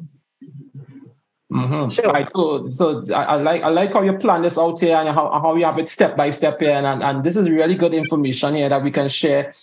Mm-hmm. 1.51 1.89
Sure. 1.89 2.11
Right. 2.11 2.29
So, 2.29 2.69
so 2.69 3.03
I, 3.13 3.23
I, 3.23 3.35
like 3.35 3.61
I 3.61 3.69
like 3.69 3.93
how 3.93 4.01
you 4.01 4.13
plan 4.17 4.41
this 4.41 4.57
out 4.57 4.79
here 4.79 4.97
and 4.97 5.09
how, 5.09 5.29
how 5.39 5.55
you 5.55 5.65
have 5.65 5.77
it 5.77 5.87
step 5.87 6.17
by 6.17 6.31
step 6.31 6.59
here, 6.59 6.71
and, 6.71 6.87
and, 6.87 7.03
and 7.03 7.23
this 7.23 7.35
is 7.37 7.49
really 7.49 7.75
good 7.75 7.93
information 7.93 8.55
here 8.55 8.67
that 8.69 8.83
we 8.83 8.91
can 8.91 9.07
share. 9.07 9.53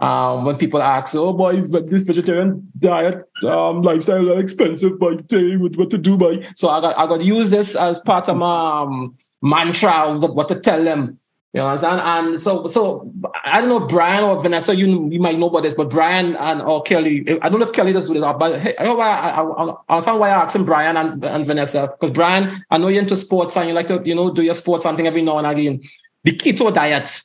Um, 0.00 0.44
when 0.44 0.56
people 0.56 0.82
ask, 0.82 1.14
"Oh 1.16 1.32
boy, 1.32 1.62
this 1.62 2.02
vegetarian 2.02 2.68
diet 2.78 3.24
um, 3.44 3.82
lifestyle 3.82 4.30
is 4.32 4.44
expensive, 4.44 4.92
tell 5.28 5.40
you 5.40 5.58
what 5.58 5.90
to 5.90 5.98
do, 5.98 6.16
boy." 6.16 6.46
So 6.56 6.68
I 6.68 6.80
got 6.80 6.98
I 6.98 7.06
got 7.06 7.18
to 7.18 7.24
use 7.24 7.50
this 7.50 7.76
as 7.76 7.98
part 8.00 8.28
of 8.28 8.36
my 8.36 8.82
um, 8.82 9.16
mantra 9.40 9.90
of 9.90 10.20
what 10.34 10.48
to 10.48 10.58
tell 10.58 10.82
them 10.82 11.18
you 11.54 11.62
understand? 11.62 12.00
And 12.00 12.38
so, 12.38 12.66
so 12.66 13.10
I 13.44 13.60
don't 13.60 13.70
know 13.70 13.80
Brian 13.80 14.22
or 14.22 14.40
Vanessa. 14.40 14.76
You 14.76 15.08
you 15.10 15.18
might 15.18 15.38
know 15.38 15.48
about 15.48 15.62
this, 15.62 15.72
but 15.72 15.88
Brian 15.88 16.36
and 16.36 16.60
or 16.60 16.82
Kelly. 16.82 17.24
I 17.40 17.48
don't 17.48 17.58
know 17.58 17.66
if 17.66 17.72
Kelly 17.72 17.92
does 17.92 18.06
do 18.06 18.14
this, 18.14 18.22
but 18.22 18.60
hey, 18.60 18.74
I 18.78 18.84
know 18.84 18.94
why 18.94 19.08
I, 19.08 19.30
I, 19.30 19.64
I 19.64 19.94
understand 19.94 20.20
why 20.20 20.28
I 20.28 20.42
asked 20.42 20.56
him 20.56 20.66
Brian 20.66 20.96
and, 20.96 21.24
and 21.24 21.46
Vanessa 21.46 21.88
because 21.98 22.14
Brian, 22.14 22.62
I 22.70 22.76
know 22.76 22.88
you're 22.88 23.02
into 23.02 23.16
sports 23.16 23.56
and 23.56 23.66
you 23.66 23.74
like 23.74 23.86
to 23.86 24.02
you 24.04 24.14
know 24.14 24.30
do 24.30 24.42
your 24.42 24.54
sports 24.54 24.82
something 24.82 25.06
every 25.06 25.22
now 25.22 25.38
and 25.38 25.46
again. 25.46 25.80
The 26.24 26.32
keto 26.32 26.72
diet 26.72 27.22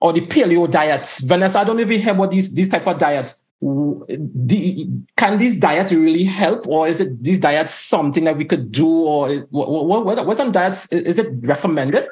or 0.00 0.14
the 0.14 0.22
paleo 0.22 0.70
diet, 0.70 1.18
Vanessa. 1.22 1.58
I 1.58 1.64
don't 1.64 1.78
even 1.78 2.00
hear 2.00 2.14
about 2.14 2.30
these 2.30 2.54
these 2.54 2.70
type 2.70 2.86
of 2.86 2.98
diets. 2.98 3.44
The, 3.60 4.88
can 5.16 5.38
these 5.38 5.60
diets 5.60 5.92
really 5.92 6.24
help, 6.24 6.66
or 6.66 6.88
is 6.88 7.00
it 7.00 7.22
these 7.22 7.38
diets 7.38 7.74
something 7.74 8.24
that 8.24 8.36
we 8.36 8.44
could 8.44 8.72
do, 8.72 8.88
or 8.88 9.30
is, 9.30 9.44
what, 9.50 9.70
what, 9.70 10.04
what, 10.04 10.26
what 10.26 10.40
on 10.40 10.50
diets 10.50 10.90
is 10.90 11.18
it 11.20 11.28
recommended? 11.42 12.08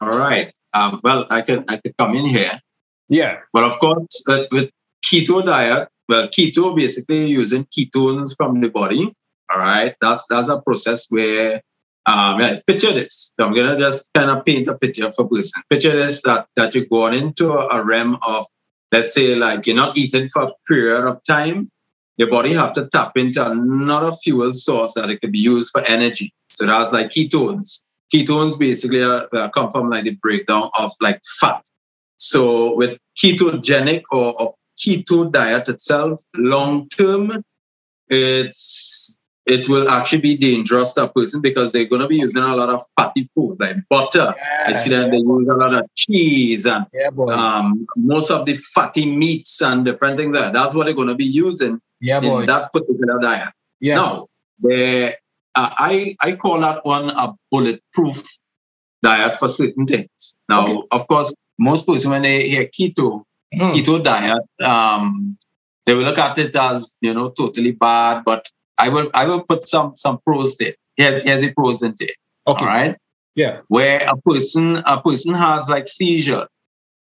All 0.00 0.16
right. 0.16 0.52
Um, 0.72 1.00
well, 1.02 1.26
I 1.30 1.42
could 1.42 1.64
I 1.68 1.76
could 1.78 1.96
come 1.96 2.14
in 2.14 2.26
here. 2.26 2.60
Yeah. 3.08 3.38
But 3.52 3.64
of 3.64 3.78
course, 3.78 4.22
uh, 4.28 4.44
with 4.52 4.70
keto 5.04 5.44
diet, 5.44 5.88
well, 6.08 6.28
keto 6.28 6.76
basically 6.76 7.26
using 7.26 7.64
ketones 7.66 8.36
from 8.36 8.60
the 8.60 8.68
body. 8.68 9.12
All 9.50 9.58
right. 9.58 9.94
That's 10.00 10.26
that's 10.28 10.48
a 10.48 10.60
process 10.60 11.06
where 11.08 11.62
um, 12.06 12.40
yeah, 12.40 12.60
picture 12.66 12.92
this. 12.92 13.32
So 13.38 13.46
I'm 13.46 13.54
gonna 13.54 13.78
just 13.78 14.10
kind 14.14 14.30
of 14.30 14.44
paint 14.44 14.68
a 14.68 14.76
picture 14.76 15.10
for 15.12 15.28
person. 15.28 15.62
Picture 15.70 15.96
this 15.96 16.22
that 16.22 16.46
that 16.56 16.74
you're 16.74 16.86
going 16.86 17.14
into 17.14 17.52
a, 17.52 17.82
realm 17.84 18.18
of 18.26 18.46
let's 18.92 19.14
say 19.14 19.34
like 19.34 19.66
you're 19.66 19.76
not 19.76 19.98
eating 19.98 20.28
for 20.28 20.42
a 20.42 20.52
period 20.68 21.04
of 21.06 21.20
time. 21.24 21.70
Your 22.16 22.30
body 22.30 22.54
have 22.54 22.72
to 22.74 22.88
tap 22.88 23.12
into 23.16 23.44
another 23.44 24.12
fuel 24.12 24.52
source 24.52 24.94
that 24.94 25.10
it 25.10 25.20
could 25.20 25.32
be 25.32 25.38
used 25.38 25.70
for 25.72 25.82
energy. 25.82 26.32
So 26.52 26.64
that's 26.64 26.92
like 26.92 27.10
ketones 27.10 27.82
ketones 28.12 28.58
basically 28.58 29.02
are, 29.02 29.28
uh, 29.32 29.48
come 29.50 29.70
from 29.70 29.90
like 29.90 30.04
the 30.04 30.10
breakdown 30.10 30.70
of 30.78 30.92
like 31.00 31.20
fat. 31.40 31.64
So 32.16 32.74
with 32.74 32.98
ketogenic 33.22 34.02
or, 34.10 34.40
or 34.40 34.54
keto 34.78 35.30
diet 35.30 35.68
itself, 35.68 36.20
long 36.34 36.88
term, 36.88 37.44
it's 38.08 39.18
it 39.46 39.68
will 39.68 39.88
actually 39.88 40.20
be 40.20 40.36
dangerous 40.36 40.92
to 40.94 41.04
a 41.04 41.08
person 41.08 41.40
because 41.40 41.70
they're 41.70 41.84
going 41.84 42.02
to 42.02 42.08
be 42.08 42.16
using 42.16 42.42
a 42.42 42.56
lot 42.56 42.68
of 42.68 42.82
fatty 42.98 43.30
food 43.34 43.56
like 43.60 43.76
butter. 43.88 44.34
Yeah, 44.36 44.64
I 44.66 44.72
see 44.72 44.90
that 44.90 45.04
yeah, 45.04 45.10
they 45.10 45.18
use 45.18 45.48
a 45.48 45.54
lot 45.54 45.72
of 45.72 45.82
cheese 45.94 46.66
and 46.66 46.84
yeah, 46.92 47.10
um, 47.30 47.86
most 47.94 48.30
of 48.30 48.44
the 48.44 48.56
fatty 48.56 49.06
meats 49.06 49.62
and 49.62 49.84
different 49.84 50.18
things. 50.18 50.34
That. 50.34 50.52
That's 50.52 50.74
what 50.74 50.86
they're 50.86 50.96
going 50.96 51.08
to 51.08 51.14
be 51.14 51.24
using 51.24 51.80
in 52.00 52.44
that 52.46 52.72
particular 52.72 53.20
diet. 53.20 53.50
Yes. 53.78 53.96
Now, 53.96 54.26
the, 54.60 55.16
uh, 55.56 55.70
I, 55.76 56.16
I 56.20 56.32
call 56.32 56.60
that 56.60 56.84
one 56.84 57.10
a 57.10 57.34
bulletproof 57.50 58.24
diet 59.02 59.38
for 59.38 59.48
certain 59.48 59.86
things. 59.86 60.36
Now, 60.48 60.66
okay. 60.66 60.88
of 60.92 61.08
course, 61.08 61.32
most 61.58 61.86
people, 61.86 62.10
when 62.10 62.22
they 62.22 62.48
hear 62.48 62.66
keto, 62.66 63.22
mm. 63.54 63.72
keto 63.72 64.02
diet, 64.02 64.42
um, 64.62 65.38
they 65.86 65.94
will 65.94 66.04
look 66.04 66.18
at 66.18 66.38
it 66.38 66.54
as, 66.54 66.94
you 67.00 67.14
know, 67.14 67.30
totally 67.30 67.72
bad, 67.72 68.22
but 68.24 68.48
I 68.78 68.88
will 68.90 69.10
I 69.14 69.24
will 69.24 69.42
put 69.42 69.66
some 69.66 69.96
some 69.96 70.18
pros 70.26 70.56
there. 70.56 70.74
Here's 70.96 71.22
here's 71.22 71.42
a 71.42 71.52
pros 71.52 71.82
in 71.82 71.94
there. 71.98 72.08
Okay. 72.46 72.64
All 72.64 72.70
right. 72.70 72.96
Yeah. 73.34 73.60
Where 73.68 74.06
a 74.06 74.16
person 74.16 74.82
a 74.84 75.00
person 75.00 75.34
has 75.34 75.68
like 75.68 75.88
seizure. 75.88 76.46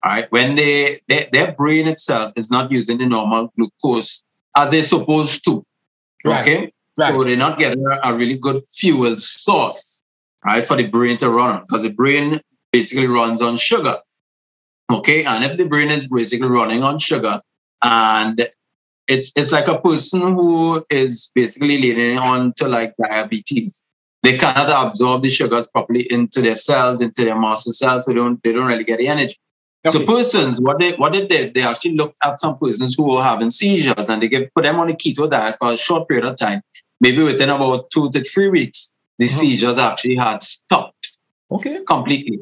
All 0.04 0.12
right. 0.12 0.32
When 0.32 0.56
they, 0.56 1.02
they 1.08 1.28
their 1.32 1.52
brain 1.52 1.88
itself 1.88 2.34
is 2.36 2.50
not 2.50 2.72
using 2.72 3.00
the 3.00 3.06
normal 3.06 3.52
glucose 3.58 4.24
as 4.56 4.72
they're 4.72 4.84
supposed 4.84 5.44
to. 5.46 5.66
Right. 6.24 6.42
Okay. 6.42 6.72
Right. 6.98 7.14
So 7.14 7.24
they're 7.24 7.38
not 7.38 7.60
getting 7.60 7.84
a, 8.04 8.16
really 8.16 8.38
good 8.38 8.64
fuel 8.70 9.18
source, 9.18 10.04
right, 10.46 10.66
for 10.66 10.78
the 10.78 10.88
brain 10.88 11.18
to 11.18 11.30
run 11.30 11.50
on. 11.50 11.62
Because 11.62 11.84
the 11.84 11.92
brain 11.92 12.40
basically 12.72 13.08
runs 13.08 13.42
on 13.42 13.58
sugar. 13.58 13.98
Okay. 14.92 15.26
And 15.26 15.44
if 15.44 15.58
the 15.58 15.66
brain 15.66 15.90
is 15.92 16.08
basically 16.08 16.48
running 16.48 16.84
on 16.84 16.98
sugar 16.98 17.42
and 17.82 18.50
it's 19.08 19.32
it's 19.36 19.52
like 19.52 19.68
a 19.68 19.80
person 19.80 20.22
who 20.22 20.86
is 20.90 21.32
basically 21.34 21.78
leaning 21.78 22.18
on 22.18 22.54
to 22.54 22.68
like 22.68 22.94
diabetes. 23.02 23.82
They 24.24 24.38
cannot 24.38 24.88
absorb 24.88 25.24
the 25.24 25.30
sugars 25.30 25.68
properly 25.68 26.12
into 26.12 26.42
their 26.42 26.56
cells, 26.56 27.00
into 27.00 27.24
their 27.24 27.38
muscle 27.38 27.72
cells, 27.72 28.06
so 28.06 28.12
they 28.12 28.16
don't 28.16 28.42
they 28.44 28.52
don't 28.52 28.68
really 28.68 28.84
get 28.84 29.00
the 29.00 29.08
energy. 29.08 29.38
Okay. 29.88 30.00
So 30.00 30.06
persons, 30.06 30.60
what 30.60 30.80
they 30.80 30.94
what 30.94 31.14
they 31.14 31.26
did, 31.26 31.54
they 31.54 31.62
actually 31.62 31.96
looked 31.96 32.18
at 32.24 32.40
some 32.40 32.58
persons 32.58 32.96
who 32.96 33.04
were 33.04 33.24
having 33.24 33.52
seizures 33.52 34.10
and 34.10 34.22
they 34.22 34.28
give 34.28 34.50
put 34.54 34.64
them 34.64 34.80
on 34.80 34.90
a 34.90 34.94
keto 34.94 35.30
diet 35.30 35.56
for 35.60 35.74
a 35.74 35.78
short 35.78 36.08
period 36.10 36.26
of 36.26 36.38
time. 36.38 36.62
Maybe 37.00 37.22
within 37.22 37.50
about 37.50 37.90
two 37.92 38.10
to 38.12 38.24
three 38.24 38.50
weeks, 38.50 38.92
the 39.20 39.26
uh-huh. 39.26 39.40
seizures 39.40 39.78
actually 39.78 40.16
had 40.16 40.44
stopped. 40.44 41.18
Okay. 41.52 41.80
Completely. 41.86 42.40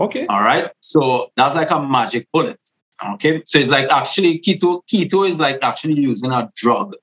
Okay. 0.00 0.26
All 0.26 0.42
right. 0.42 0.70
So 0.80 1.30
that's 1.36 1.54
like 1.54 1.70
a 1.70 1.80
magic 1.80 2.26
bullet. 2.32 2.58
Okay, 3.14 3.42
so 3.46 3.58
it's 3.58 3.70
like 3.70 3.90
actually 3.90 4.40
keto. 4.40 4.82
Keto 4.92 5.28
is 5.28 5.38
like 5.38 5.62
actually 5.62 6.00
using 6.00 6.32
a 6.32 6.50
drug. 6.56 6.94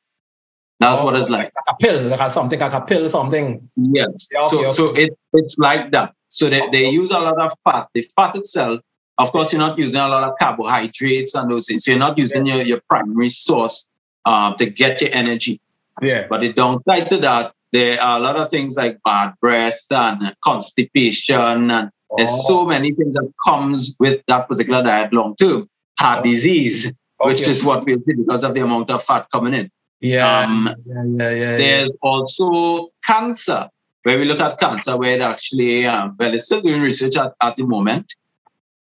That's 0.79 1.01
oh, 1.01 1.05
what 1.05 1.15
it's 1.15 1.29
like. 1.29 1.51
Like 1.55 1.69
a 1.69 1.75
pill, 1.75 2.03
like 2.03 2.31
something 2.31 2.59
like 2.59 2.73
a 2.73 2.81
pill, 2.81 3.07
something. 3.07 3.69
Yes. 3.77 4.27
Yeah, 4.31 4.39
okay, 4.39 4.49
so 4.49 4.59
okay. 4.59 4.69
so 4.69 4.93
it 4.93 5.17
it's 5.33 5.57
like 5.57 5.91
that. 5.91 6.13
So 6.27 6.49
they, 6.49 6.67
they 6.69 6.89
use 6.89 7.11
a 7.11 7.19
lot 7.19 7.39
of 7.39 7.53
fat. 7.63 7.87
The 7.93 8.01
fat 8.13 8.35
itself, 8.35 8.81
of 9.17 9.31
course, 9.31 9.53
you're 9.53 9.59
not 9.59 9.77
using 9.79 10.01
a 10.01 10.07
lot 10.09 10.23
of 10.23 10.37
carbohydrates 10.37 11.33
and 11.33 11.49
those 11.49 11.67
things. 11.67 11.85
So 11.85 11.91
you're 11.91 11.99
not 11.99 12.17
using 12.17 12.45
your, 12.45 12.61
your 12.61 12.81
primary 12.89 13.29
source 13.29 13.87
um, 14.25 14.55
to 14.55 14.65
get 14.65 14.99
your 14.99 15.11
energy. 15.13 15.61
Yeah. 16.01 16.27
But 16.29 16.41
the 16.41 16.53
downside 16.53 17.09
to 17.09 17.17
that, 17.17 17.53
there 17.71 18.01
are 18.01 18.19
a 18.19 18.21
lot 18.21 18.35
of 18.37 18.49
things 18.49 18.75
like 18.75 18.99
bad 19.03 19.33
breath 19.41 19.81
and 19.89 20.35
constipation 20.43 21.71
and 21.71 21.91
oh. 22.09 22.15
there's 22.17 22.47
so 22.47 22.65
many 22.65 22.93
things 22.93 23.13
that 23.13 23.31
comes 23.45 23.95
with 23.99 24.21
that 24.27 24.47
particular 24.47 24.83
diet 24.83 25.11
long 25.13 25.35
term 25.35 25.69
heart 25.99 26.23
disease, 26.23 26.87
okay. 26.87 26.95
which 27.19 27.41
is 27.47 27.63
what 27.63 27.85
we 27.85 27.95
see 27.95 28.13
because 28.13 28.43
of 28.43 28.53
the 28.53 28.61
amount 28.61 28.91
of 28.91 29.03
fat 29.03 29.27
coming 29.31 29.53
in. 29.53 29.71
Yeah. 30.01 30.39
Um, 30.39 30.69
yeah, 30.85 31.03
yeah, 31.03 31.29
yeah, 31.31 31.55
there's 31.57 31.89
also 32.01 32.89
cancer, 33.03 33.69
where 34.03 34.17
we 34.17 34.25
look 34.25 34.39
at 34.39 34.59
cancer, 34.59 34.97
where 34.97 35.15
it 35.15 35.21
actually, 35.21 35.85
um, 35.85 36.15
well, 36.19 36.33
it's 36.33 36.45
still 36.45 36.61
doing 36.61 36.81
research 36.81 37.17
at, 37.17 37.33
at 37.41 37.57
the 37.57 37.65
moment. 37.65 38.13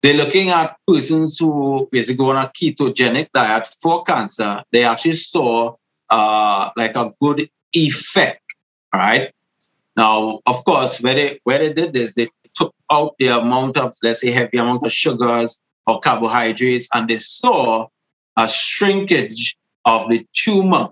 They're 0.01 0.15
looking 0.15 0.49
at 0.49 0.75
persons 0.85 1.37
who 1.39 1.87
basically 1.91 2.17
go 2.17 2.31
on 2.31 2.45
a 2.45 2.49
ketogenic 2.49 3.29
diet 3.33 3.67
for 3.81 4.03
cancer. 4.03 4.61
They 4.71 4.83
actually 4.83 5.13
saw 5.13 5.75
uh, 6.09 6.69
like 6.75 6.95
a 6.95 7.11
good 7.21 7.49
effect, 7.73 8.41
right? 8.93 9.33
Now, 9.95 10.41
of 10.45 10.63
course, 10.65 11.01
where 11.01 11.15
they 11.15 11.39
where 11.43 11.59
they 11.59 11.73
did 11.73 11.93
this, 11.93 12.13
they 12.15 12.29
took 12.53 12.73
out 12.91 13.15
the 13.19 13.27
amount 13.27 13.77
of, 13.77 13.95
let's 14.03 14.21
say, 14.21 14.31
heavy 14.31 14.57
amount 14.57 14.85
of 14.85 14.91
sugars, 14.91 15.59
or 15.87 15.99
carbohydrates, 15.99 16.87
and 16.93 17.09
they 17.09 17.17
saw 17.17 17.87
a 18.37 18.47
shrinkage 18.47 19.57
of 19.85 20.09
the 20.09 20.25
tumor 20.33 20.89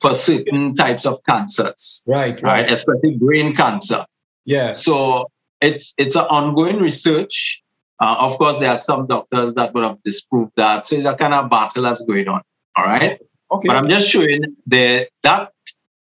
for 0.00 0.14
certain 0.14 0.74
types 0.74 1.06
of 1.06 1.22
cancers. 1.28 2.02
Right, 2.06 2.34
right, 2.34 2.42
right, 2.42 2.70
especially 2.70 3.16
brain 3.16 3.54
cancer. 3.54 4.04
Yeah. 4.44 4.72
So 4.72 5.30
it's 5.60 5.94
it's 5.96 6.16
an 6.16 6.24
ongoing 6.24 6.78
research. 6.78 7.62
Uh, 8.00 8.16
of 8.18 8.36
course, 8.36 8.58
there 8.58 8.70
are 8.70 8.78
some 8.78 9.06
doctors 9.06 9.54
that 9.54 9.72
would 9.74 9.84
have 9.84 10.02
disproved 10.02 10.52
that. 10.56 10.86
So 10.86 10.96
it's 10.96 11.06
a 11.06 11.14
kind 11.14 11.34
of 11.34 11.48
battle 11.50 11.84
that's 11.84 12.02
going 12.02 12.26
on. 12.26 12.42
All 12.76 12.84
right. 12.84 13.20
Okay. 13.52 13.68
But 13.68 13.76
I'm 13.76 13.88
just 13.88 14.08
showing 14.08 14.56
that 14.66 15.08
that 15.22 15.52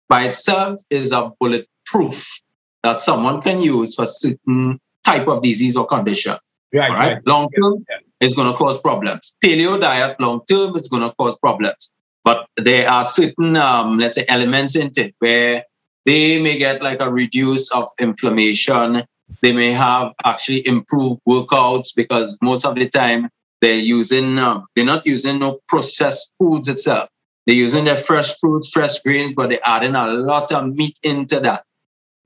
by 0.08 0.24
itself 0.24 0.80
is 0.90 1.12
a 1.12 1.30
bulletproof 1.40 2.40
that 2.82 3.00
someone 3.00 3.42
can 3.42 3.60
use 3.60 3.94
for 3.94 4.06
certain 4.06 4.80
type 5.04 5.28
of 5.28 5.42
disease 5.42 5.76
or 5.76 5.86
condition. 5.86 6.36
Right. 6.72 6.90
Right. 6.90 7.14
right. 7.14 7.26
Long 7.26 7.48
term, 7.50 7.84
yeah 7.88 7.96
is 8.20 8.34
going 8.34 8.50
to 8.50 8.56
cause 8.56 8.78
problems. 8.78 9.34
Paleo 9.42 9.80
diet 9.80 10.20
long 10.20 10.42
term 10.48 10.76
is 10.76 10.88
going 10.88 11.02
to 11.02 11.12
cause 11.18 11.36
problems. 11.36 11.92
But 12.22 12.46
there 12.56 12.88
are 12.88 13.04
certain, 13.04 13.56
um, 13.56 13.98
let's 13.98 14.14
say, 14.14 14.26
elements 14.28 14.76
in 14.76 14.90
it 14.96 15.14
where 15.18 15.64
they 16.04 16.40
may 16.40 16.58
get 16.58 16.82
like 16.82 17.00
a 17.00 17.10
reduce 17.10 17.70
of 17.70 17.88
inflammation. 17.98 19.02
They 19.40 19.52
may 19.52 19.72
have 19.72 20.12
actually 20.24 20.66
improved 20.66 21.20
workouts 21.26 21.88
because 21.96 22.36
most 22.42 22.66
of 22.66 22.74
the 22.74 22.88
time 22.88 23.30
they're 23.62 23.74
using, 23.74 24.38
um, 24.38 24.66
they're 24.76 24.84
not 24.84 25.06
using 25.06 25.38
no 25.38 25.60
processed 25.66 26.32
foods 26.38 26.68
itself. 26.68 27.08
They're 27.50 27.56
using 27.56 27.86
their 27.86 28.00
fresh 28.00 28.38
fruits, 28.38 28.70
fresh 28.70 29.00
greens, 29.00 29.34
but 29.36 29.50
they're 29.50 29.58
adding 29.64 29.96
a 29.96 30.06
lot 30.06 30.52
of 30.52 30.72
meat 30.72 30.96
into 31.02 31.40
that. 31.40 31.64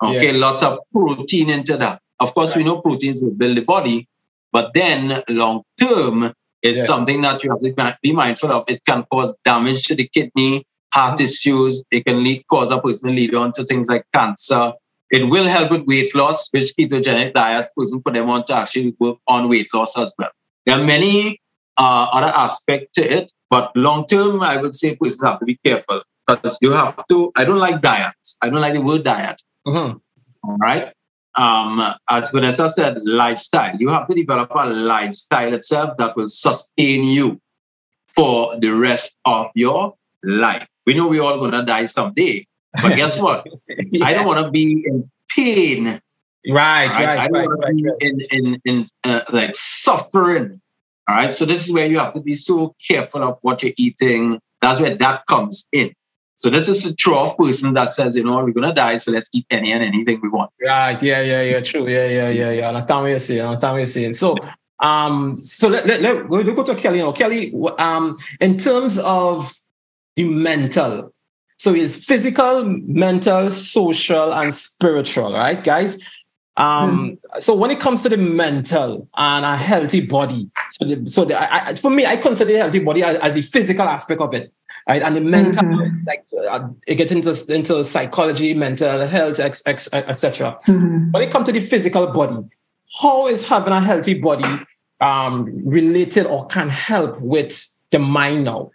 Okay, 0.02 0.32
yeah. 0.32 0.38
lots 0.38 0.62
of 0.62 0.80
protein 0.92 1.48
into 1.48 1.78
that. 1.78 2.02
Of 2.20 2.34
course, 2.34 2.54
we 2.54 2.62
know 2.62 2.82
proteins 2.82 3.22
will 3.22 3.30
build 3.30 3.56
the 3.56 3.62
body, 3.62 4.06
but 4.52 4.74
then 4.74 5.22
long 5.30 5.62
term 5.80 6.34
is 6.60 6.76
yeah. 6.76 6.84
something 6.84 7.22
that 7.22 7.42
you 7.42 7.50
have 7.50 7.62
to 7.62 7.96
be 8.02 8.12
mindful 8.12 8.52
of. 8.52 8.68
It 8.68 8.84
can 8.84 9.04
cause 9.10 9.34
damage 9.46 9.86
to 9.86 9.94
the 9.94 10.06
kidney, 10.08 10.66
heart 10.92 11.14
mm-hmm. 11.14 11.24
issues. 11.24 11.82
It 11.90 12.04
can 12.04 12.22
lead, 12.22 12.44
cause 12.48 12.70
a 12.70 12.78
person 12.78 13.08
to 13.08 13.14
lead 13.14 13.34
on 13.34 13.52
to 13.52 13.64
things 13.64 13.88
like 13.88 14.04
cancer. 14.12 14.74
It 15.10 15.30
will 15.30 15.46
help 15.46 15.70
with 15.70 15.86
weight 15.86 16.14
loss, 16.14 16.50
which 16.50 16.74
ketogenic 16.78 17.32
diets 17.32 17.70
person 17.74 18.02
put 18.02 18.12
them 18.12 18.28
on 18.28 18.44
to 18.44 18.54
actually 18.56 18.94
work 19.00 19.16
on 19.26 19.48
weight 19.48 19.72
loss 19.72 19.96
as 19.96 20.12
well. 20.18 20.32
There 20.66 20.78
are 20.78 20.84
many 20.84 21.40
uh, 21.76 22.08
other 22.12 22.32
aspect 22.34 22.94
to 22.94 23.02
it, 23.02 23.32
but 23.50 23.74
long 23.76 24.06
term, 24.06 24.42
I 24.42 24.56
would 24.60 24.74
say 24.74 24.96
persons 24.96 25.22
have 25.24 25.40
to 25.40 25.44
be 25.44 25.58
careful 25.64 26.02
because 26.26 26.58
you 26.60 26.72
have 26.72 27.06
to. 27.08 27.32
I 27.36 27.44
don't 27.44 27.58
like 27.58 27.82
diets. 27.82 28.36
I 28.42 28.50
don't 28.50 28.60
like 28.60 28.74
the 28.74 28.80
word 28.82 29.04
diet. 29.04 29.40
Mm-hmm. 29.66 29.98
All 30.48 30.56
right 30.58 30.92
um, 31.36 31.94
as 32.08 32.30
Vanessa 32.30 32.70
said, 32.70 32.98
lifestyle. 33.02 33.76
You 33.76 33.88
have 33.88 34.06
to 34.08 34.14
develop 34.14 34.50
a 34.54 34.66
lifestyle 34.66 35.52
itself 35.54 35.96
that 35.98 36.16
will 36.16 36.28
sustain 36.28 37.04
you 37.04 37.40
for 38.08 38.56
the 38.58 38.70
rest 38.70 39.16
of 39.24 39.50
your 39.54 39.94
life. 40.22 40.66
We 40.86 40.94
know 40.94 41.08
we're 41.08 41.22
all 41.22 41.38
going 41.38 41.52
to 41.52 41.64
die 41.64 41.86
someday, 41.86 42.46
but 42.80 42.96
guess 42.96 43.20
what? 43.20 43.46
yeah. 43.68 44.06
I 44.06 44.14
don't 44.14 44.26
want 44.26 44.44
to 44.44 44.50
be 44.50 44.84
in 44.86 45.10
pain. 45.28 46.00
Right, 46.46 46.88
right, 46.88 47.06
right. 47.06 47.18
I 47.18 47.26
don't 47.26 47.38
right, 47.38 47.48
want 47.48 47.64
right, 47.64 47.70
to 47.70 47.74
be 47.74 47.88
right. 47.88 47.96
in, 48.00 48.20
in, 48.30 48.60
in 48.64 48.88
uh, 49.04 49.22
like 49.32 49.56
suffering. 49.56 50.60
All 51.08 51.16
right. 51.16 51.32
So 51.32 51.44
this 51.44 51.66
is 51.66 51.72
where 51.72 51.86
you 51.86 51.98
have 51.98 52.14
to 52.14 52.20
be 52.20 52.34
so 52.34 52.74
careful 52.86 53.22
of 53.22 53.38
what 53.42 53.62
you're 53.62 53.72
eating. 53.76 54.40
That's 54.60 54.80
where 54.80 54.96
that 54.96 55.26
comes 55.26 55.66
in. 55.72 55.92
So 56.36 56.50
this 56.50 56.68
is 56.68 56.84
a 56.84 56.94
true 56.94 57.32
person 57.38 57.74
that 57.74 57.90
says, 57.90 58.16
you 58.16 58.24
know, 58.24 58.42
we're 58.42 58.52
gonna 58.52 58.74
die, 58.74 58.96
so 58.96 59.12
let's 59.12 59.30
eat 59.32 59.46
any 59.50 59.72
and 59.72 59.84
anything 59.84 60.20
we 60.20 60.28
want. 60.28 60.50
Right. 60.60 61.00
Yeah. 61.02 61.20
Yeah. 61.20 61.42
Yeah. 61.42 61.60
True. 61.60 61.88
Yeah. 61.88 62.06
Yeah. 62.06 62.28
Yeah. 62.28 62.50
Yeah. 62.50 62.64
I 62.64 62.68
understand 62.68 63.02
what 63.02 63.08
you're 63.08 63.18
saying. 63.18 63.40
I 63.40 63.44
understand 63.44 63.72
what 63.72 63.78
you're 63.78 63.86
saying. 63.86 64.14
So, 64.14 64.36
um, 64.80 65.36
so 65.36 65.68
let 65.68 65.86
let, 65.86 66.02
let 66.02 66.28
we'll 66.28 66.42
go 66.54 66.64
to 66.64 66.74
Kelly. 66.74 66.98
Know, 66.98 67.12
Kelly. 67.12 67.54
Um, 67.78 68.18
in 68.40 68.58
terms 68.58 68.98
of 68.98 69.54
the 70.16 70.24
mental, 70.24 71.14
so 71.56 71.74
it's 71.74 71.94
physical, 71.94 72.64
mental, 72.64 73.50
social, 73.50 74.34
and 74.34 74.52
spiritual. 74.52 75.32
Right, 75.32 75.62
guys. 75.62 76.00
Um, 76.56 77.18
mm. 77.34 77.42
so 77.42 77.54
when 77.54 77.70
it 77.70 77.80
comes 77.80 78.02
to 78.02 78.08
the 78.08 78.16
mental 78.16 79.08
and 79.16 79.44
a 79.44 79.56
healthy 79.56 80.00
body, 80.00 80.48
so 80.70 80.84
the, 80.84 81.10
so 81.10 81.24
the, 81.24 81.34
I, 81.36 81.74
for 81.74 81.90
me, 81.90 82.06
I 82.06 82.16
consider 82.16 82.56
healthy 82.56 82.78
body 82.78 83.02
as, 83.02 83.16
as 83.18 83.34
the 83.34 83.42
physical 83.42 83.86
aspect 83.88 84.20
of 84.20 84.32
it 84.34 84.52
right? 84.88 85.02
And 85.02 85.16
the 85.16 85.20
mental, 85.20 85.64
mm-hmm. 85.64 85.96
like 86.06 86.24
uh, 86.48 86.68
it 86.86 86.96
get 86.96 87.10
into 87.10 87.30
into 87.52 87.84
psychology, 87.84 88.54
mental 88.54 89.06
health, 89.06 89.40
etc. 89.40 90.58
Mm-hmm. 90.66 91.10
When 91.12 91.22
it 91.22 91.30
comes 91.30 91.46
to 91.46 91.52
the 91.52 91.60
physical 91.60 92.06
body, 92.08 92.46
how 93.00 93.26
is 93.26 93.46
having 93.46 93.72
a 93.72 93.80
healthy 93.80 94.14
body 94.14 94.60
um, 95.00 95.46
related 95.64 96.26
or 96.26 96.46
can 96.46 96.68
help 96.70 97.20
with 97.20 97.66
the 97.90 97.98
mind 97.98 98.44
now? 98.44 98.70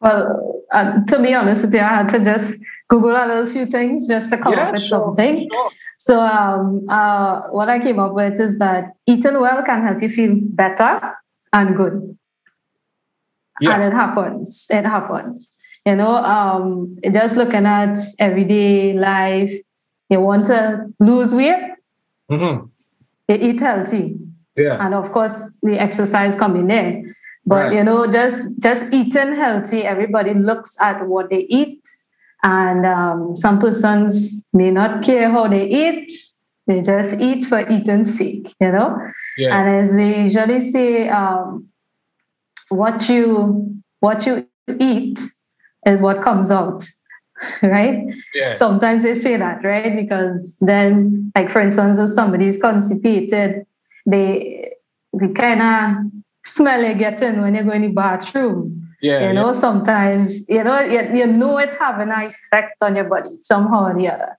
Well, 0.00 0.62
uh, 0.72 1.02
to 1.04 1.22
be 1.22 1.34
honest 1.34 1.64
with 1.64 1.74
you, 1.74 1.80
I 1.80 1.88
had 1.88 2.08
to 2.10 2.18
just 2.18 2.56
Google 2.88 3.12
a 3.12 3.26
little 3.26 3.46
few 3.46 3.66
things 3.66 4.06
just 4.06 4.28
to 4.30 4.36
come 4.36 4.52
Yeah, 4.52 4.68
up 4.68 4.74
with 4.74 4.82
sure, 4.82 5.06
something. 5.06 5.48
sure. 5.50 5.70
So 6.04 6.20
um, 6.20 6.84
uh, 6.90 7.48
what 7.48 7.70
I 7.70 7.78
came 7.78 7.98
up 7.98 8.12
with 8.12 8.38
is 8.38 8.58
that 8.58 8.92
eating 9.06 9.40
well 9.40 9.62
can 9.62 9.82
help 9.86 10.02
you 10.02 10.10
feel 10.10 10.34
better 10.34 11.00
and 11.54 11.74
good. 11.74 11.94
And 11.94 12.18
Yes. 13.60 13.86
it 13.86 13.94
happens. 13.94 14.66
It 14.68 14.84
happens. 14.84 15.48
You 15.86 15.96
know, 15.96 16.16
um, 16.16 16.98
just 17.10 17.36
looking 17.36 17.64
at 17.64 17.96
everyday 18.18 18.92
life, 18.92 19.50
you 20.10 20.20
want 20.20 20.44
to 20.48 20.92
lose 21.00 21.34
weight, 21.34 21.72
mm-hmm. 22.30 22.66
you 23.28 23.36
eat 23.48 23.60
healthy. 23.60 24.18
Yeah. 24.56 24.84
And 24.84 24.92
of 24.94 25.10
course, 25.10 25.56
the 25.62 25.78
exercise 25.78 26.34
coming 26.34 26.68
in. 26.68 26.68
There. 26.68 27.14
But 27.46 27.64
Right. 27.64 27.72
you 27.76 27.84
know, 27.84 28.12
just 28.12 28.60
just 28.60 28.92
eating 28.92 29.36
healthy, 29.36 29.84
everybody 29.84 30.34
looks 30.34 30.78
at 30.82 31.08
what 31.08 31.30
they 31.30 31.46
eat. 31.48 31.80
And 32.44 32.84
um, 32.84 33.36
some 33.36 33.58
persons 33.58 34.46
may 34.52 34.70
not 34.70 35.02
care 35.02 35.30
how 35.30 35.48
they 35.48 35.66
eat. 35.66 36.12
They 36.66 36.82
just 36.82 37.18
eat 37.18 37.46
for 37.46 37.66
eating's 37.68 38.16
sake, 38.16 38.54
you 38.60 38.70
know? 38.70 38.96
Yeah. 39.38 39.58
And 39.58 39.76
as 39.76 39.92
they 39.92 40.22
usually 40.22 40.60
say, 40.60 41.08
um, 41.08 41.68
what 42.68 43.08
you 43.08 43.74
what 44.00 44.26
you 44.26 44.46
eat 44.78 45.18
is 45.86 46.00
what 46.00 46.22
comes 46.22 46.50
out, 46.50 46.86
right? 47.62 48.04
Yeah. 48.34 48.52
Sometimes 48.52 49.02
they 49.02 49.18
say 49.18 49.36
that, 49.36 49.64
right? 49.64 49.96
Because 49.96 50.56
then, 50.60 51.32
like 51.34 51.50
for 51.50 51.60
instance, 51.60 51.98
if 51.98 52.10
somebody 52.10 52.48
is 52.48 52.58
constipated, 52.58 53.66
they 54.06 54.72
they 55.18 55.28
kind 55.28 55.62
of 55.62 56.12
smell 56.44 56.82
you 56.82 56.94
getting 56.94 57.40
when 57.40 57.54
they 57.54 57.62
go 57.62 57.70
in 57.70 57.82
the 57.82 57.88
bathroom. 57.88 58.83
Yeah. 59.04 59.28
you 59.28 59.34
know, 59.34 59.52
sometimes 59.52 60.48
you 60.48 60.64
know 60.64 60.80
you, 60.80 61.02
you 61.14 61.26
know 61.26 61.58
it 61.58 61.76
having 61.78 62.10
an 62.10 62.22
effect 62.30 62.76
on 62.80 62.96
your 62.96 63.04
body 63.04 63.36
somehow 63.38 63.88
or 63.88 63.94
the 63.94 64.08
other, 64.08 64.38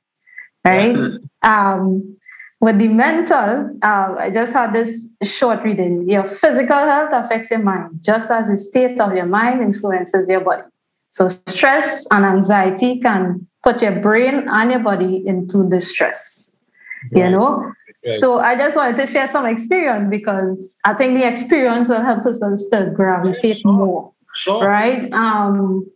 right? 0.65 0.97
um, 1.43 2.17
with 2.59 2.79
the 2.79 2.87
mental, 2.87 3.69
uh, 3.83 4.15
I 4.17 4.31
just 4.33 4.53
had 4.53 4.73
this 4.73 5.07
short 5.21 5.61
reading. 5.61 6.09
Your 6.09 6.23
physical 6.23 6.77
health 6.77 7.11
affects 7.13 7.51
your 7.51 7.59
mind, 7.59 7.99
just 8.01 8.31
as 8.31 8.47
the 8.47 8.57
state 8.57 8.99
of 8.99 9.13
your 9.15 9.27
mind 9.27 9.61
influences 9.61 10.27
your 10.27 10.39
body. 10.41 10.63
So, 11.11 11.27
stress 11.45 12.07
and 12.09 12.25
anxiety 12.25 12.99
can 12.99 13.45
put 13.63 13.83
your 13.83 13.99
brain 13.99 14.47
and 14.49 14.71
your 14.71 14.79
body 14.79 15.21
into 15.27 15.69
distress. 15.69 16.59
You 17.11 17.29
know, 17.29 17.71
Right. 18.03 18.15
so 18.15 18.39
I 18.39 18.55
just 18.55 18.75
wanted 18.75 18.97
to 18.97 19.05
share 19.05 19.27
some 19.27 19.45
experience 19.45 20.09
because 20.09 20.79
I 20.85 20.93
think 20.95 21.19
the 21.19 21.27
experience 21.27 21.87
will 21.87 22.01
help 22.01 22.25
us 22.25 22.39
to 22.39 22.91
gravitate 22.95 23.57
sure. 23.57 23.71
more 23.71 24.14
Sure. 24.35 24.65
right? 24.67 25.11
Um, 25.13 25.89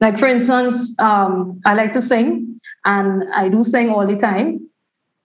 like 0.00 0.18
for 0.18 0.26
instance, 0.26 0.98
um, 0.98 1.60
I 1.64 1.74
like 1.74 1.92
to 1.94 2.02
sing, 2.02 2.60
and 2.84 3.24
I 3.34 3.48
do 3.48 3.62
sing 3.62 3.90
all 3.90 4.06
the 4.06 4.16
time. 4.16 4.66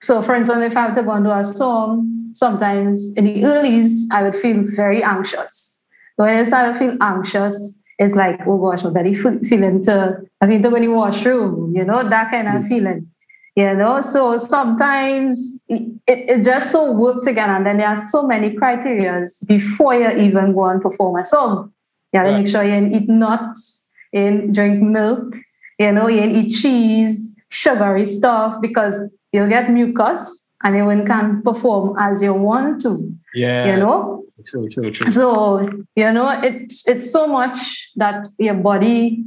So, 0.01 0.21
for 0.21 0.35
instance, 0.35 0.71
if 0.71 0.77
I 0.77 0.81
have 0.81 0.95
to 0.95 1.03
go 1.03 1.11
and 1.11 1.25
do 1.25 1.31
a 1.31 1.43
song, 1.43 2.29
sometimes 2.33 3.13
in 3.15 3.25
the 3.25 3.41
earlys, 3.41 3.91
I 4.11 4.23
would 4.23 4.35
feel 4.35 4.63
very 4.75 5.01
anxious. 5.01 5.83
So 6.17 6.25
when 6.25 6.37
I 6.37 6.43
start 6.43 6.73
to 6.73 6.79
feel 6.79 6.97
anxious, 7.01 7.81
it's 7.97 8.13
like, 8.13 8.41
oh 8.45 8.59
gosh, 8.59 8.83
my 8.83 8.89
belly 8.89 9.13
fe- 9.13 9.39
feeling 9.43 9.83
to, 9.85 10.17
I 10.41 10.45
need 10.45 10.63
to 10.63 10.69
go 10.69 10.75
in 10.75 10.83
the 10.83 10.91
washroom, 10.91 11.73
you 11.75 11.85
know, 11.85 12.07
that 12.07 12.29
kind 12.29 12.47
of 12.47 12.65
feeling. 12.67 13.09
You 13.55 13.73
know, 13.73 14.01
so 14.01 14.37
sometimes 14.37 15.61
it, 15.69 15.93
it 16.07 16.43
just 16.43 16.73
so 16.73 16.91
work 16.91 17.23
together, 17.23 17.53
and 17.53 17.65
then 17.65 17.77
there 17.77 17.87
are 17.87 17.95
so 17.95 18.27
many 18.27 18.53
criterias 18.53 19.47
before 19.47 19.95
you 19.95 20.09
even 20.09 20.53
go 20.53 20.65
and 20.65 20.81
perform 20.81 21.17
a 21.17 21.23
song. 21.23 21.71
You 22.15 22.21
gotta 22.21 22.31
Right. 22.31 22.43
make 22.43 22.47
sure 22.47 22.63
you 22.63 22.95
eat 22.97 23.09
nuts, 23.09 23.85
ain't 24.13 24.53
drink 24.53 24.81
milk, 24.81 25.35
you 25.77 25.91
know, 25.91 26.07
you 26.07 26.23
eat 26.23 26.51
cheese, 26.51 27.35
sugary 27.49 28.05
stuff, 28.05 28.61
because 28.61 29.11
you'll 29.33 29.49
get 29.49 29.69
mucus 29.69 30.45
and 30.63 30.77
you 30.77 31.03
can 31.05 31.41
perform 31.43 31.97
as 31.99 32.21
you 32.21 32.33
want 32.33 32.79
to, 32.83 33.11
Yeah. 33.33 33.67
you 33.67 33.77
know? 33.83 34.23
True, 34.45 34.69
true, 34.69 34.91
true. 34.91 35.11
So, 35.11 35.67
you 35.97 36.09
know, 36.13 36.29
it's 36.41 36.87
it's 36.87 37.11
so 37.11 37.27
much 37.27 37.57
that 37.97 38.27
your 38.37 38.53
body 38.53 39.25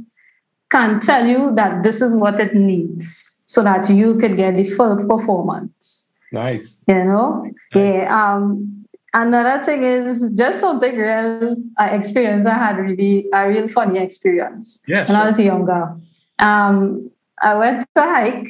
can 0.71 0.99
tell 0.99 1.27
you 1.27 1.53
that 1.55 1.83
this 1.83 2.01
is 2.01 2.15
what 2.15 2.39
it 2.39 2.55
needs 2.55 3.05
so 3.45 3.61
that 3.61 3.87
you 3.89 4.17
could 4.17 4.35
get 4.37 4.55
the 4.55 4.63
full 4.77 4.95
performance 5.07 6.07
Nice. 6.31 6.83
you 6.87 7.03
know 7.09 7.43
Nice. 7.43 7.95
yeah 7.95 8.05
um 8.21 8.78
another 9.13 9.63
thing 9.63 9.83
is 9.83 10.29
just 10.35 10.59
something 10.59 10.95
real 10.95 11.55
uh, 11.79 11.89
experience 11.91 12.45
i 12.45 12.53
had 12.53 12.77
really 12.77 13.25
a 13.33 13.47
real 13.47 13.67
funny 13.67 13.99
experience 13.99 14.79
Yeah. 14.87 15.05
when 15.07 15.15
i 15.15 15.27
was 15.27 15.39
younger 15.39 15.95
um 16.39 17.09
i 17.41 17.55
went 17.55 17.85
to 17.95 18.01
hike 18.01 18.49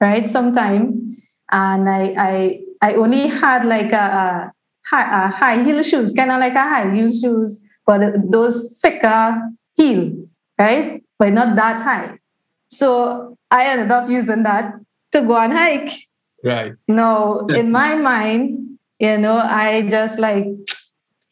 right 0.00 0.28
sometime 0.28 1.16
and 1.52 1.88
i 1.88 2.02
i 2.18 2.60
i 2.82 2.94
only 2.94 3.28
had 3.28 3.64
like 3.64 3.92
a, 3.92 4.06
a, 4.22 4.52
high, 4.90 5.26
a 5.26 5.28
high 5.28 5.62
heel 5.62 5.82
shoes 5.82 6.12
kind 6.12 6.30
of 6.32 6.40
like 6.40 6.54
a 6.54 6.62
high 6.62 6.90
heel 6.94 7.12
shoes 7.12 7.60
but 7.86 8.00
those 8.30 8.78
thicker 8.82 9.40
heel 9.76 10.12
right 10.58 11.02
but 11.18 11.32
not 11.32 11.54
that 11.56 11.80
high 11.80 12.18
so 12.70 13.36
i 13.50 13.64
ended 13.66 13.92
up 13.92 14.10
using 14.10 14.42
that 14.42 14.74
to 15.12 15.22
go 15.22 15.36
on 15.36 15.52
hike 15.52 15.90
Right. 16.44 16.74
no, 16.86 17.46
in 17.48 17.72
my 17.72 17.94
mind, 17.96 18.65
you 18.98 19.18
know, 19.18 19.36
I 19.38 19.82
just 19.88 20.18
like, 20.18 20.46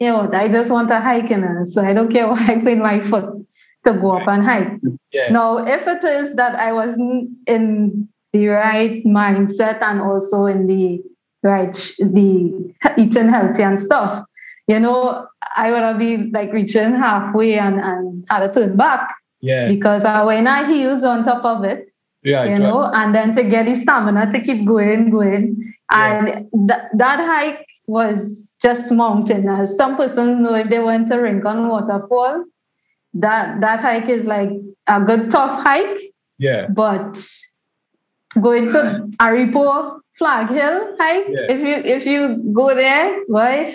you 0.00 0.08
know, 0.08 0.30
I 0.32 0.48
just 0.48 0.70
want 0.70 0.88
to 0.88 1.00
hike 1.00 1.30
in 1.30 1.44
it. 1.44 1.66
So 1.66 1.82
I 1.84 1.92
don't 1.92 2.10
care 2.12 2.28
what 2.28 2.40
I 2.50 2.58
put 2.60 2.78
my 2.78 3.00
foot 3.00 3.26
to 3.84 3.92
go 3.94 4.16
up 4.18 4.28
and 4.28 4.44
hike. 4.44 4.72
Yeah. 5.12 5.30
Now, 5.30 5.58
if 5.58 5.86
it 5.86 6.02
is 6.04 6.34
that 6.36 6.54
I 6.56 6.72
wasn't 6.72 7.30
in 7.46 8.08
the 8.32 8.46
right 8.48 9.04
mindset 9.04 9.80
and 9.82 10.00
also 10.00 10.46
in 10.46 10.66
the 10.66 11.00
right, 11.42 11.72
the 11.98 12.74
eating 12.98 13.28
healthy 13.28 13.62
and 13.62 13.78
stuff, 13.78 14.24
you 14.66 14.80
know, 14.80 15.26
I 15.56 15.70
would 15.70 15.82
have 15.82 15.98
been 15.98 16.30
like 16.32 16.52
reaching 16.52 16.94
halfway 16.94 17.58
and, 17.58 17.78
and 17.78 18.24
had 18.30 18.52
to 18.52 18.60
turn 18.60 18.76
back 18.76 19.14
Yeah. 19.40 19.68
because 19.68 20.04
uh, 20.04 20.08
I 20.08 20.24
wear 20.24 20.42
my 20.42 20.66
heels 20.66 21.04
on 21.04 21.24
top 21.24 21.44
of 21.44 21.64
it 21.64 21.92
Yeah. 22.24 22.44
you 22.44 22.58
know, 22.58 22.90
and 22.92 23.14
then 23.14 23.36
to 23.36 23.42
get 23.44 23.66
the 23.66 23.74
stamina 23.74 24.32
to 24.32 24.40
keep 24.40 24.66
going, 24.66 25.10
going. 25.10 25.74
Yeah. 25.92 26.22
And 26.22 26.26
th- 26.68 26.80
that 26.94 27.20
hike 27.20 27.66
was 27.86 28.54
just 28.62 28.90
mountainous 28.90 29.76
some 29.76 29.96
person 29.96 30.42
know, 30.42 30.54
if 30.54 30.70
they 30.70 30.80
went 30.80 31.08
to 31.08 31.16
Rincon 31.18 31.68
Waterfall, 31.68 32.44
that 33.14 33.60
that 33.60 33.80
hike 33.80 34.08
is 34.08 34.24
like 34.24 34.50
a 34.86 35.00
good 35.02 35.30
tough 35.30 35.62
hike, 35.62 36.00
Yeah. 36.38 36.66
but 36.68 37.22
going 38.40 38.70
to 38.70 39.08
Aripo 39.20 40.00
Flag 40.14 40.48
Hill 40.48 40.96
hike, 40.98 41.26
Yeah. 41.28 41.46
if 41.54 41.60
you 41.60 41.74
if 41.96 42.06
you 42.06 42.42
go 42.52 42.74
there, 42.74 43.20
why 43.26 43.70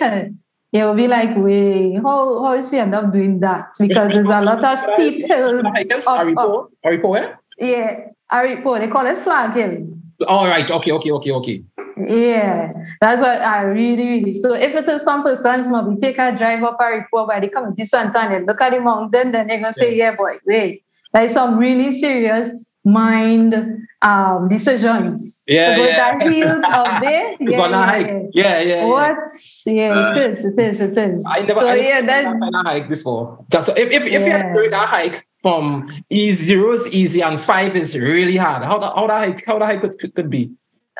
it 0.72 0.84
will 0.84 0.94
be 0.94 1.08
like, 1.08 1.30
wait, 1.36 1.96
how 2.02 2.42
how 2.42 2.68
she 2.68 2.78
end 2.78 2.94
up 2.94 3.12
doing 3.12 3.40
that? 3.40 3.68
Because 3.78 4.12
there's 4.12 4.26
a 4.28 4.40
lot 4.40 4.62
of 4.64 4.78
steep 4.78 5.26
hills. 5.26 5.62
I 5.74 5.82
guess 5.84 6.06
up- 6.06 6.18
up. 6.20 6.26
Aripo. 6.26 6.68
Aripo 6.84 7.08
where? 7.10 7.38
Yeah, 7.58 8.06
Aripo, 8.32 8.78
they 8.78 8.88
call 8.88 9.06
it 9.06 9.18
Flag 9.18 9.54
Hill. 9.54 9.86
All 10.26 10.46
right. 10.46 10.70
Okay. 10.70 10.92
Okay. 10.92 11.10
Okay. 11.10 11.32
Okay. 11.32 11.64
Yeah, 12.06 12.72
that's 13.00 13.20
what 13.20 13.40
I 13.42 13.62
really, 13.62 14.04
really. 14.04 14.34
So 14.34 14.54
if 14.54 14.74
it 14.74 14.88
is 14.88 15.02
some 15.02 15.22
persons, 15.22 15.68
maybe 15.68 16.00
take 16.00 16.18
a 16.18 16.36
drive 16.36 16.62
up 16.62 16.78
Aripo 16.78 17.26
by 17.26 17.40
the 17.40 17.48
community 17.48 17.84
center 17.84 18.18
and 18.18 18.34
then 18.34 18.46
look 18.46 18.60
at 18.60 18.72
the 18.72 18.80
mountain, 18.80 19.32
then 19.32 19.46
they're 19.48 19.60
gonna 19.60 19.72
say, 19.72 19.94
yeah, 19.96 20.14
boy, 20.14 20.38
wait, 20.46 20.84
like 21.12 21.30
some 21.30 21.58
really 21.58 21.92
serious 21.98 22.72
mind 22.84 23.54
um 24.02 24.48
decisions. 24.48 25.42
Yeah, 25.46 25.70
to 25.70 25.76
go 25.76 25.84
yeah. 25.86 26.18
the 26.18 26.30
heels 26.30 26.64
of 26.72 27.00
there. 27.00 27.36
Yeah, 27.40 27.68
yeah, 27.68 27.86
hike. 27.86 28.22
yeah. 28.32 28.60
Yeah. 28.60 28.84
What? 28.84 29.18
Yeah, 29.66 30.12
it 30.12 30.16
is, 30.16 30.44
it 30.44 30.58
is, 30.58 30.80
it 30.80 30.96
is. 30.96 31.24
I 31.28 31.40
never. 31.40 31.60
so 31.60 31.68
I 31.68 31.74
yeah, 31.76 32.00
never 32.00 32.38
that 32.38 32.62
hike 32.64 32.88
before. 32.88 33.44
That's 33.50 33.68
if 33.68 33.76
if, 33.76 34.06
if 34.06 34.12
you 34.12 34.30
had 34.30 34.54
to 34.54 34.62
do 34.62 34.70
that 34.70 34.88
hike 34.88 35.26
from 35.42 36.04
e 36.10 36.30
zero 36.32 36.72
is 36.72 36.86
easy 36.88 37.20
and 37.22 37.40
five 37.40 37.76
is 37.76 37.96
really 37.96 38.36
hard. 38.36 38.62
How 38.62 38.78
the 38.78 38.88
how 38.88 39.06
the 39.06 39.14
hike 39.14 39.44
how 39.44 39.58
the 39.58 39.66
hike 39.66 39.80
could, 39.80 39.98
could, 39.98 40.14
could 40.14 40.30
be. 40.30 40.50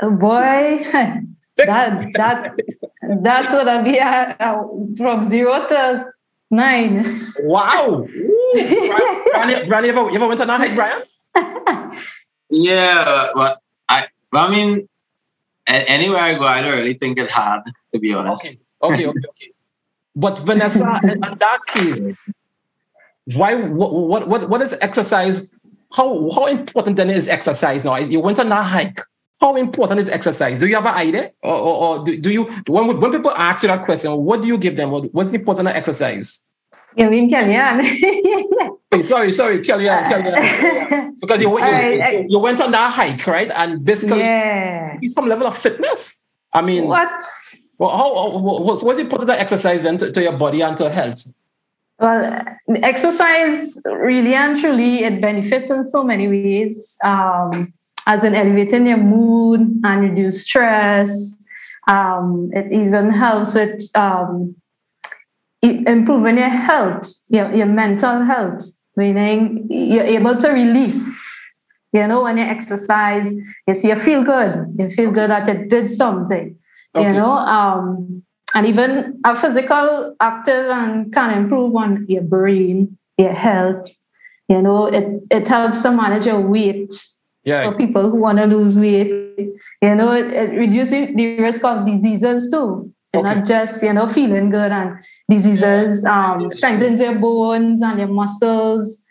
oh, 0.03 0.11
boy. 0.11 0.85
Six. 1.59 1.67
that 1.67 2.13
that 2.15 2.55
that's 3.21 3.53
what 3.53 3.69
I 3.69 3.83
be 3.83 3.99
at, 3.99 4.41
uh, 4.41 4.63
from 4.97 5.25
zero 5.25 5.67
to 5.69 6.07
nine. 6.51 7.05
Wow. 7.41 8.07
Ooh. 8.17 8.53
Brian, 9.33 9.69
Brian, 9.69 9.85
you 9.85 9.91
ever, 9.91 10.09
you 10.09 10.15
ever 10.17 10.29
went 10.29 10.41
on 10.41 10.49
a 10.49 10.57
hike, 10.57 10.75
Brian? 10.75 11.03
Yeah, 12.51 13.29
but 13.35 13.61
I, 13.89 14.09
but 14.33 14.49
I 14.49 14.51
mean, 14.51 14.89
anywhere 15.69 16.19
I 16.19 16.35
go, 16.35 16.47
I 16.47 16.61
don't 16.63 16.73
really 16.73 16.95
think 16.95 17.19
it 17.19 17.31
hard, 17.31 17.63
to 17.93 17.99
be 17.99 18.13
honest. 18.13 18.45
Okay. 18.45 18.59
Okay. 18.83 19.07
Okay. 19.07 19.07
Okay. 19.07 19.53
But 20.17 20.41
Vanessa, 20.41 20.99
in, 21.05 21.11
in 21.11 21.39
that 21.39 21.61
case, 21.69 22.01
why? 23.27 23.55
What, 23.55 24.29
what? 24.29 24.49
What? 24.49 24.63
Is 24.63 24.77
exercise? 24.81 25.51
How? 25.93 26.31
How 26.31 26.47
important 26.47 26.97
then 26.97 27.11
is 27.11 27.29
exercise 27.29 27.85
now? 27.85 27.97
Is 27.97 28.11
you 28.11 28.21
went 28.21 28.39
on 28.39 28.51
a 28.51 28.63
hike? 28.63 29.01
How 29.41 29.57
important 29.57 30.01
is 30.01 30.09
exercise? 30.09 30.61
Do 30.61 30.67
you 30.67 30.75
have 30.75 30.85
an 30.85 30.95
idea, 30.95 31.31
or, 31.43 31.55
or, 31.55 31.99
or 31.99 32.05
do, 32.05 32.21
do 32.21 32.31
you 32.31 32.45
when 32.67 33.01
when 33.01 33.13
people 33.13 33.31
ask 33.31 33.63
you 33.63 33.69
that 33.69 33.85
question, 33.85 34.13
what 34.13 34.43
do 34.43 34.49
you 34.49 34.59
give 34.59 34.77
them? 34.77 34.91
What, 34.91 35.15
what's 35.15 35.31
the 35.31 35.39
importance 35.39 35.69
of 35.69 35.75
exercise? 35.75 36.47
You 36.97 37.09
mean 37.09 37.31
Kelly 37.31 37.55
Ann? 37.55 37.85
hey, 38.91 39.03
sorry, 39.03 39.33
sorry, 39.33 39.63
Kelly 39.63 39.89
Ann, 39.89 40.11
Kellyanne. 40.11 41.13
because 41.21 41.41
you, 41.41 41.49
you, 41.49 41.59
right, 41.59 42.27
you, 42.29 42.39
went 42.39 42.61
on 42.61 42.73
that 42.73 42.93
hike, 42.93 43.27
right? 43.27 43.51
And 43.55 43.85
basically, 43.85 44.19
yeah. 44.19 44.99
some 45.07 45.29
level 45.29 45.47
of 45.47 45.57
fitness. 45.57 46.21
I 46.53 46.63
mean, 46.63 46.87
what? 46.87 47.09
Well, 47.79 47.97
how 47.97 48.39
was 48.39 48.83
was 48.83 48.99
it 48.99 49.09
put 49.09 49.27
that 49.27 49.39
exercise 49.39 49.83
then 49.83 49.99
to, 49.99 50.13
to 50.13 50.23
your 50.23 50.37
body 50.37 50.61
and 50.61 50.77
to 50.79 50.91
health? 50.91 51.25
Well, 52.01 52.45
exercise 52.83 53.79
really 53.85 54.35
and 54.35 54.59
truly 54.59 55.05
it 55.05 55.21
benefits 55.21 55.71
in 55.71 55.83
so 55.83 56.03
many 56.03 56.29
ways, 56.29 56.97
um, 57.05 57.75
as 58.07 58.25
in 58.25 58.35
elevating 58.35 58.87
your 58.87 58.97
mood 58.97 59.61
and 59.85 60.01
reduce 60.01 60.45
stress. 60.45 61.37
Um, 61.89 62.51
it 62.55 62.73
even 62.73 63.11
helps 63.11 63.55
with 63.55 63.83
um, 63.95 64.57
improving 65.63 66.39
your 66.39 66.49
health, 66.49 67.07
your, 67.29 67.53
your 67.53 67.67
mental 67.67 68.25
health, 68.25 68.63
meaning 68.97 69.67
you're 69.69 70.05
able 70.05 70.37
to 70.39 70.49
release. 70.49 71.27
You 71.93 72.07
know, 72.07 72.23
when 72.23 72.39
you 72.39 72.45
exercise, 72.45 73.31
yes, 73.67 73.85
you 73.85 73.97
feel 73.97 74.23
good. 74.23 74.75
You 74.79 74.89
feel 74.89 75.11
good 75.11 75.29
that 75.29 75.49
you 75.49 75.69
did 75.69 75.91
something. 75.91 76.57
Okay. 76.95 77.09
You 77.09 77.13
know, 77.13 77.33
um, 77.33 78.23
and 78.55 78.67
even 78.67 79.21
a 79.25 79.37
physical 79.37 80.17
active 80.21 80.67
and 80.67 81.13
can 81.13 81.31
improve 81.37 81.75
on 81.77 82.07
your 82.09 82.23
brain, 82.23 82.97
your 83.19 83.33
health. 83.33 83.91
You 84.49 84.63
know, 84.63 84.87
it 84.87 85.23
it 85.31 85.47
helps 85.47 85.83
to 85.83 85.93
manage 85.93 86.27
your 86.27 86.41
weight. 86.41 86.93
Yeah. 87.45 87.71
For 87.71 87.77
people 87.77 88.11
who 88.11 88.17
want 88.17 88.39
to 88.39 88.47
lose 88.47 88.79
weight, 88.79 89.09
you 89.39 89.95
know, 89.95 90.13
it, 90.13 90.33
it 90.33 90.57
reduces 90.57 91.15
the 91.15 91.41
risk 91.41 91.65
of 91.65 91.87
diseases 91.87 92.51
too. 92.51 92.93
Okay. 93.15 93.23
Not 93.23 93.47
just 93.47 93.83
you 93.83 93.93
know 93.93 94.07
feeling 94.07 94.51
good 94.51 94.73
and 94.73 94.99
diseases, 95.29 96.05
um, 96.05 96.53
strengthens 96.53 97.01
your 97.01 97.19
bones 97.19 97.83
and 97.83 97.99
your 97.99 98.09
muscles 98.09 99.05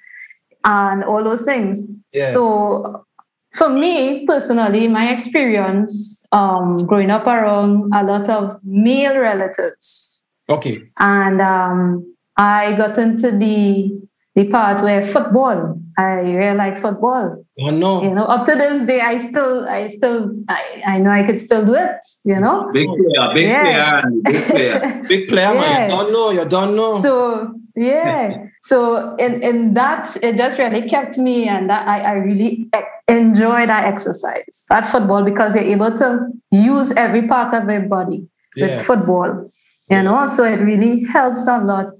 and 0.63 1.03
all 1.03 1.23
those 1.23 1.43
things. 1.43 1.81
Yeah. 2.13 2.33
So 2.33 3.05
for 3.54 3.70
me 3.70 4.26
personally, 4.26 4.88
my 4.88 5.12
experience 5.12 6.26
um, 6.32 6.78
growing 6.78 7.10
up 7.10 7.26
around 7.26 7.91
a 7.93 8.04
lot 8.04 8.30
of 8.30 8.60
male 8.64 9.18
relatives. 9.18 10.24
Okay. 10.47 10.82
And 11.00 11.41
um, 11.41 12.16
I 12.38 12.76
got 12.78 12.97
into 12.97 13.32
the 13.32 14.09
the 14.39 14.49
part 14.49 14.83
where 14.83 15.05
football. 15.05 15.79
I 15.97 16.03
really 16.21 16.55
like 16.55 16.79
football. 16.79 17.43
Oh 17.59 17.69
no! 17.71 18.01
You 18.01 18.11
know, 18.11 18.23
up 18.23 18.45
to 18.45 18.55
this 18.55 18.83
day, 18.83 19.01
I 19.01 19.17
still, 19.17 19.67
I 19.67 19.87
still, 19.87 20.31
I, 20.47 20.81
I 20.87 20.97
know 20.97 21.11
I 21.11 21.23
could 21.23 21.41
still 21.41 21.65
do 21.65 21.73
it. 21.73 21.99
You 22.23 22.39
know, 22.39 22.69
big 22.71 22.87
player, 22.87 23.33
big 23.33 23.47
yeah. 23.47 24.01
player, 24.01 24.11
big 24.23 24.45
player, 24.45 25.03
big 25.09 25.27
player. 25.27 25.53
yeah. 25.53 25.59
Man. 25.59 25.89
You 25.89 25.95
don't 25.97 26.13
know, 26.13 26.29
you 26.31 26.45
don't 26.45 26.75
know. 26.77 27.01
So 27.01 27.53
yeah, 27.75 28.45
so 28.63 29.15
in 29.15 29.43
in 29.43 29.73
that, 29.73 30.15
it 30.23 30.37
just 30.37 30.57
really 30.57 30.87
kept 30.87 31.17
me, 31.17 31.49
and 31.49 31.69
that 31.69 31.85
I 31.85 31.99
I 31.99 32.13
really 32.13 32.69
enjoy 33.09 33.67
that 33.67 33.83
exercise, 33.83 34.65
that 34.69 34.87
football, 34.87 35.23
because 35.23 35.53
you're 35.53 35.65
able 35.75 35.93
to 35.97 36.31
use 36.51 36.93
every 36.95 37.27
part 37.27 37.53
of 37.53 37.69
your 37.69 37.81
body 37.81 38.25
yeah. 38.55 38.77
with 38.77 38.85
football. 38.85 39.51
You 39.91 40.03
know, 40.03 40.27
so 40.27 40.43
it 40.43 40.57
really 40.57 41.03
helps 41.03 41.47
a 41.47 41.57
lot 41.57 41.93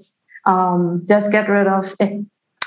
um, 0.52 1.04
just 1.12 1.32
get 1.32 1.46
rid 1.50 1.68
of 1.68 1.96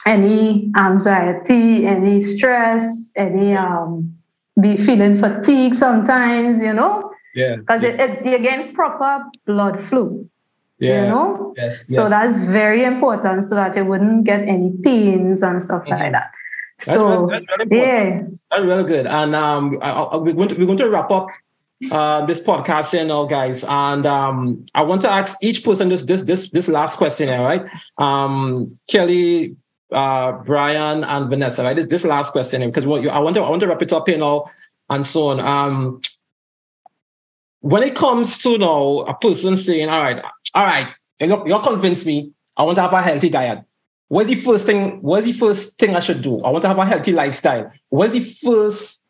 any 0.06 0.70
anxiety, 0.76 1.86
any 1.86 2.22
stress, 2.22 2.84
any 3.16 3.48
um, 3.66 4.14
be 4.62 4.76
feeling 4.76 5.16
fatigue 5.16 5.74
sometimes, 5.74 6.60
you 6.60 6.74
know? 6.80 7.10
Yeah. 7.34 7.56
Because 7.56 7.82
yeah. 7.82 8.02
it, 8.04 8.26
it, 8.26 8.34
again, 8.40 8.74
proper 8.74 9.24
blood 9.46 9.80
flow. 9.80 10.08
Yeah. 10.78 11.02
You 11.02 11.08
know? 11.12 11.54
Yes, 11.56 11.86
yes. 11.88 11.96
So 11.96 12.08
that's 12.14 12.38
very 12.60 12.82
important 12.84 13.44
so 13.48 13.54
that 13.54 13.76
you 13.76 13.84
wouldn't 13.84 14.24
get 14.24 14.40
any 14.56 14.70
pains 14.82 15.42
and 15.42 15.62
stuff 15.62 15.82
mm-hmm. 15.82 16.02
like 16.02 16.12
that. 16.12 16.30
So 16.80 17.28
that's, 17.30 17.46
that's 17.46 17.70
yeah, 17.70 18.22
that's 18.50 18.64
really 18.64 18.84
good. 18.84 19.06
And 19.06 19.36
um, 19.36 19.78
I, 19.80 19.90
I, 19.90 20.16
we're 20.16 20.34
going 20.34 20.48
to 20.50 20.56
we're 20.58 20.66
going 20.66 20.82
to 20.82 20.90
wrap 20.90 21.10
up 21.12 21.28
uh, 21.90 22.24
this 22.26 22.40
podcast 22.40 22.92
here 22.92 23.04
now, 23.04 23.24
guys. 23.24 23.64
And 23.64 24.06
um, 24.06 24.64
I 24.74 24.82
want 24.82 25.00
to 25.02 25.10
ask 25.10 25.36
each 25.42 25.64
person 25.64 25.88
this 25.88 26.02
this 26.02 26.22
this 26.22 26.50
this 26.50 26.68
last 26.68 26.96
question 26.96 27.28
here, 27.28 27.42
right? 27.42 27.64
Um, 27.98 28.78
Kelly, 28.88 29.56
uh, 29.90 30.32
Brian, 30.32 31.04
and 31.04 31.28
Vanessa, 31.28 31.62
right? 31.62 31.76
This 31.76 31.86
this 31.86 32.04
last 32.04 32.32
question 32.32 32.62
here, 32.62 32.70
because 32.70 32.86
what 32.86 33.02
you, 33.02 33.10
I 33.10 33.18
want 33.18 33.34
to 33.36 33.42
I 33.42 33.50
want 33.50 33.60
to 33.60 33.66
wrap 33.66 33.82
it 33.82 33.92
up 33.92 34.08
here 34.08 34.18
now 34.18 34.50
and 34.90 35.06
so 35.06 35.28
on. 35.28 35.40
Um, 35.40 36.00
when 37.60 37.82
it 37.82 37.94
comes 37.94 38.38
to 38.38 38.58
now 38.58 39.00
a 39.08 39.14
person 39.14 39.56
saying, 39.56 39.88
"All 39.88 40.02
right, 40.02 40.22
all 40.54 40.66
right, 40.66 40.88
you're, 41.20 41.46
you're 41.48 41.60
convinced 41.60 42.06
me. 42.06 42.32
I 42.56 42.62
want 42.64 42.76
to 42.76 42.82
have 42.82 42.92
a 42.92 43.02
healthy 43.02 43.28
diet." 43.28 43.64
What's 44.08 44.28
the 44.28 44.34
first 44.34 44.66
thing? 44.66 45.00
What's 45.00 45.26
the 45.26 45.32
first 45.32 45.78
thing 45.78 45.96
I 45.96 46.00
should 46.00 46.20
do? 46.20 46.42
I 46.42 46.50
want 46.50 46.62
to 46.62 46.68
have 46.68 46.78
a 46.78 46.84
healthy 46.84 47.12
lifestyle. 47.12 47.72
What's 47.88 48.12
the 48.12 48.20
first 48.20 49.01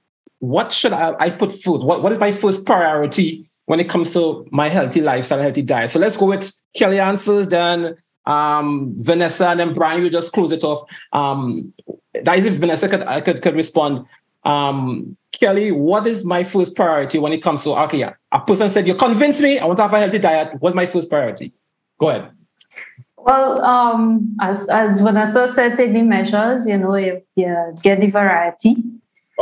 what 0.43 0.73
should 0.73 0.93
I, 0.93 1.15
I 1.21 1.31
put 1.31 1.53
food? 1.53 1.85
What, 1.85 2.03
what 2.03 2.11
is 2.11 2.19
my 2.19 2.33
first 2.33 2.67
priority 2.67 3.49
when 3.67 3.79
it 3.79 3.89
comes 3.89 4.13
to 4.15 4.45
my 4.51 4.69
healthy 4.69 5.01
lifestyle, 5.01 5.41
healthy 5.41 5.63
diet? 5.63 5.93
So 5.93 6.01
let's 6.01 6.17
go 6.17 6.27
with 6.27 6.53
Kelly 6.75 6.99
Ann 6.99 7.17
first, 7.17 7.51
then 7.51 7.97
um, 8.27 8.93
Vanessa, 8.99 9.51
and 9.51 9.61
then 9.61 9.73
Brian, 9.73 10.03
you 10.03 10.11
just 10.11 10.33
close 10.33 10.51
it 10.51 10.65
off. 10.65 10.89
Um, 11.13 11.73
that 12.25 12.37
is 12.39 12.47
if 12.47 12.55
Vanessa 12.55 12.89
could, 12.89 13.03
I 13.03 13.21
could, 13.21 13.41
could 13.41 13.55
respond. 13.55 14.05
Um, 14.45 15.17
Kelly, 15.31 15.71
what 15.71 16.09
is 16.09 16.25
my 16.25 16.43
first 16.43 16.75
priority 16.75 17.21
when 17.21 17.33
it 17.33 17.41
comes 17.41 17.63
to, 17.63 17.71
okay, 17.85 17.99
yeah, 17.99 18.15
a 18.33 18.41
person 18.41 18.69
said, 18.69 18.89
you 18.89 18.97
convinced 18.97 19.43
me, 19.43 19.61
I 19.61 19.65
want 19.65 19.77
to 19.77 19.85
have 19.85 19.95
a 19.95 20.01
healthy 20.01 20.19
diet. 20.19 20.57
What's 20.59 20.75
my 20.75 20.87
first 20.87 21.09
priority? 21.09 21.53
Go 22.01 22.09
ahead. 22.09 22.33
Well, 23.17 23.63
um, 23.63 24.37
as, 24.41 24.69
as 24.69 25.01
Vanessa 25.01 25.47
said, 25.47 25.77
the 25.77 25.87
measures, 26.03 26.67
you 26.67 26.79
know, 26.79 26.97
you, 26.97 27.23
you 27.37 27.79
get 27.81 28.01
the 28.01 28.11
variety. 28.11 28.75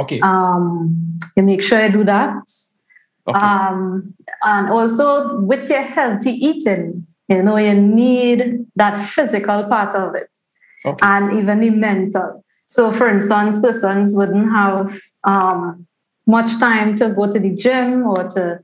Okay. 0.00 0.20
Um, 0.20 1.18
you 1.36 1.42
make 1.42 1.62
sure 1.62 1.84
you 1.84 1.92
do 1.92 2.04
that. 2.04 2.34
Okay. 3.28 3.38
Um, 3.38 4.14
and 4.42 4.70
also 4.70 5.38
with 5.40 5.68
your 5.68 5.82
healthy 5.82 6.32
eating, 6.32 7.06
you 7.28 7.42
know, 7.42 7.56
you 7.56 7.74
need 7.74 8.66
that 8.76 9.08
physical 9.10 9.64
part 9.64 9.94
of 9.94 10.14
it 10.14 10.30
okay. 10.84 10.98
and 11.02 11.38
even 11.38 11.60
the 11.60 11.70
mental. 11.70 12.44
So, 12.66 12.90
for 12.90 13.08
instance, 13.08 13.60
persons 13.60 14.14
wouldn't 14.14 14.50
have 14.50 14.98
um, 15.24 15.86
much 16.26 16.58
time 16.58 16.96
to 16.96 17.10
go 17.10 17.30
to 17.30 17.38
the 17.38 17.54
gym 17.54 18.06
or 18.06 18.28
to 18.30 18.60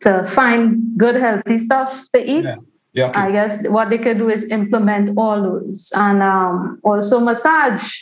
to 0.00 0.24
find 0.24 0.96
good 0.96 1.16
healthy 1.16 1.58
stuff 1.58 2.06
to 2.14 2.22
eat. 2.22 2.44
Yeah. 2.44 2.54
Yeah, 2.94 3.10
okay. 3.10 3.20
I 3.20 3.32
guess 3.32 3.68
what 3.68 3.90
they 3.90 3.98
could 3.98 4.18
do 4.18 4.30
is 4.30 4.50
implement 4.50 5.16
all 5.16 5.42
those 5.42 5.92
and 5.94 6.22
um, 6.22 6.80
also 6.82 7.20
massage 7.20 7.92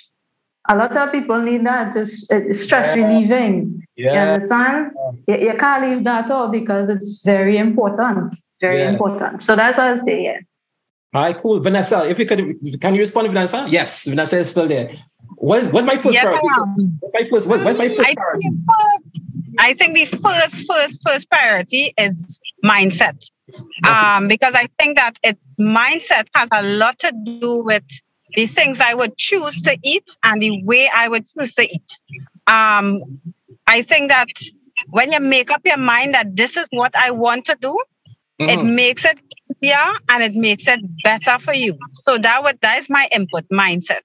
a 0.69 0.77
lot 0.77 0.97
of 0.97 1.13
people 1.13 1.41
need 1.41 1.65
that. 1.67 1.97
It's, 1.97 2.31
it's 2.31 2.61
stress 2.61 2.95
yeah. 2.95 3.07
relieving. 3.07 3.85
Yeah. 3.97 4.13
You 4.13 4.19
understand? 4.19 4.93
Yeah. 5.27 5.37
You, 5.37 5.47
you, 5.53 5.59
can't 5.59 5.89
leave 5.89 6.05
that 6.05 6.31
out 6.31 6.53
because 6.53 6.89
it's 6.89 7.23
very 7.25 7.59
important. 7.59 8.37
Very 8.61 8.81
yeah. 8.81 8.91
important. 8.91 9.43
So 9.43 9.57
that's 9.57 9.79
what 9.79 9.89
I 9.89 9.97
say. 9.97 10.25
Yeah. 10.25 10.39
All 11.15 11.23
right, 11.23 11.37
cool. 11.37 11.61
Vanessa, 11.61 12.09
if 12.09 12.19
you 12.19 12.27
could, 12.27 12.59
can 12.81 12.95
you 12.95 13.01
respond, 13.01 13.29
Vanessa? 13.29 13.67
Yes, 13.71 14.05
Vanessa 14.05 14.39
is 14.39 14.51
still 14.51 14.69
there. 14.69 14.91
What's, 15.37 15.67
what's 15.69 15.87
my 15.87 15.97
first 15.97 16.15
yes, 16.15 16.25
priority? 16.25 16.91
What's 17.01 17.15
my 17.15 17.31
first, 17.31 17.47
what, 17.47 17.65
what's 17.65 17.79
my 17.79 17.89
first 17.89 18.11
I 18.11 18.15
priority? 18.15 18.43
Think 18.43 18.61
first, 18.69 19.21
I 19.59 19.75
think 19.75 19.95
the 19.95 20.05
first, 20.05 20.67
first, 20.67 21.03
first 21.03 21.31
priority 21.31 21.95
is 21.99 22.41
mindset. 22.65 23.25
Okay. 23.49 23.91
Um, 23.91 24.29
because 24.29 24.55
I 24.55 24.67
think 24.79 24.97
that 24.97 25.19
it 25.23 25.39
mindset 25.59 26.27
has 26.35 26.49
a 26.53 26.63
lot 26.63 26.99
to 26.99 27.13
do 27.25 27.63
with 27.63 27.85
the 28.35 28.47
things 28.47 28.81
I 28.81 28.95
would 28.95 29.17
choose 29.17 29.63
to 29.63 29.79
eat 29.83 30.17
and 30.23 30.43
the 30.43 30.63
way 30.65 30.91
I 30.95 31.09
would 31.09 31.27
choose 31.29 31.55
to 31.55 31.63
eat. 31.63 31.99
Um, 32.47 33.21
I 33.67 33.83
think 33.83 34.09
that 34.09 34.29
when 34.91 35.13
you 35.13 35.21
make 35.21 35.51
up 35.51 35.63
your 35.65 35.77
mind 35.77 36.15
that 36.15 36.37
this 36.37 36.57
is 36.57 36.67
what 36.71 36.95
I 36.97 37.11
want 37.11 37.45
to 37.47 37.57
do, 37.61 37.79
mm. 38.41 38.49
it 38.49 38.63
makes 38.63 39.05
it 39.05 39.19
easier 39.63 39.93
and 40.09 40.23
it 40.23 40.35
makes 40.35 40.67
it 40.69 40.81
better 41.03 41.39
for 41.39 41.55
you. 41.55 41.79
So 41.95 42.19
that 42.19 42.43
would 42.43 42.61
that 42.61 42.79
is 42.79 42.91
my 42.91 43.09
input 43.13 43.49
mindset. 43.49 44.03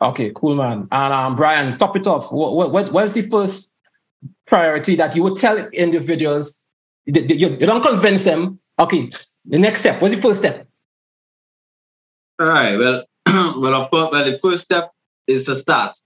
Okay, 0.00 0.30
cool, 0.34 0.54
man. 0.54 0.88
And 0.92 1.12
um, 1.12 1.36
Brian, 1.36 1.76
top 1.78 1.96
it 1.96 2.06
off. 2.06 2.30
What, 2.30 2.70
what, 2.70 2.92
what's 2.92 3.12
the 3.12 3.22
first 3.22 3.74
priority 4.46 4.94
that 4.96 5.16
you 5.16 5.22
would 5.22 5.36
tell 5.36 5.56
individuals? 5.68 6.64
You, 7.06 7.22
you, 7.22 7.48
you 7.58 7.66
don't 7.66 7.82
convince 7.82 8.22
them. 8.24 8.60
Okay, 8.78 9.08
the 9.46 9.58
next 9.58 9.80
step. 9.80 10.02
What's 10.02 10.14
the 10.14 10.20
first 10.20 10.40
step? 10.40 10.66
All 12.38 12.46
right. 12.46 12.76
Well, 12.76 13.04
well, 13.56 13.74
of 13.74 13.90
course, 13.90 14.08
well, 14.12 14.24
the 14.24 14.38
first 14.38 14.64
step 14.64 14.92
is 15.26 15.44
to 15.46 15.54
start. 15.54 15.98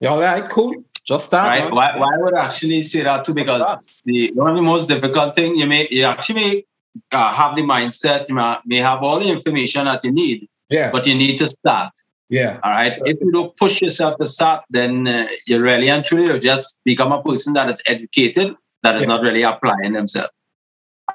Yeah, 0.00 0.08
all 0.10 0.20
right, 0.20 0.48
cool. 0.50 0.74
Just 1.04 1.26
start. 1.26 1.48
Right. 1.48 1.72
Why, 1.72 1.96
why 1.96 2.16
would 2.18 2.34
I 2.34 2.44
actually 2.44 2.82
say 2.82 3.02
that 3.02 3.24
too? 3.24 3.34
Because 3.34 4.02
the 4.04 4.30
one 4.34 4.50
of 4.50 4.56
the 4.56 4.62
most 4.62 4.88
difficult 4.88 5.34
thing 5.34 5.56
you 5.56 5.66
may 5.66 5.88
you 5.90 6.04
actually 6.04 6.34
may 6.34 6.64
uh, 7.12 7.32
have 7.32 7.56
the 7.56 7.62
mindset, 7.62 8.28
you 8.28 8.34
may, 8.34 8.56
may 8.66 8.76
have 8.76 9.02
all 9.02 9.18
the 9.18 9.28
information 9.28 9.86
that 9.86 10.04
you 10.04 10.12
need. 10.12 10.48
Yeah. 10.68 10.90
But 10.90 11.06
you 11.06 11.14
need 11.14 11.38
to 11.38 11.48
start. 11.48 11.92
Yeah. 12.28 12.60
All 12.62 12.72
right. 12.72 12.96
If 13.06 13.18
you 13.20 13.32
don't 13.32 13.56
push 13.56 13.82
yourself 13.82 14.18
to 14.18 14.24
start, 14.24 14.64
then 14.70 15.08
uh, 15.08 15.26
you 15.46 15.60
really 15.60 15.90
and 15.90 16.04
truly 16.04 16.38
just 16.38 16.78
become 16.84 17.12
a 17.12 17.22
person 17.22 17.54
that 17.54 17.68
is 17.70 17.82
educated, 17.86 18.54
that 18.82 18.96
is 18.96 19.02
yeah. 19.02 19.08
not 19.08 19.22
really 19.22 19.42
applying 19.42 19.94
themselves. 19.94 20.30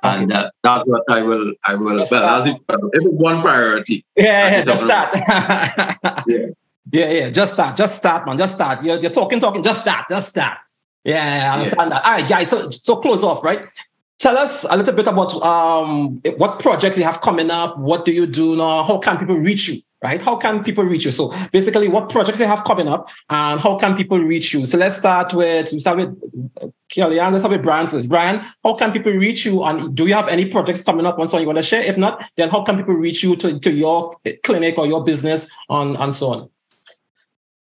And 0.04 0.32
uh, 0.32 0.50
that's 0.64 0.84
what 0.86 1.04
I 1.10 1.22
will, 1.22 1.54
I 1.68 1.76
will, 1.76 2.00
Just 2.00 2.12
well, 2.12 2.44
that's 2.44 2.60
it, 2.94 3.14
one 3.14 3.42
priority. 3.42 4.06
Yeah, 4.16 4.58
yeah, 4.58 4.64
just 4.64 4.84
start. 4.84 5.14
Yeah. 6.28 6.48
yeah, 6.92 7.12
yeah, 7.12 7.30
just 7.32 7.54
start, 7.54 7.76
just 7.76 7.96
start, 7.98 8.26
man, 8.26 8.38
just 8.38 8.56
start. 8.56 8.84
You're, 8.84 9.00
you're 9.00 9.12
talking, 9.12 9.40
talking, 9.40 9.64
just 9.64 9.82
start, 9.82 10.06
just 10.10 10.30
start. 10.30 10.60
Yeah, 11.04 11.52
I 11.54 11.58
understand 11.58 11.92
that. 11.92 12.06
All 12.06 12.12
right, 12.12 12.28
guys, 12.28 12.50
so 12.50 12.70
so 12.72 12.98
close 12.98 13.24
off, 13.24 13.44
right? 13.44 13.68
Tell 14.18 14.38
us 14.38 14.66
a 14.70 14.76
little 14.76 14.94
bit 14.94 15.08
about 15.08 15.34
um 15.44 16.22
what 16.38 16.60
projects 16.60 16.98
you 16.98 17.04
have 17.04 17.22
coming 17.22 17.52
up. 17.52 17.78
What 17.78 18.06
do 18.06 18.12
you 18.12 18.26
do 18.26 18.56
now? 18.56 18.84
How 18.84 18.98
can 18.98 19.18
people 19.18 19.38
reach 19.38 19.68
you? 19.68 19.82
Right? 20.06 20.22
How 20.22 20.36
can 20.36 20.64
people 20.64 20.84
reach 20.84 21.04
you? 21.06 21.12
So 21.12 21.34
basically, 21.52 21.88
what 21.88 22.10
projects 22.10 22.40
you 22.40 22.46
have 22.46 22.64
coming 22.64 22.88
up, 22.88 23.10
and 23.32 23.60
how 23.60 23.76
can 23.76 23.96
people 23.96 24.20
reach 24.20 24.54
you? 24.54 24.68
So 24.68 24.78
let's 24.78 24.96
start 24.96 25.34
with 25.34 25.74
we 25.74 25.80
start 25.80 25.98
with 25.98 26.12
uh, 26.62 26.68
Kelly 26.90 27.20
Ann. 27.20 27.34
Let's 27.34 27.42
start 27.42 27.54
with 27.54 27.64
Brian 27.64 27.88
first. 27.88 28.08
Brian, 28.08 28.46
how 28.64 28.76
can 28.76 28.92
people 28.92 29.12
reach 29.14 29.48
you? 29.48 29.64
And 29.64 29.96
do 29.96 30.06
you 30.06 30.14
have 30.14 30.28
any 30.28 30.46
projects 30.46 30.84
coming 30.84 31.08
up? 31.08 31.18
One 31.18 31.28
song 31.28 31.42
you 31.42 31.48
want 31.48 31.58
to 31.58 31.64
share? 31.64 31.82
If 31.82 31.98
not, 31.98 32.24
then 32.38 32.50
how 32.50 32.64
can 32.64 32.78
people 32.78 32.94
reach 32.94 33.24
you 33.24 33.36
to, 33.38 33.60
to 33.60 33.72
your 33.72 34.16
clinic 34.44 34.78
or 34.78 34.86
your 34.86 35.04
business 35.04 35.50
on 35.70 35.96
and 35.96 36.14
so 36.14 36.34
on? 36.34 36.50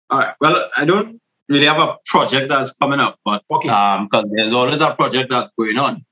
All 0.10 0.20
right. 0.20 0.36
Well, 0.42 0.68
I 0.76 0.84
don't 0.84 1.22
really 1.48 1.66
have 1.66 1.80
a 1.80 1.98
project 2.06 2.50
that's 2.50 2.72
coming 2.74 3.00
up, 3.00 3.20
but 3.24 3.42
Okay. 3.50 3.70
um, 3.70 4.08
because 4.08 4.26
there's 4.36 4.52
always 4.52 4.82
a 4.82 4.94
project 4.96 5.30
that's 5.32 5.52
going 5.58 5.78
on. 5.78 6.06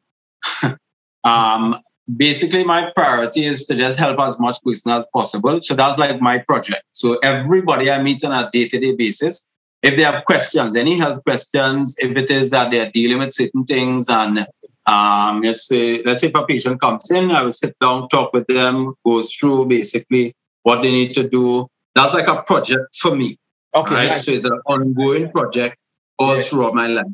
um, 1.25 1.77
basically, 2.17 2.63
my 2.63 2.91
priority 2.95 3.45
is 3.45 3.65
to 3.67 3.75
just 3.75 3.97
help 3.97 4.19
as 4.19 4.39
much 4.39 4.57
person 4.63 4.91
as 4.91 5.05
possible. 5.13 5.61
So 5.61 5.73
that's 5.75 5.97
like 5.97 6.21
my 6.21 6.39
project. 6.39 6.83
So 6.93 7.17
everybody 7.23 7.89
I 7.91 8.01
meet 8.01 8.23
on 8.23 8.31
a 8.31 8.49
day-to-day 8.51 8.95
basis, 8.95 9.45
if 9.83 9.95
they 9.95 10.03
have 10.03 10.25
questions, 10.25 10.75
any 10.75 10.97
health 10.97 11.23
questions, 11.23 11.95
if 11.99 12.15
it 12.15 12.29
is 12.29 12.49
that 12.51 12.71
they're 12.71 12.91
dealing 12.91 13.19
with 13.19 13.33
certain 13.33 13.65
things, 13.65 14.07
and 14.09 14.45
um, 14.85 15.41
let's 15.41 15.67
say, 15.67 16.01
let's 16.03 16.21
say 16.21 16.27
if 16.27 16.35
a 16.35 16.45
patient 16.45 16.79
comes 16.81 17.09
in, 17.11 17.31
I 17.31 17.41
will 17.43 17.51
sit 17.51 17.75
down, 17.79 18.07
talk 18.09 18.33
with 18.33 18.47
them, 18.47 18.93
go 19.05 19.23
through 19.23 19.65
basically 19.67 20.35
what 20.63 20.81
they 20.81 20.91
need 20.91 21.13
to 21.13 21.27
do. 21.27 21.67
That's 21.95 22.13
like 22.13 22.27
a 22.27 22.41
project 22.43 22.95
for 22.95 23.15
me 23.15 23.37
Okay. 23.75 23.95
right? 23.95 24.09
nice. 24.09 24.25
So 24.25 24.31
it's 24.31 24.45
an 24.45 24.59
ongoing 24.65 25.31
project 25.31 25.77
all 26.19 26.35
Yeah. 26.35 26.41
throughout 26.41 26.73
my 26.75 26.87
life. 26.87 27.05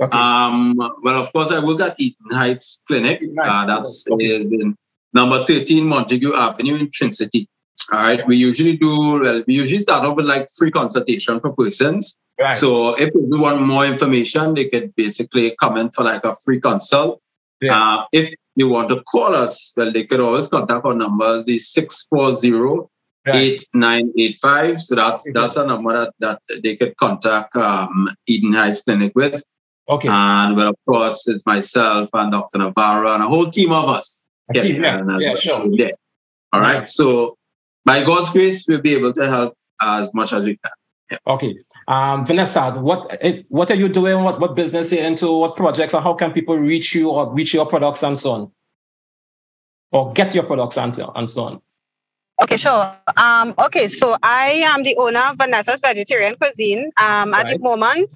Okay. 0.00 0.16
Um, 0.16 0.76
well, 1.02 1.22
of 1.22 1.32
course, 1.32 1.50
I 1.50 1.62
work 1.62 1.80
at 1.80 2.00
Eden 2.00 2.30
Heights 2.30 2.82
Clinic. 2.86 3.22
Uh, 3.42 3.66
that's 3.66 4.06
okay. 4.10 4.42
uh, 4.42 4.70
number 5.12 5.44
13 5.44 5.84
Montague 5.84 6.34
Avenue 6.34 6.76
in 6.76 6.90
Trinity. 6.90 7.48
All 7.92 7.98
right. 8.00 8.26
We 8.26 8.36
usually 8.36 8.76
do, 8.76 9.20
well, 9.20 9.42
we 9.46 9.54
usually 9.54 9.78
start 9.78 10.06
off 10.06 10.16
with 10.16 10.26
like 10.26 10.48
free 10.56 10.70
consultation 10.70 11.40
for 11.40 11.52
persons. 11.52 12.16
right. 12.38 12.56
So 12.56 12.94
if 12.94 13.12
people 13.12 13.38
want 13.38 13.60
more 13.60 13.84
information, 13.84 14.54
they 14.54 14.66
could 14.66 14.94
basically 14.94 15.54
come 15.60 15.76
in 15.76 15.90
for 15.90 16.04
like 16.04 16.24
a 16.24 16.34
free 16.34 16.60
consult. 16.60 17.20
Yeah. 17.60 17.76
Uh, 17.76 18.04
if 18.12 18.32
you 18.54 18.68
want 18.68 18.88
to 18.90 19.02
call 19.02 19.34
us, 19.34 19.72
well, 19.76 19.92
they 19.92 20.04
could 20.04 20.20
always 20.20 20.48
contact 20.48 20.84
our 20.86 20.94
numbers, 20.94 21.44
the 21.44 21.58
640 21.58 22.88
8985. 23.26 24.80
So 24.80 24.94
that's 24.94 25.26
that's 25.34 25.56
a 25.56 25.66
number 25.66 25.92
that, 25.92 26.14
that 26.20 26.62
they 26.62 26.76
could 26.76 26.96
contact 26.96 27.54
um, 27.56 28.08
Eden 28.26 28.54
Heights 28.54 28.82
Clinic 28.82 29.12
with. 29.14 29.42
Okay. 29.90 30.08
And 30.08 30.56
well, 30.56 30.68
of 30.68 30.76
course, 30.86 31.26
it's 31.26 31.44
myself 31.44 32.08
and 32.12 32.30
Dr. 32.30 32.58
Navarro 32.58 33.12
and 33.12 33.24
a 33.24 33.26
whole 33.26 33.50
team 33.50 33.72
of 33.72 33.88
us. 33.88 34.24
A 34.50 34.54
team, 34.54 34.82
yeah. 34.82 35.02
Yeah, 35.18 35.30
well 35.30 35.36
sure. 35.36 35.76
there. 35.76 35.92
All 36.52 36.60
right. 36.60 36.80
Nice. 36.80 36.94
So 36.94 37.36
by 37.84 38.04
God's 38.04 38.30
grace, 38.30 38.64
we'll 38.68 38.80
be 38.80 38.94
able 38.94 39.12
to 39.12 39.28
help 39.28 39.54
as 39.82 40.14
much 40.14 40.32
as 40.32 40.44
we 40.44 40.58
can. 40.58 41.18
Okay. 41.26 41.58
Um, 41.88 42.24
Vanessa, 42.24 42.70
what 42.70 43.18
eh, 43.20 43.42
what 43.48 43.68
are 43.72 43.74
you 43.74 43.88
doing? 43.88 44.22
What 44.22 44.40
what 44.40 44.54
business 44.54 44.92
you're 44.92 45.04
into? 45.04 45.32
What 45.32 45.56
projects? 45.56 45.92
Or 45.92 46.00
how 46.00 46.14
can 46.14 46.30
people 46.32 46.56
reach 46.56 46.94
you 46.94 47.10
or 47.10 47.32
reach 47.32 47.52
your 47.52 47.66
products 47.66 48.04
and 48.04 48.16
so 48.16 48.30
on? 48.32 48.52
Or 49.90 50.12
get 50.12 50.34
your 50.36 50.44
products 50.44 50.78
and, 50.78 50.96
and 51.16 51.28
so 51.28 51.44
on. 51.44 51.62
Okay, 52.42 52.56
sure. 52.56 52.96
Um, 53.16 53.54
okay, 53.58 53.88
so 53.88 54.16
I 54.22 54.62
am 54.64 54.84
the 54.84 54.96
owner 54.96 55.20
of 55.20 55.36
Vanessa's 55.36 55.80
Vegetarian 55.80 56.36
Cuisine. 56.36 56.90
Um, 56.96 57.34
at 57.34 57.48
the 57.48 57.58
moment, 57.58 58.14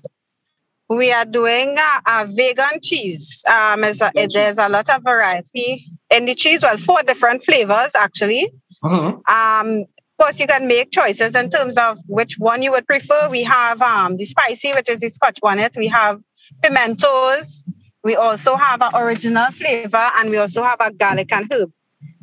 we 0.89 1.13
are 1.13 1.25
doing 1.25 1.77
a, 1.79 2.03
a 2.07 2.27
vegan 2.27 2.81
cheese. 2.83 3.43
Um, 3.49 3.85
a- 4.01 4.11
there's 4.33 4.59
a 4.59 4.69
lot 4.69 4.89
of 4.91 5.03
variety 5.03 5.87
in 6.11 6.25
the 6.27 6.35
cheese. 6.35 6.63
Well, 6.63 6.77
four 6.77 7.03
different 7.03 7.45
flavors 7.45 7.93
actually. 7.95 8.51
Mhm. 8.83 9.21
Um, 9.29 9.81
of 9.81 9.87
course, 10.27 10.39
you 10.39 10.47
can 10.47 10.67
make 10.69 10.93
choices 10.93 11.35
in 11.35 11.51
terms 11.51 11.77
of 11.77 11.99
which 12.07 12.37
one 12.39 12.63
you 12.63 12.71
would 12.71 12.87
prefer. 12.87 13.29
We 13.29 13.43
have 13.45 13.81
um, 13.83 14.17
the 14.17 14.27
spicy, 14.27 14.73
which 14.73 14.89
is 14.89 15.01
the 15.01 15.09
Scotch 15.09 15.41
bonnet. 15.41 15.75
We 15.77 15.89
have 15.89 16.21
pimentos. 16.63 17.65
We 18.05 18.15
also 18.15 18.55
have 18.57 18.81
an 18.83 18.91
original 18.95 19.51
flavor, 19.51 20.11
and 20.17 20.31
we 20.31 20.37
also 20.37 20.63
have 20.63 20.77
a 20.81 20.93
garlic 20.93 21.33
and 21.33 21.51
herb. 21.51 21.73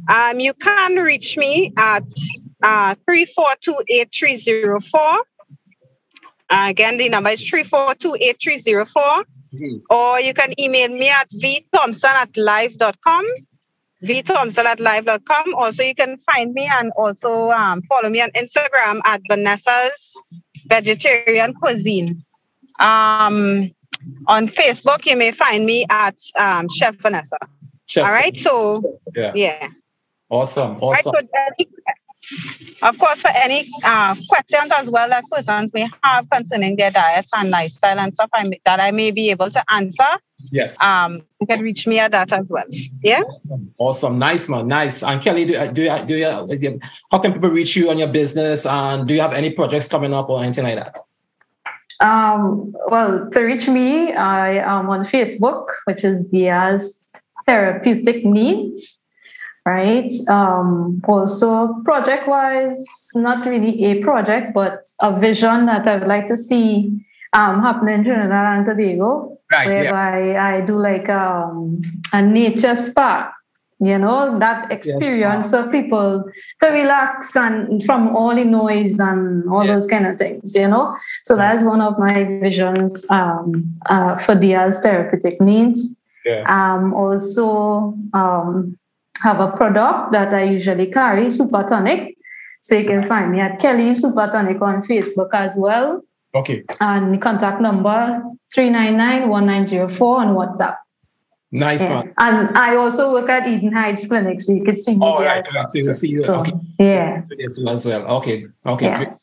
Um, 0.09 0.39
you 0.39 0.53
can 0.53 0.95
reach 0.97 1.36
me 1.38 1.74
at 1.76 2.03
uh, 2.64 2.95
3428304. 3.09 5.18
Again, 6.52 6.97
the 6.97 7.08
number 7.10 7.30
is 7.32 7.41
3428304. 7.49 9.24
Mhm. 9.54 9.82
Or 9.89 10.20
you 10.20 10.34
can 10.34 10.54
email 10.60 10.89
me 10.89 11.10
at 11.10 11.30
vthompson 11.32 12.14
at 12.14 12.36
live.com. 12.38 13.26
vthompson 14.04 14.66
at 14.66 14.80
live.com. 14.80 15.54
Also, 15.56 15.84
you 15.84 15.93
can 15.95 16.18
find 16.20 16.54
me 16.54 16.66
and 16.72 16.91
also 16.97 17.52
um, 17.52 17.82
follow 17.84 18.10
me 18.10 18.22
on 18.22 18.32
Instagram 18.32 18.99
at 19.06 19.22
Vanessa's 19.30 20.14
Vegetarian 20.68 21.54
Cuisine. 21.54 22.24
Um, 22.80 23.72
on 24.28 24.47
Facebook, 24.47 25.06
you 25.06 25.16
may 25.16 25.32
find 25.32 25.66
me 25.66 25.86
at 25.89 26.16
um, 26.36 26.68
Chef 26.70 26.95
Vanessa. 26.95 27.38
Chef. 27.86 28.04
All 28.06 28.12
right. 28.12 28.36
So, 28.36 28.82
Yeah. 29.16 29.32
yeah. 29.36 29.68
Awesome. 30.30 30.72
Right, 30.80 30.82
Awesome. 31.06 31.14
so 31.16 31.28
any- 31.60 31.70
of 32.82 32.97
course, 32.97 33.21
for 33.21 33.29
any 33.29 33.69
uh, 33.84 34.15
questions 34.29 34.71
as 34.71 34.89
well 34.89 35.09
that 35.09 35.23
persons 35.32 35.73
may 35.73 35.88
have 36.03 36.29
concerning 36.29 36.75
their 36.75 36.91
diets 36.91 37.29
and 37.36 37.49
lifestyle 37.49 37.99
and 37.99 38.13
stuff 38.13 38.29
I 38.34 38.43
may, 38.45 38.59
that 38.65 38.79
I 38.79 38.91
may 38.91 39.11
be 39.11 39.29
able 39.32 39.49
to 39.51 39.63
answer, 39.71 40.05
Yes. 40.51 40.82
um, 40.82 41.21
you 41.39 41.47
can 41.47 41.61
reach 41.61 41.86
me 41.86 41.99
at 41.99 42.11
that 42.13 42.32
as 42.32 42.49
well. 42.49 42.65
Yeah. 43.03 43.21
Awesome. 43.21 43.73
Awesome. 43.77 44.19
Nice, 44.19 44.49
man. 44.49 44.67
Nice. 44.67 45.03
And 45.03 45.21
Kelly, 45.21 45.45
do, 45.45 45.71
do 45.71 45.84
you, 45.84 46.05
do 46.05 46.15
you, 46.17 46.27
is 46.49 46.63
you- 46.63 46.79
how 47.11 47.19
can 47.19 47.34
people 47.34 47.49
reach 47.49 47.75
you 47.75 47.89
on 47.89 47.97
your 47.99 48.07
business? 48.07 48.65
And 48.65 49.07
do 49.07 49.13
you 49.13 49.21
have 49.21 49.34
any 49.34 49.51
projects 49.51 49.88
coming 49.88 50.13
up 50.13 50.29
or 50.29 50.43
anything 50.43 50.63
like 50.63 50.75
that? 50.77 50.97
Um, 52.01 52.73
well, 52.88 53.29
to 53.29 53.39
reach 53.41 53.67
me, 53.67 54.13
I 54.13 54.53
am 54.57 54.89
on 54.89 55.01
Facebook, 55.05 55.67
which 55.86 56.03
is 56.03 56.25
Diaz 56.25 57.11
Therapeutic 57.45 58.25
Needs, 58.25 59.01
right? 59.66 60.12
Um, 60.28 61.01
also, 61.07 61.76
project 61.86 62.28
wise, 62.28 62.84
not 63.16 63.45
really 63.47 63.84
a 63.86 64.01
project, 64.01 64.53
but 64.53 64.86
a 65.01 65.18
vision 65.20 65.66
that 65.68 65.88
I 65.88 65.97
would 65.97 66.07
like 66.07 66.28
to 66.28 66.38
see 66.38 67.05
um, 67.34 67.62
happen 67.62 67.88
in 67.88 68.03
Trinidad 68.03 68.57
and 68.57 68.66
Tobago, 68.66 69.38
Right. 69.51 69.68
whereby 69.68 70.38
I 70.38 70.62
do 70.62 70.78
like 70.78 71.09
um, 71.09 71.82
a 72.14 72.22
nature 72.22 72.76
spa. 72.76 73.32
You 73.84 73.97
know, 73.97 74.38
that 74.38 74.72
experience 74.72 75.53
of 75.53 75.72
people 75.72 76.24
to 76.62 76.68
relax 76.68 77.36
and 77.36 77.84
from 77.84 78.16
all 78.16 78.36
the 78.36 78.43
noise 78.43 78.99
and 78.99 79.49
all 79.49 79.66
Yeah. 79.66 79.74
those 79.74 79.88
kind 79.88 80.05
of 80.05 80.20
things, 80.20 80.53
you 80.53 80.68
know. 80.68 80.95
So 81.24 81.36
that's 81.36 81.64
one 81.64 81.82
of 81.82 81.97
my 81.97 82.24
visions 82.26 83.09
um, 83.09 83.74
uh, 83.88 84.18
for 84.20 84.36
Diaz 84.36 84.80
therapeutic 84.84 85.41
needs. 85.41 85.99
Yeah. 86.26 86.43
Um, 86.45 86.93
also, 86.93 87.95
um, 88.14 88.78
have 89.24 89.39
a 89.39 89.49
product 89.51 90.11
that 90.11 90.34
I 90.34 90.43
usually 90.43 90.88
carry, 90.91 91.30
Super 91.30 91.63
Tonic. 91.63 92.17
So 92.61 92.76
you 92.76 92.86
can 92.88 93.03
find 93.03 93.32
me 93.32 93.39
at 93.39 93.59
Kelly 93.59 93.95
Super 93.95 94.28
Tonic 94.28 94.61
on 94.61 94.82
Facebook 94.84 95.30
as 95.34 95.53
well. 95.55 96.01
Okay. 96.36 96.63
And 96.80 97.22
contact 97.22 97.61
number 97.61 98.24
399-1904 98.55 100.01
on 100.01 100.36
WhatsApp. 100.36 100.76
Nice, 101.51 101.82
Yeah. 101.82 101.89
man. 102.03 102.13
And 102.17 102.57
I 102.57 102.76
also 102.78 103.11
work 103.11 103.30
at 103.30 103.47
Eden 103.47 103.74
Heights 103.74 104.07
Clinic, 104.07 104.39
so 104.39 104.53
you 104.53 104.63
could 104.63 104.78
see 104.78 104.95
me 104.95 105.05
All 105.05 105.19
there 105.19 105.28
right. 105.28 105.45
well. 105.53 105.67
So 105.67 105.78
you 105.78 105.93
see 105.93 106.09
you. 106.11 106.17
So, 106.19 106.36
Okay. 106.39 106.53
yeah. 106.80 107.22
Too 107.53 107.67
as 107.67 107.86
well. 107.86 108.05
Okay. 108.17 108.45
Okay. 108.65 108.86
Yeah. 108.86 109.13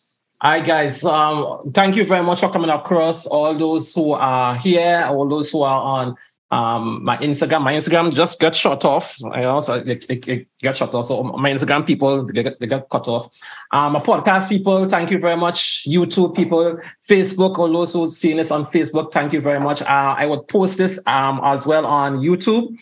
All 0.40 0.52
right, 0.52 0.64
guys. 0.64 1.04
Um, 1.04 1.70
thank 1.72 1.96
you 1.96 2.04
very 2.04 2.22
much 2.24 2.40
for 2.40 2.50
coming 2.50 2.70
across. 2.70 3.26
All 3.26 3.56
those 3.58 3.94
who 3.94 4.12
are 4.12 4.54
here, 4.56 5.06
all 5.08 5.26
those 5.28 5.50
who 5.50 5.62
are 5.62 5.80
on 5.80 6.16
um 6.50 7.04
my 7.04 7.16
Instagram. 7.18 7.62
My 7.62 7.74
Instagram 7.74 8.12
just 8.12 8.40
got 8.40 8.54
shut 8.54 8.84
off. 8.84 9.16
I 9.32 9.44
also 9.44 9.74
it, 9.74 10.06
it, 10.08 10.28
it 10.28 10.48
got 10.62 10.76
shut 10.76 10.94
off. 10.94 11.06
So 11.06 11.22
my 11.22 11.50
Instagram 11.52 11.86
people 11.86 12.24
they 12.26 12.42
got, 12.42 12.58
they 12.58 12.66
got 12.66 12.88
cut 12.88 13.06
off. 13.06 13.34
Um, 13.72 13.92
my 13.92 14.00
podcast 14.00 14.48
people, 14.48 14.88
thank 14.88 15.10
you 15.10 15.18
very 15.18 15.36
much. 15.36 15.84
YouTube 15.86 16.34
people, 16.34 16.78
Facebook, 17.08 17.58
all 17.58 17.70
those 17.70 17.92
who 17.92 18.08
seeing 18.08 18.38
this 18.38 18.50
on 18.50 18.64
Facebook, 18.66 19.12
thank 19.12 19.32
you 19.32 19.40
very 19.40 19.60
much. 19.60 19.82
Uh, 19.82 20.14
I 20.16 20.26
would 20.26 20.48
post 20.48 20.78
this 20.78 20.98
um 21.06 21.40
as 21.44 21.66
well 21.66 21.84
on 21.84 22.18
YouTube 22.18 22.74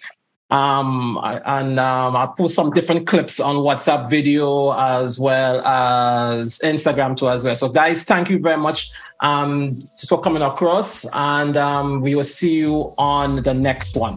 um 0.51 1.19
and 1.25 1.81
um 1.81 2.15
i'll 2.15 2.29
post 2.29 2.55
some 2.55 2.71
different 2.71 3.05
clips 3.05 3.41
on 3.41 3.57
whatsapp 3.57 4.09
video 4.09 4.71
as 4.75 5.19
well 5.19 5.61
as 5.67 6.61
instagram 6.61 7.17
too 7.17 7.29
as 7.29 7.45
well. 7.45 7.57
So 7.57 7.69
guys 7.69 8.05
thank 8.05 8.31
you 8.31 8.39
very 8.39 8.57
much 8.57 8.93
um 9.21 9.77
for 10.09 10.21
coming 10.21 10.43
across 10.43 11.05
and 11.15 11.57
um 11.57 12.01
we 12.01 12.15
will 12.15 12.23
see 12.23 12.59
you 12.59 12.95
on 12.97 13.37
the 13.37 13.55
next 13.55 13.97
one 13.97 14.17